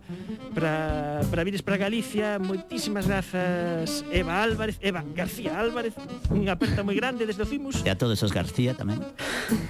para, 0.56 1.20
para 1.28 1.44
vires 1.44 1.60
para 1.60 1.76
Galicia. 1.76 2.40
Moitísimas 2.40 3.12
grazas, 3.12 4.08
Eva 4.08 4.40
Álvarez, 4.40 4.80
Eva 4.80 5.04
García 5.04 5.60
Álvarez, 5.60 5.94
unha 6.32 6.56
aperta 6.56 6.80
moi 6.88 6.96
grande 6.96 7.28
desde 7.28 7.44
o 7.44 7.48
Cimus. 7.48 7.84
E 7.84 7.92
a 7.92 8.00
todos 8.00 8.24
os 8.24 8.32
García 8.32 8.72
tamén. 8.72 9.04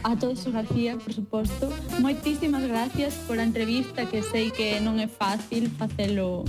A 0.06 0.14
todos 0.14 0.46
os 0.46 0.54
García, 0.54 0.94
por 1.02 1.10
suposto. 1.10 1.74
Moitísimas 1.98 2.62
gracias 2.70 3.18
por 3.26 3.42
a 3.42 3.46
entrevista, 3.46 4.06
que 4.06 4.22
sei 4.22 4.54
que 4.54 4.78
non 4.78 5.02
é 5.02 5.10
fácil 5.10 5.74
facelo 5.74 6.46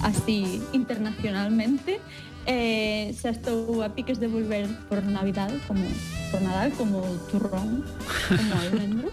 así 0.00 0.62
internacionalmente 0.72 2.00
eh, 2.48 3.12
xa 3.12 3.30
estou 3.36 3.84
a 3.84 3.92
piques 3.92 4.18
de 4.18 4.26
volver 4.26 4.66
por 4.88 5.04
Navidad, 5.04 5.52
como 5.68 5.84
por 6.32 6.40
Nadal, 6.40 6.72
como 6.72 7.04
turrón, 7.30 7.84
como 8.26 8.52
almendro. 8.56 9.12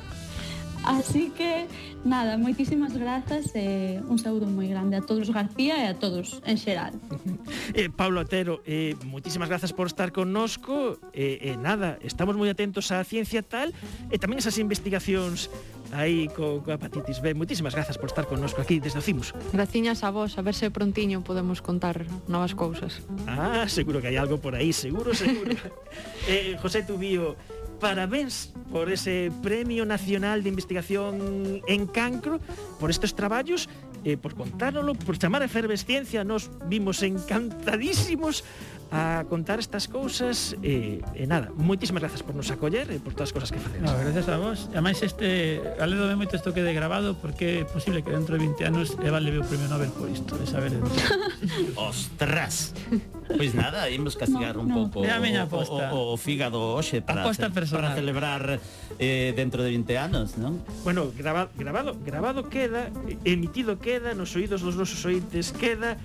Así 0.85 1.33
que, 1.33 1.65
nada, 2.05 2.37
moitísimas 2.37 2.93
grazas 2.93 3.49
e 3.57 3.97
un 4.05 4.21
saúdo 4.21 4.45
moi 4.45 4.69
grande 4.69 4.93
a 4.93 5.01
todos 5.01 5.25
os 5.25 5.33
García 5.33 5.81
e 5.81 5.89
a 5.89 5.97
todos 5.97 6.39
en 6.45 6.61
xeral. 6.61 6.93
Eh, 7.73 7.89
Pablo 7.89 8.21
Otero, 8.21 8.61
eh, 8.65 8.95
moitísimas 9.03 9.49
grazas 9.49 9.73
por 9.73 9.89
estar 9.89 10.13
connosco. 10.13 11.01
E 11.11 11.41
eh, 11.41 11.53
eh, 11.53 11.57
nada, 11.57 11.97
estamos 12.05 12.37
moi 12.37 12.47
atentos 12.47 12.93
á 12.93 13.01
ciencia 13.03 13.41
tal 13.41 13.73
e 14.13 14.15
tamén 14.21 14.37
esas 14.37 14.61
investigacións 14.61 15.49
aí 15.91 16.27
co, 16.29 16.61
co 16.61 16.71
hepatitis 16.71 17.21
B. 17.21 17.33
Moitísimas 17.33 17.73
grazas 17.73 17.97
por 17.97 18.09
estar 18.09 18.25
connosco 18.25 18.61
aquí 18.61 18.79
desde 18.79 18.99
o 18.99 19.03
CIMUS. 19.03 19.33
Graciñas 19.53 20.03
a 20.03 20.09
vos, 20.09 20.37
a 20.37 20.41
ver 20.41 20.53
se 20.53 20.71
prontiño 20.71 21.23
podemos 21.23 21.61
contar 21.61 22.05
novas 22.29 22.55
cousas. 22.55 23.01
Ah, 23.27 23.65
seguro 23.67 24.01
que 24.01 24.13
hai 24.13 24.17
algo 24.17 24.37
por 24.37 24.55
aí, 24.55 24.73
seguro, 24.73 25.13
seguro. 25.13 25.57
eh, 26.29 26.57
José 26.61 26.83
Tubío, 26.83 27.35
parabéns 27.79 28.53
por 28.71 28.91
ese 28.91 29.31
Premio 29.43 29.85
Nacional 29.85 30.43
de 30.43 30.49
Investigación 30.49 31.61
en 31.67 31.87
Cancro, 31.87 32.39
por 32.79 32.89
estes 32.89 33.15
traballos, 33.15 33.69
eh, 34.03 34.17
por 34.17 34.35
contárnoslo, 34.35 34.93
por 34.95 35.17
chamar 35.17 35.41
a 35.41 35.45
efervesciencia, 35.45 36.23
nos 36.23 36.51
vimos 36.69 37.01
encantadísimos 37.01 38.43
a 38.91 39.25
contar 39.29 39.59
estas 39.59 39.87
cousas 39.87 40.55
e, 40.61 41.01
e 41.15 41.23
nada, 41.25 41.51
moitísimas 41.55 42.01
grazas 42.05 42.21
por 42.21 42.35
nos 42.37 42.49
acoller 42.51 42.89
e 42.91 42.99
por 43.01 43.13
todas 43.13 43.29
as 43.29 43.33
cousas 43.33 43.49
que 43.51 43.59
facedes. 43.59 43.83
No, 43.83 43.93
gracias 43.97 44.27
a 44.29 44.37
vos. 44.37 44.69
Ademais 44.71 45.01
este 45.01 45.61
alegro 45.81 46.09
moito 46.13 46.37
isto 46.37 46.53
quede 46.53 46.71
grabado 46.73 47.17
porque 47.17 47.61
é 47.61 47.67
posible 47.67 48.05
que 48.05 48.11
dentro 48.13 48.37
de 48.37 48.45
20 48.45 48.69
anos 48.69 48.87
Eva 49.01 49.19
leve 49.19 49.41
o 49.41 49.45
premio 49.45 49.67
Nobel 49.67 49.91
por 49.93 50.09
isto, 50.09 50.37
de 50.37 50.45
saber. 50.45 50.73
Ostras. 51.75 52.73
Pois 53.25 53.57
nada, 53.57 53.89
imos 53.89 54.13
castigar 54.15 54.55
no, 54.55 54.61
un 54.61 54.69
no. 54.69 54.75
pouco 54.85 55.01
é 55.01 55.11
a 55.11 55.19
miña 55.19 55.49
aposta. 55.49 55.89
O, 55.91 56.13
o, 56.13 56.13
o 56.13 56.17
fígado 56.17 56.61
hoxe 56.77 57.01
para, 57.01 57.25
aposta 57.25 57.49
personal. 57.49 57.91
para 57.91 57.97
celebrar 57.97 58.61
eh, 58.99 59.33
dentro 59.35 59.65
de 59.65 59.73
20 59.73 59.97
anos, 59.97 60.37
non? 60.37 60.61
Bueno, 60.85 61.09
grabado, 61.11 61.49
grabado, 61.57 61.91
grabado 62.05 62.47
queda, 62.47 62.93
emitido 63.25 63.81
queda, 63.81 64.13
nos 64.13 64.31
oídos 64.37 64.61
dos 64.61 64.77
nosos 64.77 65.01
ointes 65.03 65.51
queda, 65.51 65.97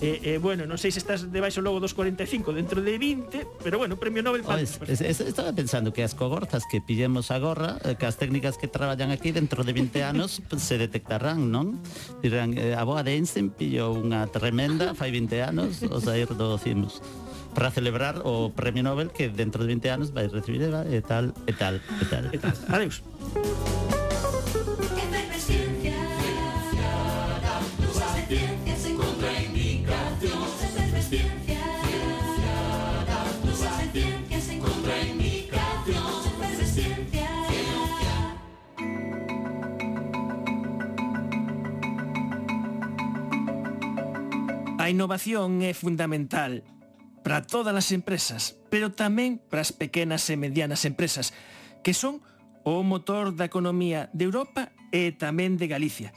E, 0.00 0.08
eh, 0.08 0.34
eh, 0.34 0.38
bueno, 0.38 0.68
non 0.68 0.76
sei 0.76 0.92
se 0.92 1.00
estás 1.00 1.24
debaixo 1.32 1.64
logo 1.64 1.80
dos 1.80 1.96
45 1.96 2.52
dentro 2.52 2.84
de 2.84 3.00
20, 3.00 3.64
pero 3.64 3.80
bueno, 3.80 3.96
premio 3.96 4.20
Nobel 4.20 4.44
para... 4.44 4.60
Es, 4.60 4.76
es, 4.84 5.00
es, 5.00 5.20
estaba 5.24 5.56
pensando 5.56 5.96
que 5.96 6.04
as 6.04 6.12
cogortas 6.12 6.68
que 6.68 6.84
pillemos 6.84 7.32
agora, 7.32 7.80
eh, 7.80 7.96
que 7.96 8.04
as 8.04 8.20
técnicas 8.20 8.60
que 8.60 8.68
traballan 8.68 9.08
aquí 9.08 9.32
dentro 9.32 9.64
de 9.64 9.72
20 9.72 10.04
anos 10.04 10.44
se 10.60 10.76
detectarán, 10.76 11.48
non? 11.48 11.80
Dirán, 12.20 12.52
eh, 12.60 12.76
a 12.76 12.84
boa 12.84 13.00
de 13.00 13.16
Einstein 13.16 13.48
pillou 13.48 13.96
unha 13.96 14.28
tremenda 14.28 14.92
fai 14.92 15.08
20 15.08 15.32
anos 15.40 15.80
o 15.88 15.96
sair 15.96 16.28
do 16.28 16.60
cimos 16.60 17.00
para 17.56 17.72
celebrar 17.72 18.20
o 18.28 18.52
premio 18.52 18.84
Nobel 18.84 19.08
que 19.08 19.32
dentro 19.32 19.64
de 19.64 19.72
20 19.80 19.88
anos 19.88 20.08
vai 20.12 20.28
recibir 20.28 20.60
e 20.60 21.00
tal, 21.00 21.32
e 21.48 21.52
tal, 21.56 21.80
e 21.80 22.04
tal. 22.04 22.24
E 22.28 22.36
tal. 22.36 22.52
Adeus. 22.68 23.00
A 44.86 44.94
innovación 44.94 45.66
é 45.66 45.74
fundamental 45.74 46.62
para 47.26 47.42
todas 47.42 47.74
as 47.74 47.90
empresas, 47.90 48.54
pero 48.70 48.94
tamén 48.94 49.42
para 49.42 49.58
as 49.58 49.74
pequenas 49.74 50.22
e 50.30 50.38
medianas 50.38 50.86
empresas, 50.86 51.34
que 51.82 51.90
son 51.90 52.22
o 52.62 52.86
motor 52.86 53.34
da 53.34 53.50
economía 53.50 54.06
de 54.14 54.30
Europa 54.30 54.70
e 54.94 55.10
tamén 55.10 55.58
de 55.58 55.66
Galicia. 55.66 56.14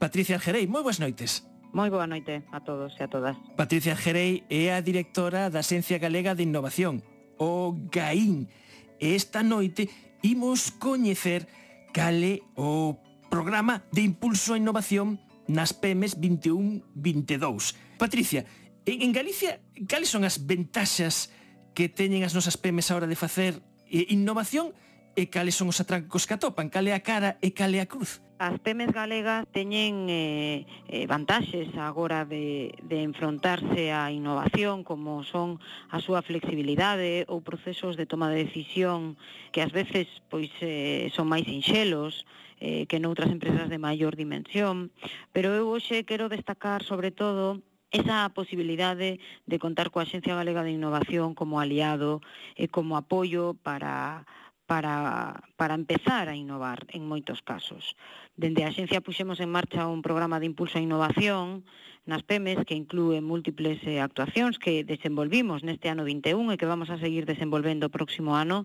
Patricia 0.00 0.40
Algerei, 0.40 0.64
moi 0.64 0.80
boas 0.80 0.96
noites. 0.96 1.44
Moi 1.76 1.92
boa 1.92 2.08
noite 2.08 2.40
a 2.56 2.64
todos 2.64 2.96
e 2.96 3.04
a 3.04 3.12
todas. 3.12 3.36
Patricia 3.60 3.92
Algerei 3.92 4.48
é 4.48 4.72
a 4.72 4.80
directora 4.80 5.52
da 5.52 5.60
Asencia 5.60 6.00
Galega 6.00 6.32
de 6.32 6.48
Innovación, 6.48 7.04
o 7.36 7.76
GAIN. 7.92 8.48
Esta 8.96 9.44
noite 9.44 9.92
imos 10.24 10.72
coñecer 10.72 11.52
cale 11.92 12.48
o 12.56 12.96
programa 13.28 13.84
de 13.92 14.08
impulso 14.08 14.56
a 14.56 14.60
innovación 14.60 15.20
nas 15.50 15.74
PEMES 15.74 16.22
21-22. 16.22 17.74
Patricia, 17.98 18.46
en 18.86 19.10
Galicia, 19.10 19.58
cales 19.90 20.08
son 20.08 20.22
as 20.22 20.46
ventaxas 20.46 21.34
que 21.74 21.90
teñen 21.90 22.22
as 22.22 22.32
nosas 22.32 22.54
PEMES 22.54 22.90
a 22.90 22.96
hora 22.96 23.10
de 23.10 23.18
facer 23.18 23.58
eh, 23.90 24.06
innovación 24.14 24.70
e 25.18 25.26
cales 25.26 25.58
son 25.58 25.68
os 25.68 25.82
atrancos 25.82 26.24
que 26.24 26.38
atopan, 26.38 26.70
cal 26.70 26.86
é 26.86 26.94
a 26.94 27.02
cara 27.02 27.36
e 27.42 27.50
cal 27.50 27.74
é 27.74 27.82
a 27.82 27.90
cruz? 27.90 28.22
As 28.40 28.56
PEMES 28.62 28.94
galegas 28.96 29.44
teñen 29.52 30.08
eh, 30.08 30.64
eh 30.88 31.04
vantaxes 31.04 31.68
agora 31.76 32.24
de, 32.24 32.72
de 32.86 33.04
enfrontarse 33.04 33.92
á 33.92 34.08
innovación, 34.08 34.80
como 34.86 35.26
son 35.26 35.60
a 35.92 36.00
súa 36.00 36.24
flexibilidade 36.24 37.28
ou 37.28 37.44
procesos 37.44 38.00
de 38.00 38.08
toma 38.08 38.32
de 38.32 38.48
decisión 38.48 39.20
que 39.52 39.60
ás 39.60 39.74
veces 39.74 40.08
pois 40.32 40.48
eh, 40.64 41.12
son 41.12 41.28
máis 41.28 41.44
sinxelos, 41.44 42.24
eh, 42.60 42.86
que 42.86 43.00
noutras 43.00 43.32
empresas 43.32 43.72
de 43.72 43.82
maior 43.82 44.14
dimensión, 44.14 44.92
pero 45.32 45.56
eu 45.56 45.72
hoxe 45.72 46.04
quero 46.04 46.28
destacar 46.28 46.84
sobre 46.84 47.10
todo 47.10 47.64
esa 47.90 48.30
posibilidade 48.30 49.18
de 49.50 49.56
contar 49.58 49.90
coa 49.90 50.06
Axencia 50.06 50.38
Galega 50.38 50.62
de 50.62 50.76
Innovación 50.76 51.34
como 51.34 51.58
aliado 51.58 52.22
e 52.54 52.70
como 52.70 52.94
apoio 52.94 53.58
para 53.58 54.22
para, 54.70 55.42
para 55.56 55.74
empezar 55.74 56.30
a 56.30 56.38
innovar 56.38 56.86
en 56.94 57.02
moitos 57.02 57.42
casos. 57.42 57.98
Dende 58.38 58.62
a 58.62 58.70
Axencia 58.70 59.02
puxemos 59.02 59.42
en 59.42 59.50
marcha 59.50 59.90
un 59.90 59.98
programa 59.98 60.38
de 60.38 60.46
impulso 60.46 60.78
a 60.78 60.86
innovación 60.86 61.66
nas 62.06 62.22
PEMES 62.22 62.62
que 62.62 62.78
inclúe 62.78 63.18
múltiples 63.18 63.82
eh, 63.82 63.98
actuacións 63.98 64.62
que 64.62 64.86
desenvolvimos 64.86 65.66
neste 65.66 65.90
ano 65.90 66.06
21 66.06 66.54
e 66.54 66.58
que 66.58 66.70
vamos 66.70 66.86
a 66.94 67.02
seguir 67.02 67.26
desenvolvendo 67.26 67.90
o 67.90 67.94
próximo 67.94 68.38
ano 68.38 68.62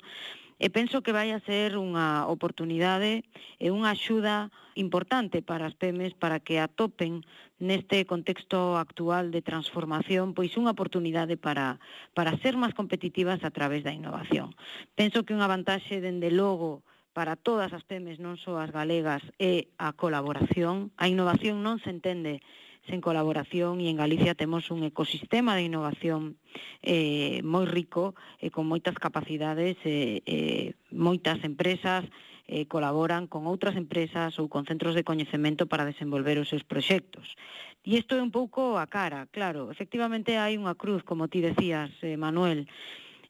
E 0.55 0.71
penso 0.71 1.03
que 1.03 1.11
vai 1.11 1.35
a 1.35 1.43
ser 1.43 1.75
unha 1.75 2.31
oportunidade 2.31 3.27
e 3.59 3.67
unha 3.75 3.91
axuda 3.91 4.47
importante 4.79 5.43
para 5.43 5.67
as 5.67 5.75
PEMES 5.75 6.15
para 6.15 6.39
que 6.39 6.63
atopen 6.63 7.27
neste 7.59 8.07
contexto 8.07 8.79
actual 8.79 9.35
de 9.35 9.43
transformación 9.43 10.31
pois 10.31 10.55
unha 10.55 10.71
oportunidade 10.71 11.35
para, 11.35 11.79
para 12.15 12.39
ser 12.39 12.55
máis 12.55 12.71
competitivas 12.71 13.43
a 13.43 13.51
través 13.51 13.83
da 13.83 13.91
innovación. 13.91 14.55
Penso 14.95 15.27
que 15.27 15.35
unha 15.35 15.51
vantaxe 15.51 15.99
dende 15.99 16.31
logo 16.31 16.87
para 17.15 17.39
todas 17.39 17.71
as 17.71 17.83
PEMES, 17.87 18.19
non 18.19 18.35
só 18.35 18.59
as 18.59 18.75
galegas, 18.75 19.23
é 19.39 19.71
a 19.79 19.95
colaboración. 19.95 20.91
A 20.99 21.07
innovación 21.07 21.63
non 21.63 21.79
se 21.79 21.87
entende 21.91 22.43
sen 22.87 23.01
colaboración 23.01 23.81
e 23.81 23.89
en 23.89 23.97
Galicia 23.97 24.37
temos 24.37 24.69
un 24.69 24.85
ecosistema 24.85 25.57
de 25.57 25.65
innovación 25.65 26.37
eh, 26.85 27.41
moi 27.41 27.65
rico 27.65 28.13
e 28.37 28.53
con 28.53 28.69
moitas 28.69 28.95
capacidades, 29.01 29.75
eh, 29.83 30.21
eh, 30.25 30.77
moitas 30.93 31.41
empresas 31.41 32.05
eh, 32.45 32.69
colaboran 32.69 33.25
con 33.25 33.49
outras 33.49 33.73
empresas 33.73 34.37
ou 34.37 34.45
con 34.45 34.69
centros 34.69 34.93
de 34.93 35.01
coñecemento 35.01 35.65
para 35.65 35.89
desenvolver 35.89 36.37
os 36.37 36.49
seus 36.49 36.61
proxectos. 36.61 37.33
E 37.81 37.97
isto 37.97 38.13
é 38.13 38.21
un 38.21 38.29
pouco 38.29 38.77
a 38.77 38.85
cara, 38.85 39.25
claro, 39.33 39.73
efectivamente 39.73 40.37
hai 40.37 40.57
unha 40.57 40.77
cruz, 40.77 41.01
como 41.01 41.25
ti 41.25 41.41
decías, 41.41 41.89
eh, 42.05 42.17
Manuel, 42.17 42.69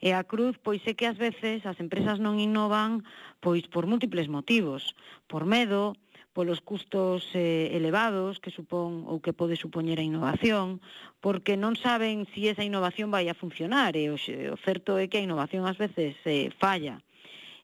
E 0.06 0.12
a 0.12 0.28
cruz, 0.28 0.60
pois 0.60 0.84
é 0.86 0.94
que 0.94 1.08
ás 1.08 1.18
veces 1.18 1.64
as 1.66 1.80
empresas 1.80 2.20
non 2.20 2.38
innovan 2.38 3.08
pois 3.40 3.64
por 3.72 3.88
múltiples 3.88 4.28
motivos, 4.28 4.94
por 5.32 5.48
medo, 5.48 5.96
polos 6.36 6.60
custos 6.60 7.24
eh, 7.32 7.72
elevados 7.72 8.44
que 8.44 8.52
supón 8.52 9.08
ou 9.08 9.24
que 9.24 9.32
pode 9.32 9.56
supoñer 9.56 10.04
a 10.04 10.08
innovación, 10.12 10.84
porque 11.24 11.56
non 11.56 11.80
saben 11.80 12.28
se 12.28 12.44
si 12.44 12.52
esa 12.52 12.68
innovación 12.68 13.08
vai 13.08 13.32
a 13.32 13.40
funcionar, 13.40 13.96
e 13.96 14.12
o, 14.12 14.20
o 14.20 14.58
certo 14.60 15.00
é 15.00 15.08
que 15.08 15.16
a 15.16 15.24
innovación 15.24 15.64
ás 15.64 15.80
veces 15.80 16.20
eh, 16.28 16.52
falla. 16.60 17.00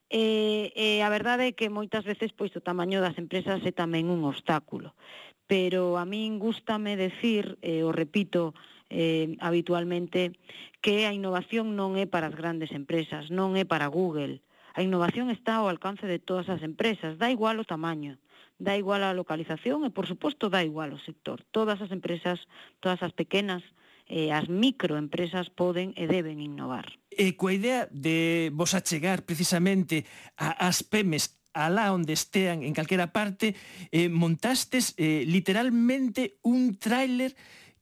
E, 0.08 0.72
e 0.72 1.04
a 1.04 1.12
verdade 1.12 1.52
é 1.52 1.56
que 1.56 1.68
moitas 1.68 2.08
veces 2.08 2.32
pois 2.32 2.56
o 2.56 2.64
tamaño 2.64 3.04
das 3.04 3.20
empresas 3.20 3.60
é 3.60 3.72
tamén 3.76 4.08
un 4.08 4.24
obstáculo. 4.24 4.96
Pero 5.44 6.00
a 6.00 6.08
min 6.08 6.40
gustame 6.40 6.96
decir, 6.96 7.60
e 7.60 7.80
eh, 7.80 7.82
o 7.84 7.92
repito, 7.92 8.56
eh, 8.88 9.36
habitualmente 9.44 10.32
que 10.80 11.04
a 11.04 11.12
innovación 11.12 11.76
non 11.76 12.00
é 12.00 12.08
para 12.08 12.32
as 12.32 12.36
grandes 12.40 12.72
empresas, 12.72 13.28
non 13.28 13.52
é 13.52 13.68
para 13.68 13.92
Google. 13.92 14.40
A 14.72 14.80
innovación 14.80 15.28
está 15.28 15.60
ao 15.60 15.68
alcance 15.68 16.08
de 16.08 16.16
todas 16.16 16.48
as 16.48 16.64
empresas, 16.64 17.20
da 17.20 17.28
igual 17.28 17.60
o 17.60 17.68
tamaño 17.68 18.16
da 18.62 18.78
igual 18.78 19.02
a 19.02 19.10
localización 19.10 19.82
e, 19.82 19.90
por 19.90 20.06
suposto, 20.06 20.46
dá 20.46 20.62
igual 20.62 20.94
o 20.94 21.02
sector. 21.02 21.42
Todas 21.50 21.82
as 21.82 21.90
empresas, 21.90 22.46
todas 22.78 23.02
as 23.02 23.10
pequenas, 23.10 23.66
eh, 24.06 24.30
as 24.30 24.46
microempresas 24.46 25.50
poden 25.50 25.90
e 25.98 26.06
deben 26.06 26.38
innovar. 26.38 26.86
E 27.10 27.34
coa 27.34 27.50
idea 27.50 27.90
de 27.90 28.54
vos 28.54 28.78
achegar 28.78 29.26
precisamente 29.26 30.06
a, 30.38 30.54
as 30.70 30.86
PEMES 30.86 31.42
alá 31.52 31.90
onde 31.92 32.14
estean 32.14 32.62
en 32.62 32.72
calquera 32.72 33.10
parte, 33.10 33.58
eh, 33.90 34.08
montastes 34.08 34.94
eh, 34.96 35.26
literalmente 35.26 36.38
un 36.46 36.78
tráiler 36.78 37.34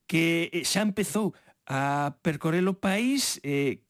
que 0.08 0.48
xa 0.66 0.82
empezou 0.82 1.36
a 1.68 2.18
percorrer 2.24 2.66
o 2.66 2.74
país 2.74 3.38
eh, 3.46 3.84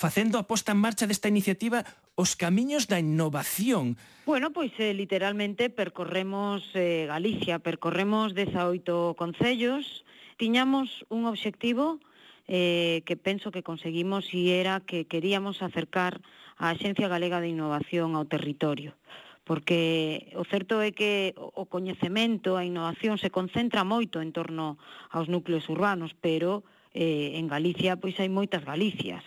facendo 0.00 0.40
a 0.40 0.48
posta 0.48 0.72
en 0.72 0.80
marcha 0.80 1.04
desta 1.04 1.28
iniciativa 1.28 1.84
os 2.16 2.32
camiños 2.32 2.88
da 2.88 2.96
innovación. 2.96 4.00
Bueno, 4.24 4.48
pois 4.48 4.72
eh, 4.80 4.96
literalmente 4.96 5.68
percorremos 5.68 6.64
eh, 6.72 7.04
Galicia, 7.04 7.60
percorremos 7.60 8.32
18 8.32 9.12
concellos, 9.20 10.08
tiñamos 10.40 11.04
un 11.12 11.28
obxectivo 11.28 12.00
eh, 12.48 13.04
que 13.04 13.20
penso 13.20 13.52
que 13.52 13.60
conseguimos 13.60 14.32
e 14.32 14.56
era 14.56 14.80
que 14.80 15.04
queríamos 15.04 15.60
acercar 15.60 16.24
a 16.56 16.72
Axencia 16.72 17.12
Galega 17.12 17.44
de 17.44 17.52
Innovación 17.52 18.16
ao 18.16 18.24
territorio 18.24 18.96
porque 19.44 20.30
o 20.38 20.46
certo 20.46 20.78
é 20.80 20.94
que 20.94 21.34
o 21.36 21.66
coñecemento, 21.66 22.54
a 22.54 22.62
innovación 22.62 23.18
se 23.18 23.34
concentra 23.34 23.82
moito 23.82 24.22
en 24.22 24.30
torno 24.30 24.78
aos 25.10 25.26
núcleos 25.26 25.66
urbanos, 25.66 26.14
pero 26.14 26.62
eh, 26.92 27.38
en 27.38 27.46
Galicia 27.46 27.96
pois 27.96 28.18
hai 28.18 28.28
moitas 28.28 28.64
Galicias. 28.64 29.22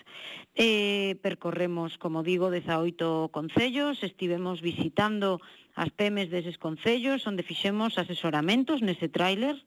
Eh, 0.53 1.18
percorremos, 1.26 1.97
como 1.97 2.22
digo, 2.22 2.53
18 2.53 3.30
concellos, 3.34 4.03
estivemos 4.03 4.61
visitando 4.61 5.41
as 5.74 5.89
PEMES 5.89 6.30
deses 6.30 6.61
concellos, 6.61 7.26
onde 7.26 7.41
fixemos 7.41 7.97
asesoramentos 7.97 8.86
nese 8.86 9.09
tráiler, 9.09 9.57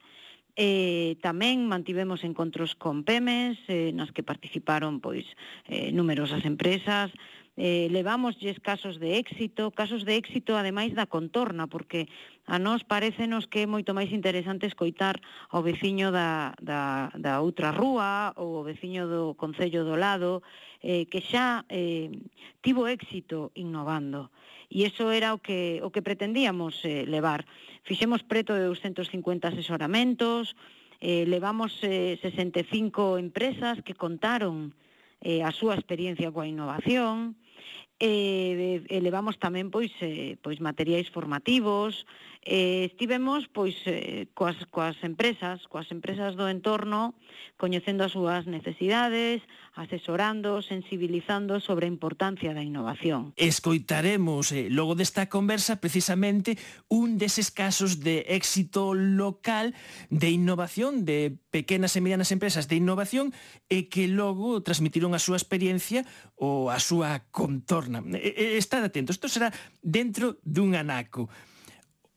Eh, 0.56 1.20
tamén 1.20 1.68
mantivemos 1.68 2.24
encontros 2.24 2.72
con 2.80 3.04
PEMES 3.04 3.60
eh, 3.68 3.92
nas 3.92 4.08
que 4.08 4.24
participaron 4.24 5.04
pois 5.04 5.28
eh, 5.68 5.92
numerosas 5.92 6.48
empresas, 6.48 7.12
eh, 7.56 7.88
levamosles 7.90 8.60
casos 8.60 9.00
de 9.00 9.16
éxito, 9.16 9.72
casos 9.72 10.04
de 10.04 10.16
éxito 10.16 10.54
ademais 10.56 10.92
da 10.92 11.08
contorna, 11.08 11.66
porque 11.66 12.08
a 12.46 12.60
nós 12.60 12.84
parecenos 12.84 13.48
que 13.48 13.64
é 13.64 13.66
moito 13.66 13.96
máis 13.96 14.12
interesante 14.12 14.68
escoitar 14.68 15.16
ao 15.48 15.64
veciño 15.64 16.12
da, 16.12 16.52
da, 16.60 17.08
da 17.16 17.40
outra 17.40 17.72
rúa 17.72 18.36
ou 18.36 18.60
ao 18.60 18.66
veciño 18.68 19.08
do 19.08 19.34
Concello 19.34 19.88
do 19.88 19.96
Lado 19.96 20.44
eh, 20.84 21.08
que 21.08 21.24
xa 21.24 21.64
eh, 21.72 22.12
tivo 22.60 22.84
éxito 22.86 23.50
innovando 23.56 24.28
e 24.68 24.84
iso 24.86 25.10
era 25.14 25.32
o 25.34 25.38
que, 25.38 25.78
o 25.82 25.90
que 25.94 26.02
pretendíamos 26.02 26.82
eh, 26.84 27.06
levar. 27.06 27.46
Fixemos 27.86 28.26
preto 28.26 28.54
de 28.54 28.66
250 28.66 29.48
asesoramentos, 29.48 30.58
eh, 31.00 31.24
levamos 31.26 31.78
eh, 31.82 32.18
65 32.20 33.18
empresas 33.18 33.78
que 33.84 33.94
contaron 33.94 34.74
eh, 35.22 35.42
a 35.46 35.54
súa 35.54 35.78
experiencia 35.78 36.32
coa 36.34 36.50
innovación, 36.50 37.38
Eh, 37.98 38.84
e 38.84 38.92
elevamos 38.92 39.40
tamén 39.40 39.72
pois 39.72 39.88
eh, 40.04 40.36
pois 40.44 40.60
materiais 40.60 41.08
formativos, 41.08 42.04
eh, 42.46 42.86
estivemos 42.86 43.50
pois 43.50 43.74
eh, 43.90 44.30
coas, 44.30 44.54
coas 44.70 44.94
empresas, 45.02 45.66
coas 45.66 45.90
empresas 45.90 46.38
do 46.38 46.46
entorno, 46.46 47.18
coñecendo 47.58 48.06
as 48.06 48.14
súas 48.14 48.46
necesidades, 48.46 49.42
asesorando, 49.74 50.62
sensibilizando 50.62 51.58
sobre 51.58 51.90
a 51.90 51.92
importancia 51.92 52.54
da 52.54 52.62
innovación. 52.62 53.34
Escoitaremos 53.34 54.54
eh, 54.54 54.70
logo 54.70 54.94
desta 54.94 55.26
conversa 55.26 55.82
precisamente 55.82 56.54
un 56.86 57.18
deses 57.18 57.50
casos 57.50 57.98
de 57.98 58.22
éxito 58.30 58.94
local 58.94 59.74
de 60.08 60.30
innovación 60.30 61.02
de 61.02 61.34
pequenas 61.50 61.98
e 61.98 62.00
medianas 62.00 62.30
empresas 62.30 62.70
de 62.70 62.78
innovación 62.78 63.34
e 63.66 63.90
que 63.90 64.06
logo 64.06 64.62
transmitiron 64.62 65.18
a 65.18 65.20
súa 65.20 65.34
experiencia 65.34 66.06
ou 66.38 66.70
a 66.70 66.78
súa 66.78 67.26
contorna. 67.34 68.06
E, 68.14 68.54
e, 68.54 68.62
estad 68.62 68.86
atentos, 68.86 69.18
isto 69.18 69.26
será 69.26 69.50
dentro 69.82 70.38
dun 70.46 70.78
anaco. 70.78 71.26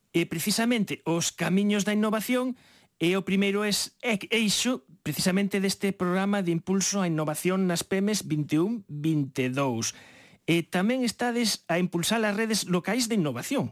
E 0.10 0.26
precisamente 0.26 1.06
os 1.06 1.30
camiños 1.30 1.86
da 1.86 1.94
innovación 1.94 2.58
e 3.00 3.16
o 3.16 3.24
primeiro 3.24 3.64
es, 3.64 3.96
eixo 4.02 4.84
precisamente 5.06 5.64
deste 5.64 5.96
programa 5.96 6.44
de 6.44 6.52
impulso 6.52 7.00
á 7.00 7.08
innovación 7.08 7.70
nas 7.70 7.88
PEMES 7.88 8.28
21-22. 8.28 9.96
E 10.50 10.66
tamén 10.66 11.06
estades 11.08 11.64
a 11.72 11.80
impulsar 11.80 12.20
as 12.26 12.36
redes 12.36 12.68
locais 12.68 13.08
de 13.08 13.16
innovación. 13.16 13.72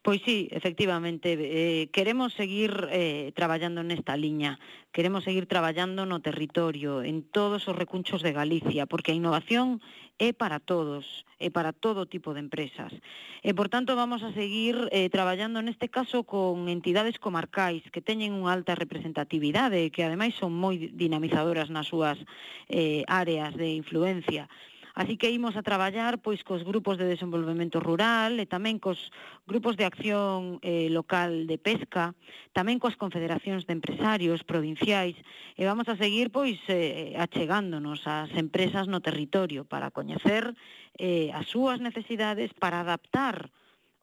Pois 0.00 0.22
sí, 0.24 0.48
efectivamente, 0.52 1.36
eh, 1.36 1.90
queremos 1.90 2.32
seguir 2.32 2.88
eh, 2.88 3.32
traballando 3.36 3.82
nesta 3.82 4.16
liña, 4.16 4.56
queremos 4.88 5.26
seguir 5.26 5.44
traballando 5.44 6.06
no 6.06 6.24
territorio, 6.24 7.02
en 7.02 7.28
todos 7.28 7.68
os 7.68 7.76
recunchos 7.76 8.22
de 8.22 8.32
Galicia, 8.32 8.86
porque 8.86 9.12
a 9.12 9.18
innovación 9.18 9.82
é 10.18 10.34
para 10.34 10.58
todos, 10.58 11.24
é 11.38 11.48
para 11.48 11.72
todo 11.72 12.06
tipo 12.06 12.34
de 12.34 12.42
empresas. 12.42 12.92
E, 13.42 13.54
por 13.54 13.70
tanto, 13.70 13.94
vamos 13.94 14.22
a 14.26 14.34
seguir 14.34 14.74
eh, 14.90 15.06
traballando 15.08 15.62
neste 15.62 15.86
caso 15.86 16.26
con 16.26 16.66
entidades 16.66 17.22
comarcais 17.22 17.86
que 17.94 18.02
teñen 18.02 18.34
unha 18.34 18.50
alta 18.50 18.74
representatividade 18.74 19.78
e 19.78 19.94
que, 19.94 20.02
ademais, 20.02 20.34
son 20.34 20.50
moi 20.50 20.74
dinamizadoras 20.90 21.70
nas 21.70 21.86
súas 21.86 22.18
eh, 22.66 23.06
áreas 23.06 23.54
de 23.54 23.78
influencia. 23.78 24.50
Así 24.98 25.14
que 25.16 25.30
imos 25.30 25.54
a 25.54 25.62
traballar 25.62 26.18
pois 26.18 26.42
cos 26.42 26.66
grupos 26.66 26.98
de 26.98 27.06
desenvolvemento 27.06 27.78
rural 27.78 28.42
e 28.42 28.50
tamén 28.50 28.82
cos 28.82 29.14
grupos 29.46 29.78
de 29.78 29.86
acción 29.86 30.58
eh, 30.58 30.90
local 30.90 31.46
de 31.46 31.54
pesca, 31.54 32.18
tamén 32.50 32.82
coas 32.82 32.98
confederacións 32.98 33.62
de 33.62 33.78
empresarios 33.78 34.42
provinciais. 34.42 35.14
E 35.54 35.62
vamos 35.62 35.86
a 35.86 35.94
seguir 35.94 36.34
pois 36.34 36.58
eh, 36.66 37.14
achegándonos 37.14 38.10
ás 38.10 38.34
empresas 38.34 38.90
no 38.90 38.98
territorio 38.98 39.62
para 39.62 39.94
coñecer 39.94 40.50
eh, 40.98 41.30
as 41.30 41.46
súas 41.46 41.78
necesidades 41.78 42.50
para 42.58 42.82
adaptar 42.82 43.54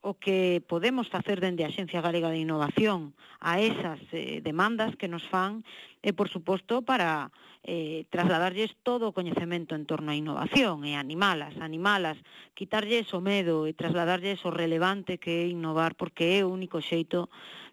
o 0.05 0.13
que 0.13 0.61
podemos 0.69 1.09
facer 1.09 1.41
dende 1.41 1.65
a 1.65 1.73
Xencia 1.73 1.97
Galega 1.97 2.29
de 2.29 2.37
Innovación 2.37 3.17
a 3.41 3.57
esas 3.57 3.97
eh, 4.13 4.37
demandas 4.45 4.93
que 5.01 5.09
nos 5.09 5.25
fan 5.25 5.65
e, 6.05 6.13
por 6.13 6.29
suposto, 6.29 6.85
para 6.85 7.33
eh, 7.65 8.05
trasladarlles 8.13 8.77
todo 8.85 9.09
o 9.09 9.15
coñecemento 9.17 9.73
en 9.73 9.89
torno 9.89 10.13
á 10.13 10.15
innovación 10.15 10.85
e 10.85 10.93
animalas, 10.93 11.57
animalas, 11.57 12.21
quitarlles 12.53 13.09
o 13.17 13.19
medo 13.19 13.65
e 13.65 13.73
trasladarlles 13.73 14.45
o 14.45 14.53
relevante 14.53 15.17
que 15.17 15.41
é 15.41 15.49
innovar 15.49 15.97
porque 15.97 16.37
é 16.37 16.45
o 16.45 16.53
único 16.53 16.85
xeito 16.85 17.25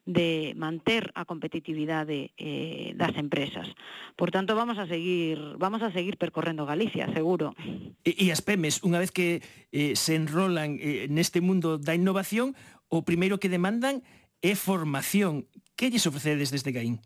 de 0.05 0.53
manter 0.59 1.15
a 1.15 1.23
competitividade 1.25 2.35
eh, 2.35 2.91
das 2.99 3.15
empresas. 3.15 3.71
Por 4.19 4.35
tanto, 4.35 4.59
vamos 4.59 4.79
a 4.79 4.87
seguir 4.87 5.39
vamos 5.59 5.83
a 5.83 5.95
seguir 5.95 6.19
percorrendo 6.19 6.67
Galicia, 6.67 7.07
seguro. 7.15 7.55
E, 8.03 8.17
e 8.19 8.35
as 8.35 8.43
PEMES, 8.43 8.83
unha 8.83 8.99
vez 8.99 9.15
que 9.15 9.45
eh, 9.71 9.95
se 9.95 10.19
enrolan 10.19 10.79
eh, 10.83 11.07
neste 11.07 11.39
mundo 11.39 11.79
da 11.79 11.95
innovación, 11.95 12.59
o 12.91 13.07
primeiro 13.07 13.39
que 13.39 13.53
demandan 13.53 14.03
é 14.43 14.59
formación. 14.59 15.47
Que 15.79 15.89
lles 15.89 16.07
ofrecedes 16.07 16.51
desde 16.51 16.75
Gaín? 16.75 16.99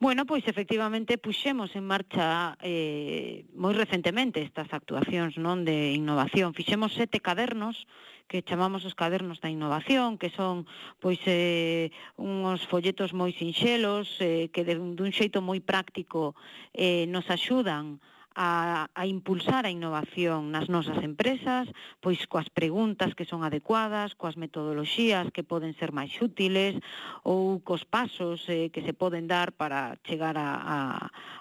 Bueno, 0.00 0.26
pois 0.30 0.46
efectivamente 0.46 1.18
puxemos 1.18 1.74
en 1.74 1.82
marcha 1.82 2.54
eh, 2.62 3.42
moi 3.58 3.74
recentemente 3.74 4.46
estas 4.46 4.70
actuacións 4.70 5.34
non 5.42 5.66
de 5.66 5.90
innovación. 5.98 6.54
Fixemos 6.54 6.94
sete 6.94 7.18
cadernos 7.18 7.90
que 8.30 8.46
chamamos 8.46 8.86
os 8.86 8.94
cadernos 8.94 9.42
da 9.42 9.50
innovación, 9.50 10.14
que 10.14 10.30
son 10.30 10.70
pois 11.02 11.18
eh, 11.26 11.90
unhos 12.14 12.62
folletos 12.70 13.10
moi 13.10 13.34
sinxelos 13.34 14.06
eh, 14.22 14.54
que 14.54 14.62
de, 14.62 14.78
dun 14.78 15.10
xeito 15.10 15.42
moi 15.42 15.58
práctico 15.58 16.38
eh, 16.78 17.10
nos 17.10 17.26
axudan 17.26 17.98
a 17.98 18.08
a, 18.38 18.86
a 18.94 19.04
impulsar 19.04 19.66
a 19.66 19.74
innovación 19.74 20.54
nas 20.54 20.70
nosas 20.70 21.02
empresas, 21.02 21.66
pois 21.98 22.22
coas 22.30 22.46
preguntas 22.54 23.18
que 23.18 23.26
son 23.26 23.42
adecuadas, 23.42 24.14
coas 24.14 24.38
metodoloxías 24.38 25.34
que 25.34 25.42
poden 25.42 25.74
ser 25.74 25.90
máis 25.90 26.14
útiles 26.22 26.78
ou 27.26 27.58
cos 27.66 27.82
pasos 27.82 28.46
eh, 28.46 28.70
que 28.70 28.86
se 28.86 28.94
poden 28.94 29.26
dar 29.26 29.50
para 29.50 29.98
chegar 30.06 30.38
a, 30.38 30.54
a, 30.54 30.78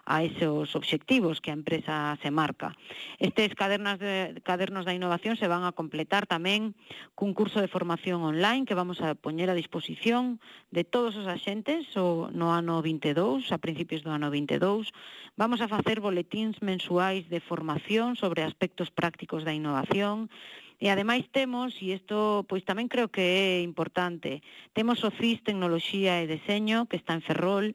a 0.10 0.16
esos 0.26 0.74
obxectivos 0.74 1.38
que 1.38 1.54
a 1.54 1.58
empresa 1.62 2.18
se 2.18 2.34
marca. 2.34 2.74
Estes 3.22 3.54
cadernas 3.54 4.02
de, 4.02 4.41
cadernos 4.41 4.89
da 4.89 4.98
innovación 4.98 5.38
se 5.38 5.45
van 5.45 5.70
a 5.70 5.78
completar 5.78 6.26
tamén 6.26 6.74
cun 7.14 7.38
curso 7.38 7.62
de 7.62 7.70
formación 7.70 8.26
online 8.26 8.66
que 8.66 8.74
vamos 8.74 9.06
a 9.06 9.14
poñer 9.14 9.54
a 9.54 9.60
disposición 9.60 10.41
de 10.74 10.82
todos 10.82 11.14
os 11.14 11.30
axentes 11.30 11.93
o, 11.93 12.34
no 12.34 12.58
ano 12.58 12.82
22, 12.82 13.54
a 13.54 13.62
principios 13.62 14.02
do 14.02 14.10
ano 14.10 14.34
22. 14.34 14.89
Vamos 15.38 15.62
a 15.62 15.70
facer 15.70 16.02
boletins 16.02 16.58
mensuales 16.66 16.87
mensuais 16.88 17.28
de 17.30 17.42
formación 17.42 18.16
sobre 18.16 18.44
aspectos 18.44 18.92
prácticos 18.92 19.44
da 19.44 19.54
innovación, 19.54 20.30
E 20.78 20.94
ademais 20.94 21.26
temos, 21.34 21.74
e 21.82 21.98
isto 21.98 22.46
pois 22.46 22.62
tamén 22.62 22.86
creo 22.86 23.10
que 23.10 23.26
é 23.26 23.66
importante, 23.66 24.46
temos 24.78 25.02
o 25.02 25.10
CIS 25.10 25.42
Tecnoloxía 25.42 26.22
e 26.22 26.30
Deseño, 26.30 26.86
que 26.86 27.02
está 27.02 27.18
en 27.18 27.26
Ferrol, 27.26 27.74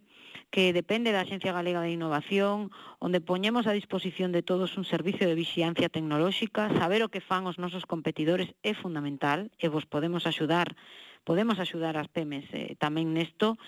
que 0.55 0.71
depende 0.71 1.11
da 1.11 1.27
Axencia 1.27 1.51
Galega 1.51 1.83
de 1.83 1.91
Innovación, 1.91 2.71
onde 3.03 3.19
poñemos 3.19 3.67
a 3.67 3.75
disposición 3.75 4.31
de 4.31 4.47
todos 4.47 4.79
un 4.79 4.87
servicio 4.87 5.27
de 5.27 5.35
vixiancia 5.35 5.91
tecnolóxica, 5.91 6.71
saber 6.79 7.03
o 7.03 7.11
que 7.11 7.19
fan 7.19 7.43
os 7.51 7.59
nosos 7.59 7.91
competidores 7.91 8.55
é 8.63 8.71
fundamental, 8.71 9.51
e 9.59 9.67
vos 9.67 9.83
podemos 9.83 10.23
axudar, 10.31 10.79
podemos 11.27 11.59
axudar 11.59 11.99
as 11.99 12.07
PEMES 12.07 12.47
eh, 12.55 12.79
tamén 12.79 13.11
nesto, 13.11 13.59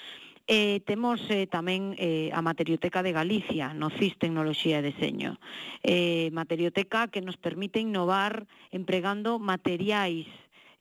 Eh, 0.46 0.84
temos 0.84 1.24
eh, 1.32 1.48
tamén 1.48 1.96
eh, 1.96 2.28
a 2.36 2.44
Materioteca 2.44 3.00
de 3.00 3.16
Galicia, 3.16 3.72
no 3.72 3.88
CIS 3.88 4.20
Tecnoloxía 4.20 4.84
e 4.84 4.86
Deseño. 4.92 5.40
Eh, 5.80 6.28
materioteca 6.36 7.08
que 7.08 7.24
nos 7.24 7.40
permite 7.40 7.80
innovar 7.80 8.44
empregando 8.68 9.40
materiais 9.40 10.28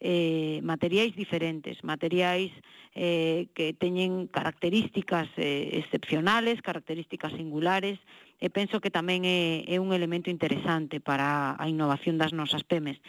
eh, 0.03 0.59
materiais 0.67 1.15
diferentes, 1.15 1.79
materiais 1.87 2.51
eh, 2.91 3.47
que 3.55 3.71
teñen 3.71 4.27
características 4.27 5.31
eh, 5.39 5.79
excepcionales, 5.79 6.59
características 6.59 7.31
singulares, 7.31 8.03
e 8.43 8.51
penso 8.51 8.83
que 8.83 8.91
tamén 8.91 9.23
é, 9.23 9.63
é 9.63 9.79
un 9.79 9.95
elemento 9.95 10.27
interesante 10.27 10.99
para 10.99 11.55
a 11.55 11.65
innovación 11.71 12.19
das 12.19 12.35
nosas 12.35 12.67
PEMES. 12.67 12.99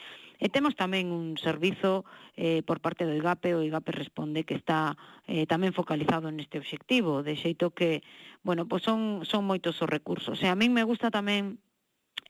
E 0.45 0.53
temos 0.53 0.77
tamén 0.77 1.09
un 1.09 1.41
servizo 1.41 2.05
eh, 2.37 2.61
por 2.69 2.85
parte 2.85 3.09
do 3.09 3.17
IGAPE, 3.17 3.57
o 3.57 3.65
IGAPE 3.65 3.97
responde 3.97 4.45
que 4.45 4.53
está 4.53 4.93
eh, 5.25 5.49
tamén 5.49 5.73
focalizado 5.73 6.29
neste 6.29 6.61
obxectivo, 6.61 7.25
de 7.25 7.33
xeito 7.33 7.73
que, 7.73 8.05
bueno, 8.45 8.69
pois 8.69 8.85
son, 8.85 9.25
son 9.25 9.49
moitos 9.49 9.81
os 9.81 9.89
recursos. 9.89 10.37
E 10.45 10.53
a 10.53 10.59
min 10.61 10.77
me 10.77 10.85
gusta 10.85 11.09
tamén 11.09 11.57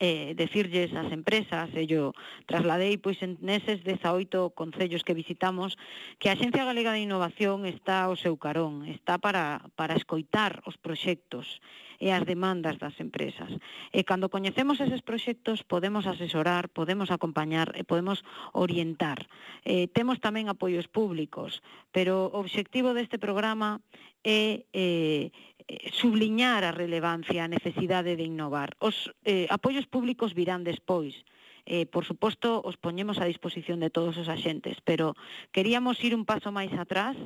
eh, 0.01 0.35
decirlles 0.35 0.91
ás 0.93 1.11
empresas, 1.15 1.71
e 1.73 1.87
yo 1.87 2.13
trasladei 2.51 2.99
pois 2.99 3.23
en 3.23 3.39
neses 3.41 3.87
18 3.87 4.53
concellos 4.59 5.07
que 5.07 5.15
visitamos, 5.15 5.79
que 6.19 6.31
a 6.31 6.39
Xencia 6.39 6.67
Galega 6.67 6.93
de 6.93 7.07
Innovación 7.07 7.65
está 7.65 8.05
ao 8.05 8.19
seu 8.19 8.35
carón, 8.37 8.85
está 8.91 9.19
para, 9.23 9.63
para 9.79 9.95
escoitar 9.95 10.63
os 10.67 10.77
proxectos 10.77 11.63
e 12.03 12.11
as 12.11 12.27
demandas 12.27 12.77
das 12.83 12.99
empresas. 12.99 13.49
E 13.95 14.03
cando 14.03 14.29
coñecemos 14.29 14.83
eses 14.83 15.01
proxectos 15.01 15.63
podemos 15.63 16.11
asesorar, 16.11 16.69
podemos 16.69 17.15
acompañar 17.15 17.71
e 17.79 17.87
podemos 17.87 18.27
orientar. 18.53 19.31
Eh, 19.63 19.87
temos 19.95 20.19
tamén 20.19 20.51
apoios 20.51 20.91
públicos, 20.91 21.63
pero 21.95 22.35
o 22.35 22.43
obxectivo 22.43 22.93
deste 22.93 23.17
programa 23.23 23.79
é 24.25 24.65
eh, 24.73 25.31
Eh, 25.67 25.91
subliñar 25.93 26.61
a 26.65 26.77
relevancia, 26.77 27.41
a 27.41 27.49
necesidade 27.49 28.21
de 28.21 28.29
innovar. 28.29 28.77
Os 28.85 29.09
eh, 29.25 29.49
apoios 29.49 29.89
públicos 29.89 30.37
virán 30.37 30.61
despois, 30.61 31.17
eh, 31.65 31.89
por 31.89 32.05
suposto, 32.05 32.61
os 32.61 32.77
poñemos 32.77 33.17
a 33.17 33.25
disposición 33.25 33.81
de 33.81 33.89
todos 33.89 34.21
os 34.21 34.29
axentes, 34.29 34.85
pero 34.85 35.17
queríamos 35.57 35.97
ir 36.05 36.13
un 36.13 36.29
paso 36.29 36.53
máis 36.53 36.69
atrás 36.77 37.17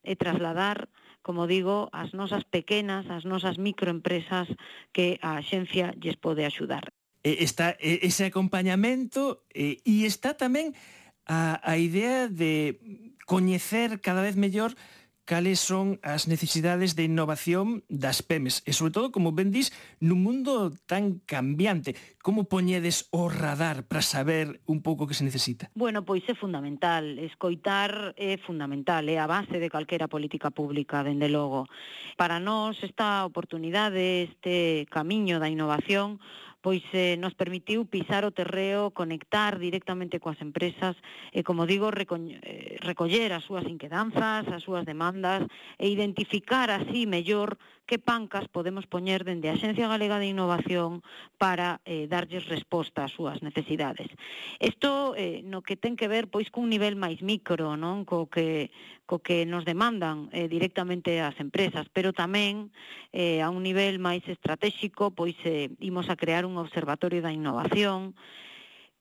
e 0.00 0.16
trasladar, 0.16 0.88
como 1.20 1.44
digo, 1.44 1.92
as 1.92 2.16
nosas 2.16 2.48
pequenas, 2.48 3.04
as 3.12 3.28
nosas 3.28 3.60
microempresas 3.60 4.48
que 4.96 5.20
a 5.20 5.36
axencia 5.36 5.92
lles 6.00 6.16
pode 6.16 6.48
axudar. 6.48 6.88
Está 7.20 7.76
ese 7.76 8.24
acompañamento 8.24 9.44
e 9.52 9.76
está 9.84 10.32
tamén 10.32 10.72
a, 11.28 11.60
a 11.60 11.76
idea 11.76 12.24
de 12.32 12.80
coñecer 13.28 14.00
cada 14.00 14.24
vez 14.24 14.40
mellor 14.40 14.72
cales 15.24 15.60
son 15.60 15.98
as 16.02 16.26
necesidades 16.26 16.94
de 16.98 17.04
innovación 17.06 17.86
das 17.88 18.22
PEMES 18.22 18.62
e 18.66 18.74
sobre 18.74 18.92
todo, 18.92 19.14
como 19.14 19.30
ben 19.32 19.54
dís, 19.54 19.70
nun 20.02 20.22
mundo 20.22 20.74
tan 20.90 21.22
cambiante. 21.24 21.94
Como 22.22 22.46
poñedes 22.46 23.06
o 23.10 23.30
radar 23.30 23.86
para 23.86 24.02
saber 24.02 24.62
un 24.66 24.82
pouco 24.82 25.06
que 25.06 25.14
se 25.14 25.26
necesita? 25.26 25.70
Bueno, 25.74 26.02
pois 26.02 26.22
é 26.26 26.34
fundamental. 26.34 27.18
Escoitar 27.18 28.14
é 28.18 28.38
fundamental, 28.42 29.06
é 29.06 29.18
a 29.18 29.30
base 29.30 29.58
de 29.58 29.70
calquera 29.70 30.10
política 30.10 30.50
pública, 30.50 31.06
dende 31.06 31.30
logo. 31.30 31.66
Para 32.18 32.38
nós 32.38 32.78
esta 32.82 33.24
oportunidade, 33.24 34.30
este 34.30 34.86
camiño 34.90 35.38
da 35.38 35.50
innovación, 35.50 36.18
pois 36.62 36.82
eh, 36.94 37.18
nos 37.18 37.34
permitiu 37.34 37.84
pisar 37.84 38.24
o 38.24 38.30
terreo, 38.30 38.94
conectar 38.94 39.58
directamente 39.58 40.22
coas 40.22 40.38
empresas 40.38 40.94
e, 41.34 41.42
como 41.42 41.66
digo, 41.66 41.90
reco 41.90 42.14
eh, 42.16 42.78
recoller 42.80 43.34
as 43.34 43.42
súas 43.42 43.66
inquedanzas, 43.66 44.46
as 44.46 44.62
súas 44.62 44.86
demandas 44.86 45.42
e 45.76 45.90
identificar 45.90 46.70
así 46.70 47.04
mellor 47.04 47.58
que 47.92 47.98
pancas 47.98 48.48
podemos 48.48 48.88
poñer 48.88 49.20
dende 49.20 49.52
a 49.52 49.52
Axencia 49.52 49.84
Galega 49.84 50.16
de 50.16 50.32
Innovación 50.32 51.04
para 51.36 51.84
eh, 51.84 52.08
darlles 52.08 52.48
resposta 52.48 53.04
ás 53.04 53.12
súas 53.12 53.44
necesidades. 53.44 54.08
Isto 54.64 55.12
eh, 55.12 55.44
no 55.44 55.60
que 55.60 55.76
ten 55.76 55.92
que 55.92 56.08
ver 56.08 56.32
pois 56.32 56.48
cun 56.48 56.72
nivel 56.72 56.96
máis 56.96 57.20
micro, 57.20 57.76
non, 57.76 58.08
co 58.08 58.32
que 58.32 58.72
co 59.04 59.20
que 59.20 59.44
nos 59.44 59.68
demandan 59.68 60.32
eh, 60.32 60.48
directamente 60.48 61.20
as 61.20 61.36
empresas, 61.36 61.92
pero 61.92 62.16
tamén 62.16 62.72
eh, 63.12 63.44
a 63.44 63.52
un 63.52 63.60
nivel 63.60 64.00
máis 64.00 64.24
estratégico, 64.24 65.12
pois 65.12 65.36
eh, 65.44 65.68
imos 65.84 66.08
a 66.08 66.16
crear 66.16 66.48
un 66.48 66.56
observatorio 66.56 67.20
da 67.20 67.36
innovación 67.36 68.16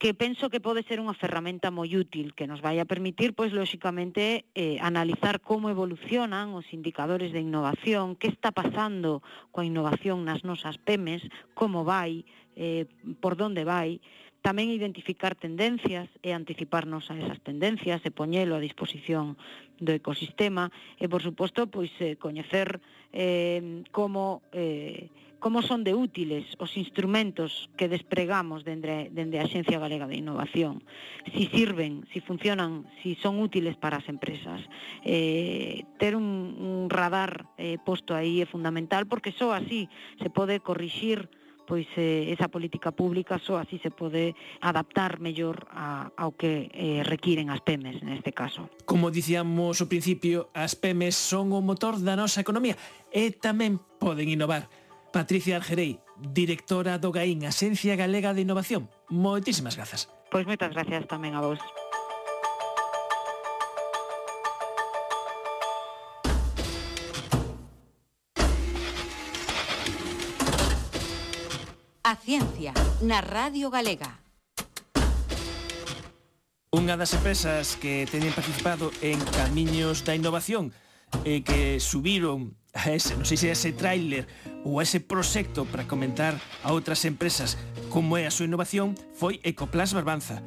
que 0.02 0.16
penso 0.16 0.50
que 0.50 0.58
pode 0.58 0.82
ser 0.82 0.98
unha 0.98 1.14
ferramenta 1.14 1.70
moi 1.70 1.86
útil 1.94 2.34
que 2.34 2.50
nos 2.50 2.58
vai 2.58 2.82
a 2.82 2.90
permitir, 2.90 3.38
pois, 3.38 3.54
lóxicamente, 3.54 4.50
eh, 4.58 4.82
analizar 4.82 5.46
como 5.46 5.70
evolucionan 5.70 6.58
os 6.58 6.66
indicadores 6.74 7.30
de 7.30 7.46
innovación, 7.46 8.18
que 8.18 8.26
está 8.26 8.50
pasando 8.50 9.22
coa 9.54 9.62
innovación 9.62 10.26
nas 10.26 10.42
nosas 10.42 10.82
PEMES, 10.82 11.30
como 11.54 11.86
vai, 11.86 12.26
eh, 12.58 12.90
por 13.22 13.38
donde 13.38 13.62
vai, 13.62 14.02
tamén 14.42 14.74
identificar 14.74 15.38
tendencias 15.38 16.10
e 16.26 16.34
anticiparnos 16.34 17.14
a 17.14 17.22
esas 17.22 17.38
tendencias 17.46 18.02
e 18.02 18.10
poñelo 18.10 18.58
a 18.58 18.66
disposición 18.66 19.38
do 19.78 19.94
ecosistema 19.94 20.74
e, 20.98 21.06
por 21.06 21.22
suposto, 21.22 21.70
pois, 21.70 21.94
eh, 22.02 22.18
coñecer 22.18 22.82
eh, 23.14 23.86
como... 23.94 24.42
Eh, 24.50 25.14
como 25.42 25.66
son 25.66 25.84
de 25.84 25.98
útiles 25.98 26.46
os 26.62 26.78
instrumentos 26.78 27.68
que 27.76 27.90
despregamos 27.90 28.62
dende, 28.62 29.10
dende 29.10 29.42
a 29.42 29.50
Xencia 29.50 29.82
Galega 29.82 30.06
de 30.06 30.22
Innovación, 30.22 30.86
si 31.34 31.50
sirven, 31.50 32.06
si 32.14 32.22
funcionan, 32.22 32.86
si 33.02 33.18
son 33.18 33.42
útiles 33.42 33.76
para 33.76 33.98
as 33.98 34.08
empresas. 34.08 34.62
Eh, 35.02 35.84
ter 35.98 36.14
un, 36.16 36.56
un 36.62 36.88
radar 36.94 37.50
eh, 37.58 37.82
posto 37.82 38.14
aí 38.14 38.40
é 38.40 38.48
fundamental, 38.48 39.10
porque 39.10 39.34
só 39.34 39.52
así 39.52 39.90
se 40.22 40.30
pode 40.30 40.62
corrixir 40.62 41.28
pois 41.72 41.88
eh, 41.96 42.28
esa 42.36 42.52
política 42.52 42.92
pública 42.92 43.40
só 43.40 43.56
así 43.56 43.80
se 43.80 43.96
pode 43.96 44.36
adaptar 44.60 45.24
mellor 45.24 45.72
a, 45.72 46.12
ao 46.20 46.36
que 46.36 46.68
eh, 46.76 47.00
requiren 47.08 47.48
as 47.48 47.64
PEMES 47.64 48.04
neste 48.04 48.36
caso. 48.36 48.68
Como 48.84 49.08
dicíamos 49.08 49.80
ao 49.80 49.88
principio, 49.88 50.52
as 50.52 50.76
PEMES 50.76 51.16
son 51.16 51.56
o 51.56 51.64
motor 51.64 51.96
da 52.04 52.20
nosa 52.20 52.44
economía 52.44 52.76
e 53.08 53.32
tamén 53.32 53.80
poden 54.04 54.28
innovar. 54.28 54.81
Patricia 55.12 55.58
Argerei, 55.58 56.00
directora 56.16 56.96
do 56.98 57.12
GAIN, 57.12 57.44
Asencia 57.44 58.00
Galega 58.00 58.34
de 58.34 58.48
Innovación. 58.48 58.88
Moitísimas 59.12 59.76
grazas. 59.76 60.08
Pois 60.32 60.48
moitas 60.48 60.72
gracias 60.72 61.04
tamén 61.12 61.36
a 61.36 61.44
vos. 61.44 61.60
A 72.08 72.16
Ciencia, 72.16 72.72
na 73.04 73.20
Radio 73.20 73.68
Galega. 73.68 74.24
Unha 76.72 76.96
das 76.96 77.12
empresas 77.12 77.76
que 77.76 78.08
teñen 78.08 78.32
participado 78.32 78.96
en 79.04 79.20
Camiños 79.36 80.08
da 80.08 80.16
Innovación 80.16 80.72
e 81.28 81.44
que 81.44 81.84
subiron 81.84 82.56
a 82.74 82.92
ese, 82.92 83.20
non 83.20 83.28
sei 83.28 83.36
se 83.36 83.48
a 83.52 83.56
ese 83.56 83.76
tráiler 83.76 84.24
ou 84.64 84.80
a 84.80 84.84
ese 84.88 85.04
proxecto 85.04 85.68
para 85.68 85.84
comentar 85.84 86.40
a 86.64 86.72
outras 86.72 87.04
empresas 87.04 87.60
como 87.92 88.16
é 88.16 88.24
a 88.24 88.32
súa 88.32 88.48
innovación 88.48 88.96
foi 89.12 89.44
Ecoplas 89.44 89.92
Barbanza. 89.92 90.40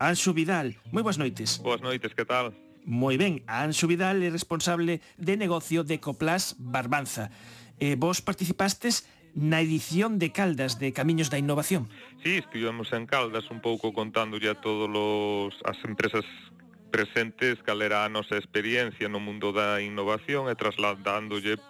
Anxo 0.00 0.32
Vidal, 0.32 0.80
moi 0.88 1.04
boas 1.04 1.20
noites. 1.20 1.60
Boas 1.60 1.84
noites, 1.84 2.16
que 2.16 2.24
tal? 2.24 2.56
Moi 2.88 3.20
ben, 3.20 3.44
Anxo 3.44 3.84
Vidal 3.84 4.24
é 4.24 4.32
responsable 4.32 5.04
de 5.20 5.34
negocio 5.36 5.84
de 5.84 6.00
Ecoplas 6.00 6.56
Barbanza. 6.56 7.28
E 7.76 8.00
vos 8.00 8.24
participastes 8.24 9.04
na 9.36 9.60
edición 9.60 10.16
de 10.16 10.32
Caldas 10.32 10.80
de 10.80 10.96
Camiños 10.96 11.28
da 11.28 11.36
Innovación. 11.36 11.92
Sí, 12.24 12.40
estivemos 12.40 12.90
en 12.96 13.04
Caldas 13.04 13.52
un 13.52 13.60
pouco 13.60 13.92
contándolle 13.92 14.48
a 14.48 14.56
todos 14.56 14.88
os, 14.88 15.52
as 15.68 15.76
empresas 15.84 16.24
presentes 16.90 17.60
calera 17.62 18.04
a 18.04 18.12
nosa 18.12 18.40
experiencia 18.40 19.08
no 19.08 19.20
mundo 19.20 19.52
da 19.52 19.80
innovación 19.84 20.48
e 20.48 20.58
trasladándolle 20.58 21.60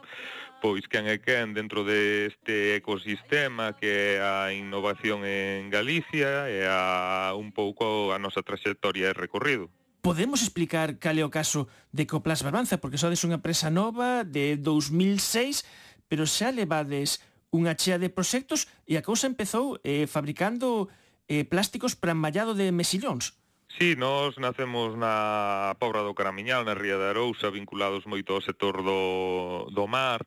pois 0.58 0.86
quen 0.90 1.06
é 1.06 1.22
quen 1.22 1.54
dentro 1.54 1.86
deste 1.86 2.74
ecosistema 2.74 3.78
que 3.78 4.18
é 4.18 4.22
a 4.22 4.50
innovación 4.50 5.22
en 5.22 5.70
Galicia 5.70 6.50
e 6.50 6.66
a 6.66 7.34
un 7.38 7.54
pouco 7.54 8.10
a 8.10 8.18
nosa 8.18 8.42
trayectoria 8.42 9.10
e 9.10 9.14
recorrido. 9.14 9.70
Podemos 10.02 10.42
explicar 10.42 10.98
cal 10.98 11.18
é 11.18 11.24
o 11.26 11.30
caso 11.30 11.70
de 11.94 12.06
Coplas 12.06 12.42
Barbanza, 12.42 12.78
porque 12.78 12.98
sodes 12.98 13.22
unha 13.22 13.38
empresa 13.38 13.70
nova 13.70 14.22
de 14.26 14.58
2006, 14.58 15.62
pero 16.10 16.26
xa 16.26 16.50
levades 16.50 17.22
unha 17.54 17.74
chea 17.78 17.98
de 17.98 18.12
proxectos 18.12 18.66
e 18.84 18.98
a 18.98 19.02
cousa 19.06 19.30
empezou 19.30 19.78
eh, 19.86 20.10
fabricando 20.10 20.90
eh, 21.30 21.46
plásticos 21.46 21.94
para 21.94 22.18
mallado 22.18 22.54
de 22.54 22.74
mesillóns. 22.74 23.38
Sí, 23.76 23.94
nós 23.96 24.36
nacemos 24.38 24.96
na 24.96 25.76
Pobra 25.78 26.02
do 26.02 26.14
Caramiñal, 26.14 26.64
na 26.64 26.74
Ría 26.74 26.96
de 26.96 27.12
Arousa, 27.12 27.50
vinculados 27.52 28.06
moito 28.08 28.32
ao 28.32 28.40
sector 28.40 28.82
do, 28.82 29.68
do 29.70 29.84
mar, 29.86 30.24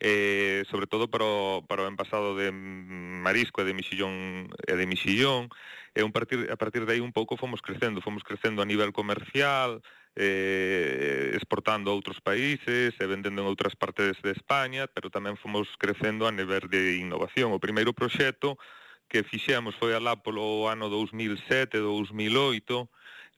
eh, 0.00 0.64
sobre 0.70 0.86
todo 0.86 1.06
para 1.06 1.22
o, 1.22 1.62
para 1.68 1.84
o 1.84 1.88
envasado 1.88 2.34
de 2.34 2.50
marisco 2.50 3.60
e 3.60 3.68
de 3.68 3.74
mixillón, 3.76 4.48
e 4.66 4.74
de 4.74 4.86
mixillón, 4.88 5.52
e 5.94 6.00
un 6.02 6.10
partir, 6.10 6.50
a 6.50 6.56
partir 6.56 6.86
de 6.86 6.98
aí 6.98 7.00
un 7.04 7.12
pouco 7.12 7.36
fomos 7.36 7.60
crecendo, 7.62 8.02
fomos 8.02 8.24
crecendo 8.24 8.62
a 8.62 8.66
nivel 8.66 8.90
comercial, 8.90 9.78
eh, 10.16 11.30
exportando 11.38 11.92
a 11.92 11.94
outros 11.94 12.18
países 12.18 12.96
e 12.98 13.04
vendendo 13.06 13.44
en 13.44 13.46
outras 13.46 13.78
partes 13.78 14.18
de 14.24 14.32
España, 14.34 14.90
pero 14.90 15.12
tamén 15.12 15.38
fomos 15.38 15.70
crecendo 15.78 16.26
a 16.26 16.34
nivel 16.34 16.66
de 16.66 16.98
innovación. 16.98 17.54
O 17.54 17.62
primeiro 17.62 17.94
proxecto 17.94 18.58
que 19.08 19.24
fixemos 19.24 19.74
foi 19.80 19.96
alá 19.96 20.16
polo 20.20 20.68
ano 20.68 20.88
2007, 20.92 21.80
2008, 21.80 22.88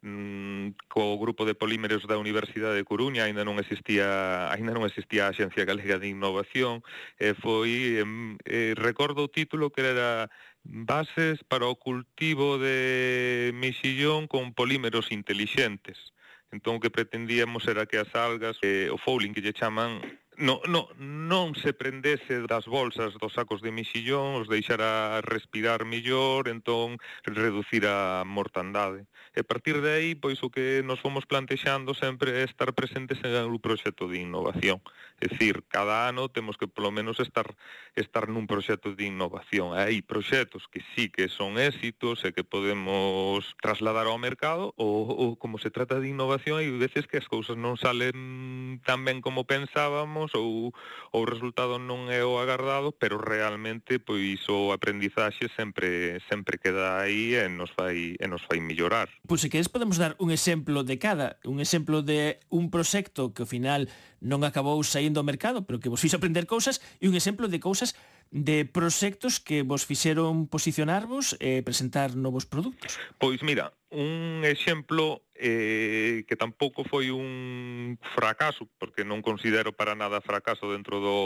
mm, 0.02 0.88
co 0.88 1.18
grupo 1.18 1.44
de 1.46 1.54
polímeros 1.54 2.06
da 2.06 2.18
Universidade 2.18 2.76
de 2.76 2.84
Coruña 2.84 3.24
aínda 3.24 3.44
non 3.44 3.60
existía 3.62 4.50
aínda 4.50 4.74
non 4.74 4.84
existía 4.88 5.28
a 5.28 5.32
Axencia 5.32 5.64
Galega 5.64 6.02
de 6.02 6.10
Innovación 6.10 6.82
e 7.20 7.36
foi 7.38 8.00
eh, 8.00 8.74
recordo 8.76 9.28
o 9.28 9.32
título 9.32 9.70
que 9.70 9.84
era 9.84 10.26
bases 10.64 11.40
para 11.44 11.68
o 11.68 11.76
cultivo 11.76 12.58
de 12.58 13.52
mexillón 13.54 14.26
con 14.26 14.52
polímeros 14.52 15.12
intelixentes. 15.12 16.12
Entón 16.50 16.76
o 16.76 16.82
que 16.82 16.90
pretendíamos 16.90 17.62
era 17.70 17.86
que 17.86 17.96
as 17.96 18.10
algas, 18.18 18.58
eh, 18.66 18.90
o 18.90 18.98
fouling 18.98 19.30
que 19.30 19.40
lle 19.40 19.54
chaman, 19.54 20.02
no, 20.40 20.60
no, 20.66 20.88
non 20.96 21.52
se 21.52 21.76
prendese 21.76 22.40
das 22.48 22.64
bolsas 22.64 23.12
dos 23.20 23.36
sacos 23.36 23.60
de 23.60 23.68
mixillón, 23.70 24.40
os 24.40 24.48
deixara 24.48 25.20
respirar 25.20 25.84
mellor, 25.84 26.48
entón 26.48 26.96
reducir 27.28 27.84
a 27.84 28.24
mortandade. 28.24 29.04
E 29.36 29.44
a 29.44 29.46
partir 29.46 29.84
de 29.84 29.92
aí, 29.92 30.10
pois 30.16 30.40
o 30.40 30.48
que 30.48 30.80
nos 30.80 30.98
fomos 30.98 31.28
plantexando 31.28 31.92
sempre 31.92 32.40
é 32.40 32.48
estar 32.48 32.72
presentes 32.72 33.20
en 33.20 33.36
un 33.44 33.60
proxecto 33.60 34.08
de 34.08 34.24
innovación. 34.24 34.80
É 35.20 35.28
dicir, 35.28 35.60
cada 35.68 36.08
ano 36.08 36.32
temos 36.32 36.56
que 36.56 36.64
polo 36.64 36.88
menos 36.88 37.20
estar 37.20 37.44
estar 37.92 38.24
nun 38.32 38.48
proxecto 38.48 38.96
de 38.96 39.04
innovación. 39.04 39.76
Hai 39.76 40.00
proxectos 40.00 40.64
que 40.72 40.80
sí 40.96 41.12
que 41.12 41.28
son 41.28 41.60
éxitos 41.60 42.24
e 42.24 42.32
que 42.32 42.48
podemos 42.48 43.44
trasladar 43.60 44.08
ao 44.08 44.16
mercado 44.16 44.72
ou, 44.80 45.04
ou 45.12 45.28
como 45.36 45.60
se 45.60 45.68
trata 45.68 46.00
de 46.00 46.08
innovación 46.08 46.56
hai 46.56 46.72
veces 46.72 47.04
que 47.04 47.20
as 47.20 47.28
cousas 47.28 47.60
non 47.60 47.76
salen 47.76 48.80
tan 48.88 49.04
ben 49.04 49.20
como 49.20 49.44
pensábamos 49.44 50.29
anos 50.30 50.34
ou 50.34 50.72
o 51.12 51.24
resultado 51.24 51.78
non 51.78 52.06
é 52.06 52.22
o 52.22 52.38
agardado, 52.38 52.94
pero 52.94 53.18
realmente 53.18 53.98
pois 53.98 54.38
o 54.46 54.70
aprendizaxe 54.70 55.50
sempre 55.58 56.22
sempre 56.30 56.58
queda 56.58 57.02
aí 57.02 57.34
e 57.34 57.48
nos 57.50 57.70
fai 57.74 58.14
e 58.14 58.26
nos 58.30 58.42
fai 58.46 58.62
mellorar. 58.62 59.10
Pois 59.26 59.42
se 59.42 59.50
queres 59.50 59.66
podemos 59.66 59.98
dar 59.98 60.14
un 60.22 60.30
exemplo 60.30 60.86
de 60.86 60.98
cada, 61.02 61.42
un 61.42 61.58
exemplo 61.58 62.02
de 62.02 62.38
un 62.50 62.70
proxecto 62.70 63.34
que 63.34 63.42
ao 63.42 63.50
final 63.50 63.90
non 64.22 64.46
acabou 64.46 64.78
saindo 64.86 65.18
ao 65.18 65.26
mercado, 65.26 65.66
pero 65.66 65.82
que 65.82 65.90
vos 65.90 65.98
fixo 65.98 66.20
aprender 66.20 66.46
cousas 66.46 66.78
e 67.02 67.10
un 67.10 67.18
exemplo 67.18 67.50
de 67.50 67.58
cousas 67.58 67.98
de 68.30 68.64
proxectos 68.64 69.42
que 69.42 69.62
vos 69.62 69.82
fixeron 69.82 70.46
posicionarvos 70.46 71.34
e 71.42 71.66
presentar 71.66 72.14
novos 72.14 72.46
produtos? 72.46 72.94
Pois 73.18 73.42
mira, 73.42 73.74
un 73.90 74.46
exemplo 74.46 75.26
eh, 75.34 76.22
que 76.30 76.38
tampouco 76.38 76.86
foi 76.86 77.10
un 77.10 77.98
fracaso, 78.14 78.70
porque 78.78 79.02
non 79.02 79.18
considero 79.18 79.74
para 79.74 79.98
nada 79.98 80.22
fracaso 80.22 80.70
dentro 80.70 81.02
do, 81.02 81.18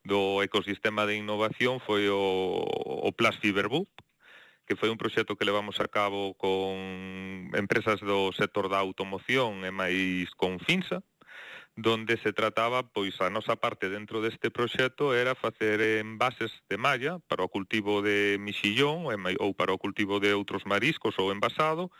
do 0.00 0.40
ecosistema 0.40 1.04
de 1.04 1.20
innovación, 1.20 1.76
foi 1.84 2.08
o, 2.08 2.64
o 2.64 3.08
Plus 3.12 3.36
Fiberbook, 3.36 3.92
que 4.64 4.80
foi 4.80 4.88
un 4.88 4.96
proxecto 4.96 5.36
que 5.36 5.44
levamos 5.44 5.76
a 5.76 5.88
cabo 5.92 6.32
con 6.40 6.72
empresas 7.52 8.00
do 8.00 8.32
sector 8.32 8.72
da 8.72 8.80
automoción 8.80 9.60
e 9.60 9.68
máis 9.68 10.32
con 10.40 10.56
FINSA, 10.56 11.04
donde 11.76 12.16
se 12.18 12.32
trataba, 12.32 12.82
pois 12.82 13.20
a 13.20 13.30
nosa 13.30 13.56
parte 13.56 13.90
dentro 13.90 14.22
deste 14.22 14.50
proxecto 14.50 15.14
era 15.14 15.34
facer 15.34 15.80
envases 16.00 16.62
de 16.70 16.76
malla 16.78 17.18
para 17.26 17.42
o 17.42 17.50
cultivo 17.50 18.02
de 18.02 18.38
mixillón 18.38 19.10
ou 19.10 19.50
para 19.54 19.74
o 19.74 19.78
cultivo 19.78 20.22
de 20.22 20.30
outros 20.34 20.62
mariscos 20.64 21.18
ou 21.18 21.34
envasado, 21.34 21.90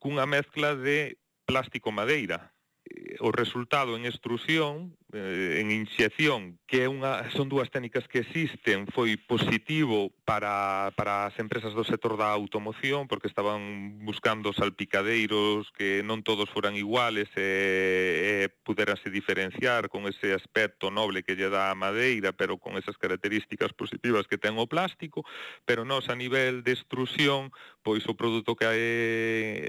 cunha 0.00 0.24
mezcla 0.24 0.72
de 0.72 1.20
plástico 1.44 1.92
madeira, 1.92 2.52
Eh, 2.88 3.16
o 3.20 3.32
resultado 3.32 3.96
en 3.96 4.06
extrusión, 4.06 4.96
eh, 5.12 5.58
en 5.60 5.70
inxección, 5.70 6.58
que 6.66 6.84
é 6.84 6.88
unha, 6.88 7.26
son 7.34 7.50
dúas 7.50 7.68
técnicas 7.68 8.06
que 8.08 8.22
existen, 8.22 8.86
foi 8.88 9.18
positivo 9.18 10.14
para, 10.24 10.94
para 10.94 11.28
as 11.28 11.36
empresas 11.42 11.74
do 11.74 11.84
sector 11.84 12.16
da 12.16 12.30
automoción, 12.32 13.10
porque 13.10 13.28
estaban 13.28 13.98
buscando 14.06 14.54
salpicadeiros 14.54 15.68
que 15.74 16.00
non 16.06 16.24
todos 16.24 16.48
foran 16.48 16.78
iguales 16.78 17.28
e, 17.36 18.46
e 18.46 18.52
puderase 18.64 19.10
diferenciar 19.12 19.90
con 19.92 20.06
ese 20.06 20.32
aspecto 20.32 20.88
noble 20.88 21.26
que 21.26 21.36
lle 21.36 21.52
dá 21.52 21.74
a 21.74 21.76
madeira, 21.76 22.32
pero 22.32 22.56
con 22.56 22.78
esas 22.78 22.96
características 22.96 23.74
positivas 23.74 24.30
que 24.30 24.40
ten 24.40 24.56
o 24.56 24.70
plástico, 24.70 25.26
pero 25.66 25.84
nos 25.84 26.08
a 26.08 26.16
nivel 26.16 26.62
de 26.62 26.72
extrusión, 26.72 27.50
pois 27.82 28.06
o 28.06 28.14
produto 28.14 28.54
que 28.54 28.64
hai, 28.64 28.82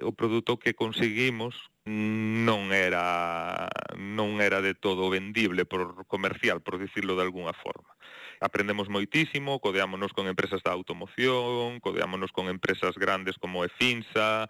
o 0.06 0.14
produto 0.14 0.62
que 0.62 0.78
conseguimos 0.78 1.58
non 1.86 2.74
era 2.74 3.68
non 3.98 4.42
era 4.44 4.62
de 4.62 4.76
todo 4.76 5.10
vendible 5.10 5.66
por 5.66 6.06
comercial, 6.08 6.62
por 6.62 6.78
dicirlo 6.78 7.16
de 7.16 7.24
algunha 7.24 7.54
forma. 7.54 7.96
Aprendemos 8.40 8.88
moitísimo, 8.88 9.60
codeámonos 9.60 10.16
con 10.16 10.28
empresas 10.28 10.64
da 10.64 10.72
automoción, 10.72 11.80
codeámonos 11.84 12.32
con 12.32 12.48
empresas 12.48 12.96
grandes 12.96 13.36
como 13.36 13.66
Efinsa, 13.68 14.48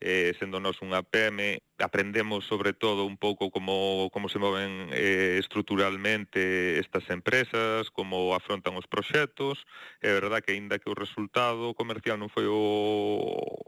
eh, 0.00 0.32
sendo 0.40 0.60
nós 0.60 0.80
unha 0.84 1.00
PM 1.04 1.60
aprendemos 1.78 2.46
sobre 2.46 2.72
todo 2.72 3.04
un 3.04 3.16
pouco 3.16 3.50
como, 3.50 4.08
como 4.12 4.28
se 4.28 4.38
moven 4.38 4.88
eh, 4.92 5.36
estruturalmente 5.38 6.78
estas 6.78 7.08
empresas, 7.10 7.90
como 7.90 8.34
afrontan 8.34 8.76
os 8.80 8.88
proxectos, 8.88 9.68
é 10.00 10.08
verdad 10.08 10.40
que 10.40 10.56
aínda 10.56 10.80
que 10.80 10.88
o 10.88 10.96
resultado 10.96 11.76
comercial 11.76 12.16
non 12.16 12.32
foi 12.32 12.48
o, 12.48 12.56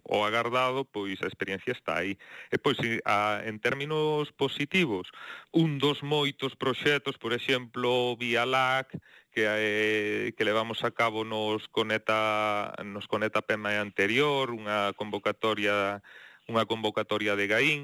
o 0.08 0.16
agardado, 0.24 0.88
pois 0.88 1.20
a 1.20 1.28
experiencia 1.28 1.76
está 1.76 2.00
aí. 2.00 2.16
E 2.48 2.56
pois 2.56 2.80
a, 3.04 3.44
en 3.44 3.60
términos 3.60 4.32
positivos, 4.32 5.12
un 5.52 5.76
dos 5.76 6.00
moitos 6.00 6.56
proxectos, 6.56 7.20
por 7.20 7.36
exemplo, 7.36 8.16
Via 8.16 8.48
LAC, 8.48 8.96
que, 9.32 9.44
eh, 9.44 10.32
que 10.32 10.44
levamos 10.48 10.82
a 10.82 10.90
cabo 10.90 11.24
nos 11.24 11.68
Coneta, 11.68 12.72
nos 12.84 13.06
Coneta 13.06 13.44
PEMA 13.44 13.78
anterior, 13.78 14.48
unha 14.50 14.96
convocatoria 14.96 16.00
unha 16.48 16.64
convocatoria 16.64 17.36
de 17.36 17.46
Gaín, 17.46 17.82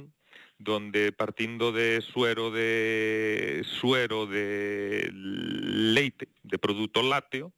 donde 0.58 1.12
partindo 1.12 1.70
de 1.70 2.00
suero 2.00 2.50
de 2.50 3.62
suero 3.80 4.26
de 4.26 5.10
leite, 5.12 6.28
de 6.42 6.58
produto 6.58 7.02
lácteo, 7.04 7.52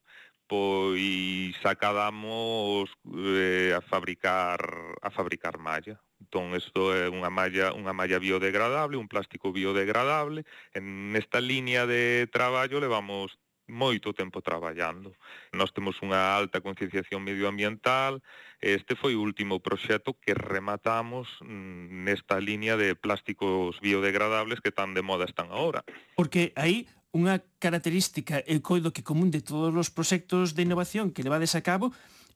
pois 0.47 1.55
sacadamos 1.63 2.91
eh, 3.15 3.75
a 3.77 3.81
fabricar 3.81 4.59
a 5.03 5.11
fabricar 5.11 5.59
malla. 5.59 6.01
Entón, 6.19 6.57
isto 6.57 6.97
é 6.97 7.07
unha 7.13 7.31
malla, 7.31 7.77
unha 7.77 7.93
malla 7.93 8.19
biodegradable, 8.19 8.97
un 8.99 9.11
plástico 9.11 9.53
biodegradable. 9.53 10.43
En 10.73 11.15
esta 11.15 11.41
línea 11.41 11.87
de 11.87 12.27
traballo 12.33 12.81
levamos 12.81 13.39
moito 13.67 14.15
tempo 14.15 14.41
traballando. 14.43 15.15
Nós 15.53 15.75
temos 15.75 15.99
unha 16.03 16.39
alta 16.39 16.63
concienciación 16.63 17.23
medioambiental, 17.23 18.23
este 18.63 18.95
foi 18.95 19.19
o 19.19 19.23
último 19.23 19.61
proxecto 19.61 20.15
que 20.17 20.33
rematamos 20.33 21.29
mm, 21.43 22.07
nesta 22.07 22.39
liña 22.39 22.79
de 22.79 22.95
plásticos 22.95 23.79
biodegradables 23.83 24.63
que 24.63 24.73
tan 24.73 24.95
de 24.95 25.03
moda 25.03 25.27
están 25.27 25.51
agora. 25.51 25.83
Porque 26.15 26.55
aí 26.55 26.87
unha 27.17 27.41
característica, 27.59 28.45
e 28.45 28.61
coido 28.61 28.93
que 28.93 29.07
común 29.07 29.33
de 29.33 29.41
todos 29.41 29.73
os 29.73 29.89
proxectos 29.89 30.53
de 30.53 30.69
innovación 30.69 31.11
que 31.11 31.25
levades 31.25 31.57
a 31.57 31.65
cabo 31.65 31.91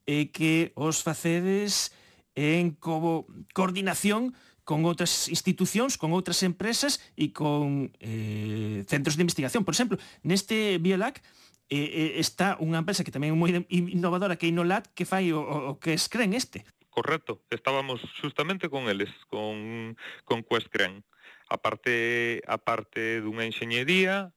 é 0.08 0.32
que 0.32 0.72
os 0.74 1.04
facedes 1.04 1.92
en 2.32 2.72
como 2.78 3.28
coordinación 3.52 4.32
con 4.70 4.86
outras 4.86 5.26
institucións, 5.26 5.98
con 5.98 6.14
outras 6.14 6.46
empresas 6.46 7.02
e 7.18 7.34
con 7.34 7.90
eh, 7.98 8.86
centros 8.86 9.18
de 9.18 9.26
investigación. 9.26 9.66
Por 9.66 9.74
exemplo, 9.74 9.98
neste 10.22 10.78
Biolac 10.78 11.18
eh, 11.66 12.14
eh, 12.14 12.22
está 12.22 12.54
unha 12.62 12.78
empresa 12.78 13.02
que 13.02 13.10
tamén 13.10 13.34
é 13.34 13.36
moi 13.36 13.50
innovadora 13.66 14.38
que 14.38 14.46
é 14.46 14.54
Inolat 14.54 14.86
que 14.94 15.02
fai 15.02 15.34
o, 15.34 15.42
o 15.42 15.82
que 15.82 15.98
es 15.98 16.06
creen 16.06 16.38
este. 16.38 16.62
Correcto, 16.86 17.42
estábamos 17.50 17.98
justamente 18.22 18.70
con 18.70 18.86
eles, 18.86 19.10
con, 19.26 19.98
con 20.22 20.46
Questcren. 20.46 21.02
A 21.50 21.58
parte, 21.58 22.38
a 22.46 22.54
parte 22.62 23.18
dunha 23.18 23.42
enxeñería, 23.42 24.30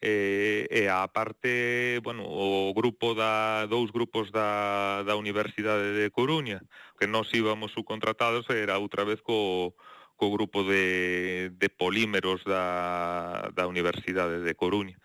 eh, 0.00 0.66
e 0.70 0.88
a 0.88 1.06
parte, 1.08 2.00
bueno, 2.02 2.24
o 2.24 2.72
grupo 2.72 3.14
da 3.14 3.66
dous 3.66 3.92
grupos 3.92 4.32
da, 4.32 5.04
da 5.04 5.16
Universidade 5.16 5.92
de 5.92 6.08
Coruña, 6.10 6.64
que 6.98 7.06
nós 7.06 7.28
íbamos 7.36 7.72
subcontratados 7.72 8.48
era 8.48 8.80
outra 8.80 9.04
vez 9.04 9.20
co 9.20 9.76
co 10.16 10.28
grupo 10.32 10.64
de, 10.64 11.48
de 11.56 11.68
polímeros 11.72 12.44
da, 12.44 13.48
da 13.56 13.64
Universidade 13.66 14.44
de 14.44 14.54
Coruña, 14.54 15.00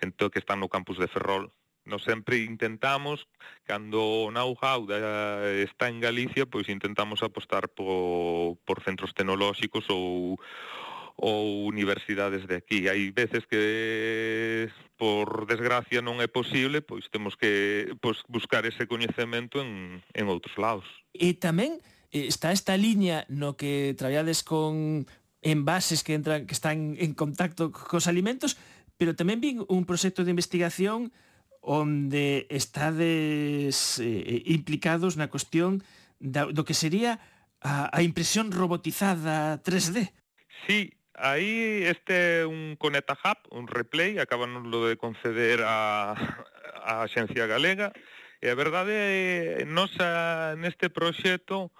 entón, 0.00 0.32
que 0.32 0.40
están 0.40 0.60
no 0.60 0.72
campus 0.72 0.96
de 0.96 1.08
Ferrol. 1.08 1.52
Nos 1.84 2.00
sempre 2.00 2.40
intentamos, 2.40 3.28
cando 3.68 4.00
o 4.00 4.32
know-how 4.32 4.88
está 5.68 5.92
en 5.92 6.00
Galicia, 6.00 6.48
pois 6.48 6.72
intentamos 6.72 7.20
apostar 7.20 7.68
por 7.68 8.56
por 8.64 8.80
centros 8.80 9.12
tecnolóxicos 9.12 9.84
ou, 9.92 10.40
ou 11.16 11.66
universidades 11.66 12.46
de 12.46 12.58
aquí. 12.58 12.90
Hai 12.90 13.14
veces 13.14 13.46
que 13.46 14.68
por 14.98 15.46
desgracia 15.46 16.02
non 16.02 16.18
é 16.18 16.26
posible, 16.26 16.82
pois 16.82 17.06
temos 17.06 17.38
que 17.38 17.94
pois, 18.02 18.18
buscar 18.26 18.66
ese 18.66 18.90
coñecemento 18.90 19.62
en, 19.62 20.02
en 20.10 20.24
outros 20.26 20.58
lados. 20.58 20.86
E 21.14 21.38
tamén 21.38 21.78
eh, 22.10 22.26
está 22.26 22.50
esta 22.50 22.74
liña 22.74 23.22
no 23.30 23.54
que 23.54 23.94
traballades 23.94 24.42
con 24.42 25.06
envases 25.44 26.02
que 26.02 26.18
entran 26.18 26.50
que 26.50 26.56
están 26.56 26.98
en 26.98 27.14
contacto 27.14 27.70
cos 27.70 28.10
alimentos, 28.10 28.58
pero 28.98 29.14
tamén 29.14 29.38
vin 29.38 29.62
un 29.70 29.86
proxecto 29.86 30.26
de 30.26 30.34
investigación 30.34 31.14
onde 31.64 32.44
estades 32.50 34.02
eh, 34.02 34.42
implicados 34.50 35.14
na 35.14 35.30
cuestión 35.30 35.80
da, 36.18 36.50
do 36.50 36.66
que 36.66 36.74
sería 36.76 37.22
a, 37.62 37.88
a 37.88 38.02
impresión 38.02 38.50
robotizada 38.52 39.62
3D. 39.62 40.12
Sí, 40.66 40.92
Aí 41.14 41.84
este 41.86 42.42
é 42.42 42.46
un 42.46 42.74
Conecta 42.76 43.14
Hub, 43.14 43.38
un 43.54 43.68
replay, 43.68 44.18
acabanoslo 44.18 44.88
de 44.88 44.96
conceder 44.96 45.62
a, 45.62 46.14
a 46.82 47.02
Axencia 47.02 47.46
Galega, 47.46 47.92
e 48.42 48.50
a 48.50 48.58
verdade 48.58 48.92
eh, 48.92 49.62
é, 49.62 49.64
nosa 49.64 50.58
neste 50.58 50.90
proxecto 50.90 51.70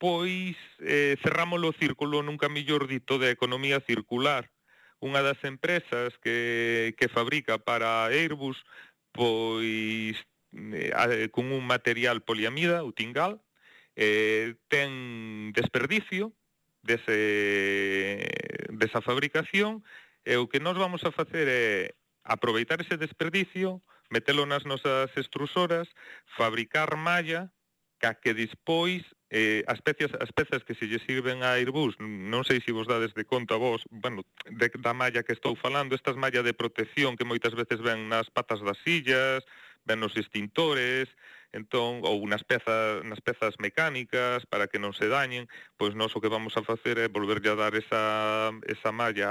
pois 0.00 0.56
eh, 0.80 1.14
cerramos 1.22 1.62
o 1.62 1.76
círculo 1.76 2.26
nunca 2.26 2.48
millor 2.48 2.88
dito 2.88 3.20
de 3.20 3.30
economía 3.30 3.78
circular. 3.84 4.50
Unha 4.98 5.20
das 5.20 5.38
empresas 5.44 6.16
que, 6.18 6.96
que 6.98 7.12
fabrica 7.12 7.60
para 7.60 8.08
Airbus 8.08 8.56
pois 9.12 10.16
eh, 10.56 11.28
con 11.30 11.52
un 11.52 11.62
material 11.68 12.24
poliamida, 12.24 12.82
o 12.82 12.90
tingal, 12.96 13.44
eh, 13.94 14.56
ten 14.66 15.52
desperdicio, 15.52 16.32
dese, 16.82 18.26
desa 18.70 19.00
fabricación 19.00 19.82
e 20.26 20.36
o 20.38 20.46
que 20.46 20.62
nós 20.62 20.76
vamos 20.78 21.02
a 21.02 21.10
facer 21.10 21.46
é 21.48 21.94
aproveitar 22.22 22.78
ese 22.78 22.94
desperdicio, 22.98 23.82
metelo 24.10 24.46
nas 24.46 24.62
nosas 24.64 25.10
extrusoras, 25.16 25.88
fabricar 26.36 26.94
malla 26.94 27.50
ca 28.02 28.14
que 28.14 28.34
dispois 28.34 29.02
eh, 29.30 29.62
as, 29.66 29.80
pezas, 29.80 30.10
as 30.20 30.30
pezas 30.34 30.64
que 30.66 30.74
se 30.74 30.90
lle 30.90 30.98
sirven 31.06 31.46
a 31.46 31.54
Airbus, 31.54 31.94
non 32.02 32.42
sei 32.42 32.58
se 32.58 32.74
vos 32.74 32.90
dades 32.90 33.14
de 33.14 33.22
conta 33.22 33.54
vos, 33.54 33.86
bueno, 33.88 34.26
de, 34.50 34.68
da 34.82 34.90
malla 34.90 35.22
que 35.22 35.32
estou 35.32 35.54
falando, 35.54 35.94
estas 35.94 36.18
malla 36.18 36.42
de 36.42 36.52
protección 36.52 37.14
que 37.14 37.24
moitas 37.24 37.54
veces 37.54 37.78
ven 37.78 38.10
nas 38.10 38.26
patas 38.26 38.58
das 38.60 38.76
sillas, 38.82 39.46
ven 39.86 40.02
nos 40.02 40.18
extintores, 40.18 41.06
entón 41.52 42.00
ou 42.02 42.24
nas 42.24 42.42
pezas 42.42 43.04
nas 43.04 43.20
pezas 43.20 43.60
mecánicas 43.60 44.48
para 44.48 44.66
que 44.66 44.80
non 44.80 44.96
se 44.96 45.06
dañen, 45.06 45.46
pois 45.76 45.92
nós 45.92 46.16
o 46.16 46.20
que 46.24 46.32
vamos 46.32 46.56
a 46.56 46.64
facer 46.64 46.96
é 46.96 47.12
volverlle 47.12 47.52
a 47.52 47.60
dar 47.60 47.76
esa 47.76 48.50
esa 48.64 48.90
malla 48.90 49.28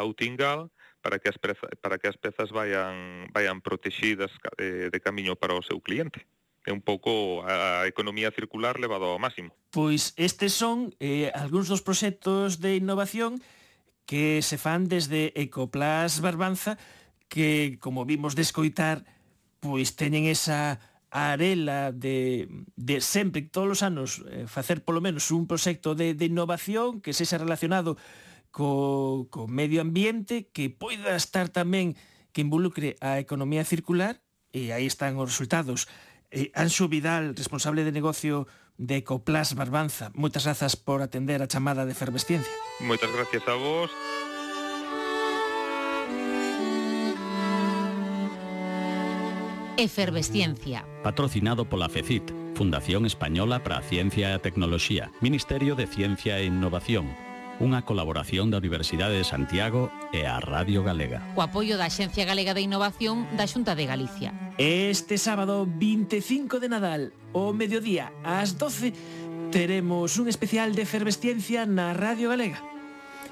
ao 0.00 0.12
tingal 0.12 0.68
para 1.02 1.18
que 1.18 1.32
as 1.32 1.38
pezas, 1.40 1.72
para 1.80 1.98
que 1.98 2.06
as 2.06 2.20
pezas 2.20 2.52
vayan 2.52 3.26
vayan 3.32 3.64
protexidas 3.64 4.30
eh, 4.60 4.92
de 4.92 4.98
camiño 5.00 5.34
para 5.34 5.56
o 5.56 5.64
seu 5.64 5.80
cliente 5.80 6.22
é 6.62 6.70
un 6.70 6.80
pouco 6.80 7.42
a 7.42 7.90
economía 7.90 8.30
circular 8.30 8.78
levado 8.78 9.10
ao 9.10 9.18
máximo. 9.18 9.50
Pois 9.74 10.14
estes 10.14 10.54
son 10.54 10.94
eh, 11.02 11.34
algúns 11.34 11.66
dos 11.66 11.82
proxectos 11.82 12.62
de 12.62 12.78
innovación 12.78 13.42
que 14.06 14.42
se 14.46 14.58
fan 14.58 14.86
desde 14.86 15.34
Ecoplas 15.34 16.22
Barbanza 16.22 16.78
que, 17.26 17.80
como 17.80 18.04
vimos 18.04 18.36
de 18.36 18.46
escoitar, 18.46 19.02
pois 19.58 19.98
teñen 19.98 20.28
esa 20.28 20.78
arela 21.12 21.92
de, 21.92 22.48
de 22.74 23.00
sempre, 23.04 23.42
todos 23.42 23.68
os 23.68 23.82
anos, 23.84 24.24
eh, 24.32 24.48
facer 24.48 24.80
polo 24.80 25.04
menos 25.04 25.28
un 25.30 25.44
proxecto 25.46 25.94
de, 25.94 26.16
de 26.16 26.24
innovación 26.26 27.04
que 27.04 27.12
sexa 27.12 27.36
relacionado 27.36 28.00
co, 28.48 29.28
co 29.28 29.44
medio 29.44 29.84
ambiente, 29.84 30.48
que 30.48 30.72
poida 30.72 31.12
estar 31.12 31.52
tamén 31.52 31.94
que 32.32 32.40
involucre 32.40 32.96
a 33.04 33.20
economía 33.20 33.68
circular, 33.68 34.24
e 34.56 34.72
aí 34.72 34.88
están 34.88 35.20
os 35.20 35.28
resultados. 35.28 35.84
Eh, 36.32 36.48
Anxo 36.56 36.88
Vidal, 36.88 37.36
responsable 37.36 37.84
de 37.84 37.92
negocio 37.92 38.48
de 38.80 39.04
Ecoplas 39.04 39.52
Barbanza, 39.52 40.08
moitas 40.16 40.48
grazas 40.48 40.80
por 40.80 41.04
atender 41.04 41.44
a 41.44 41.48
chamada 41.48 41.84
de 41.84 41.92
efervesciencia. 41.92 42.52
Moitas 42.80 43.12
gracias 43.12 43.44
a 43.44 43.56
vos. 43.60 43.92
Efervesciencia. 49.78 50.84
Patrocinado 51.02 51.64
pola 51.64 51.88
FECIT, 51.88 52.30
Fundación 52.54 53.06
Española 53.06 53.64
para 53.64 53.78
a 53.78 53.82
Ciencia 53.82 54.28
e 54.28 54.34
a 54.36 54.42
Tecnoloxía, 54.44 55.10
Ministerio 55.24 55.72
de 55.74 55.88
Ciencia 55.88 56.36
e 56.36 56.44
Innovación, 56.44 57.08
unha 57.56 57.80
colaboración 57.80 58.52
da 58.52 58.60
Universidade 58.60 59.16
de 59.16 59.24
Santiago 59.24 59.88
e 60.12 60.28
a 60.28 60.44
Radio 60.44 60.84
Galega. 60.84 61.24
O 61.32 61.40
apoio 61.40 61.80
da 61.80 61.88
Xencia 61.88 62.28
Galega 62.28 62.52
de 62.52 62.60
Innovación 62.60 63.24
da 63.32 63.48
Xunta 63.48 63.72
de 63.72 63.88
Galicia. 63.88 64.36
Este 64.60 65.16
sábado 65.16 65.64
25 65.64 66.60
de 66.60 66.68
Nadal, 66.68 67.02
o 67.32 67.56
mediodía 67.56 68.12
ás 68.28 68.60
12, 68.60 68.92
teremos 69.48 70.20
un 70.20 70.28
especial 70.28 70.76
de 70.76 70.84
efervesciencia 70.84 71.64
na 71.64 71.96
Radio 71.96 72.28
Galega. 72.28 72.60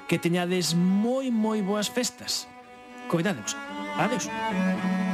Que 0.09 0.17
teñades 0.17 0.73
moi 0.73 1.29
moi 1.29 1.61
boas 1.61 1.93
festas. 1.93 2.49
Coidados. 3.05 3.53
Adeus. 3.93 4.25
Adeus. 4.25 5.10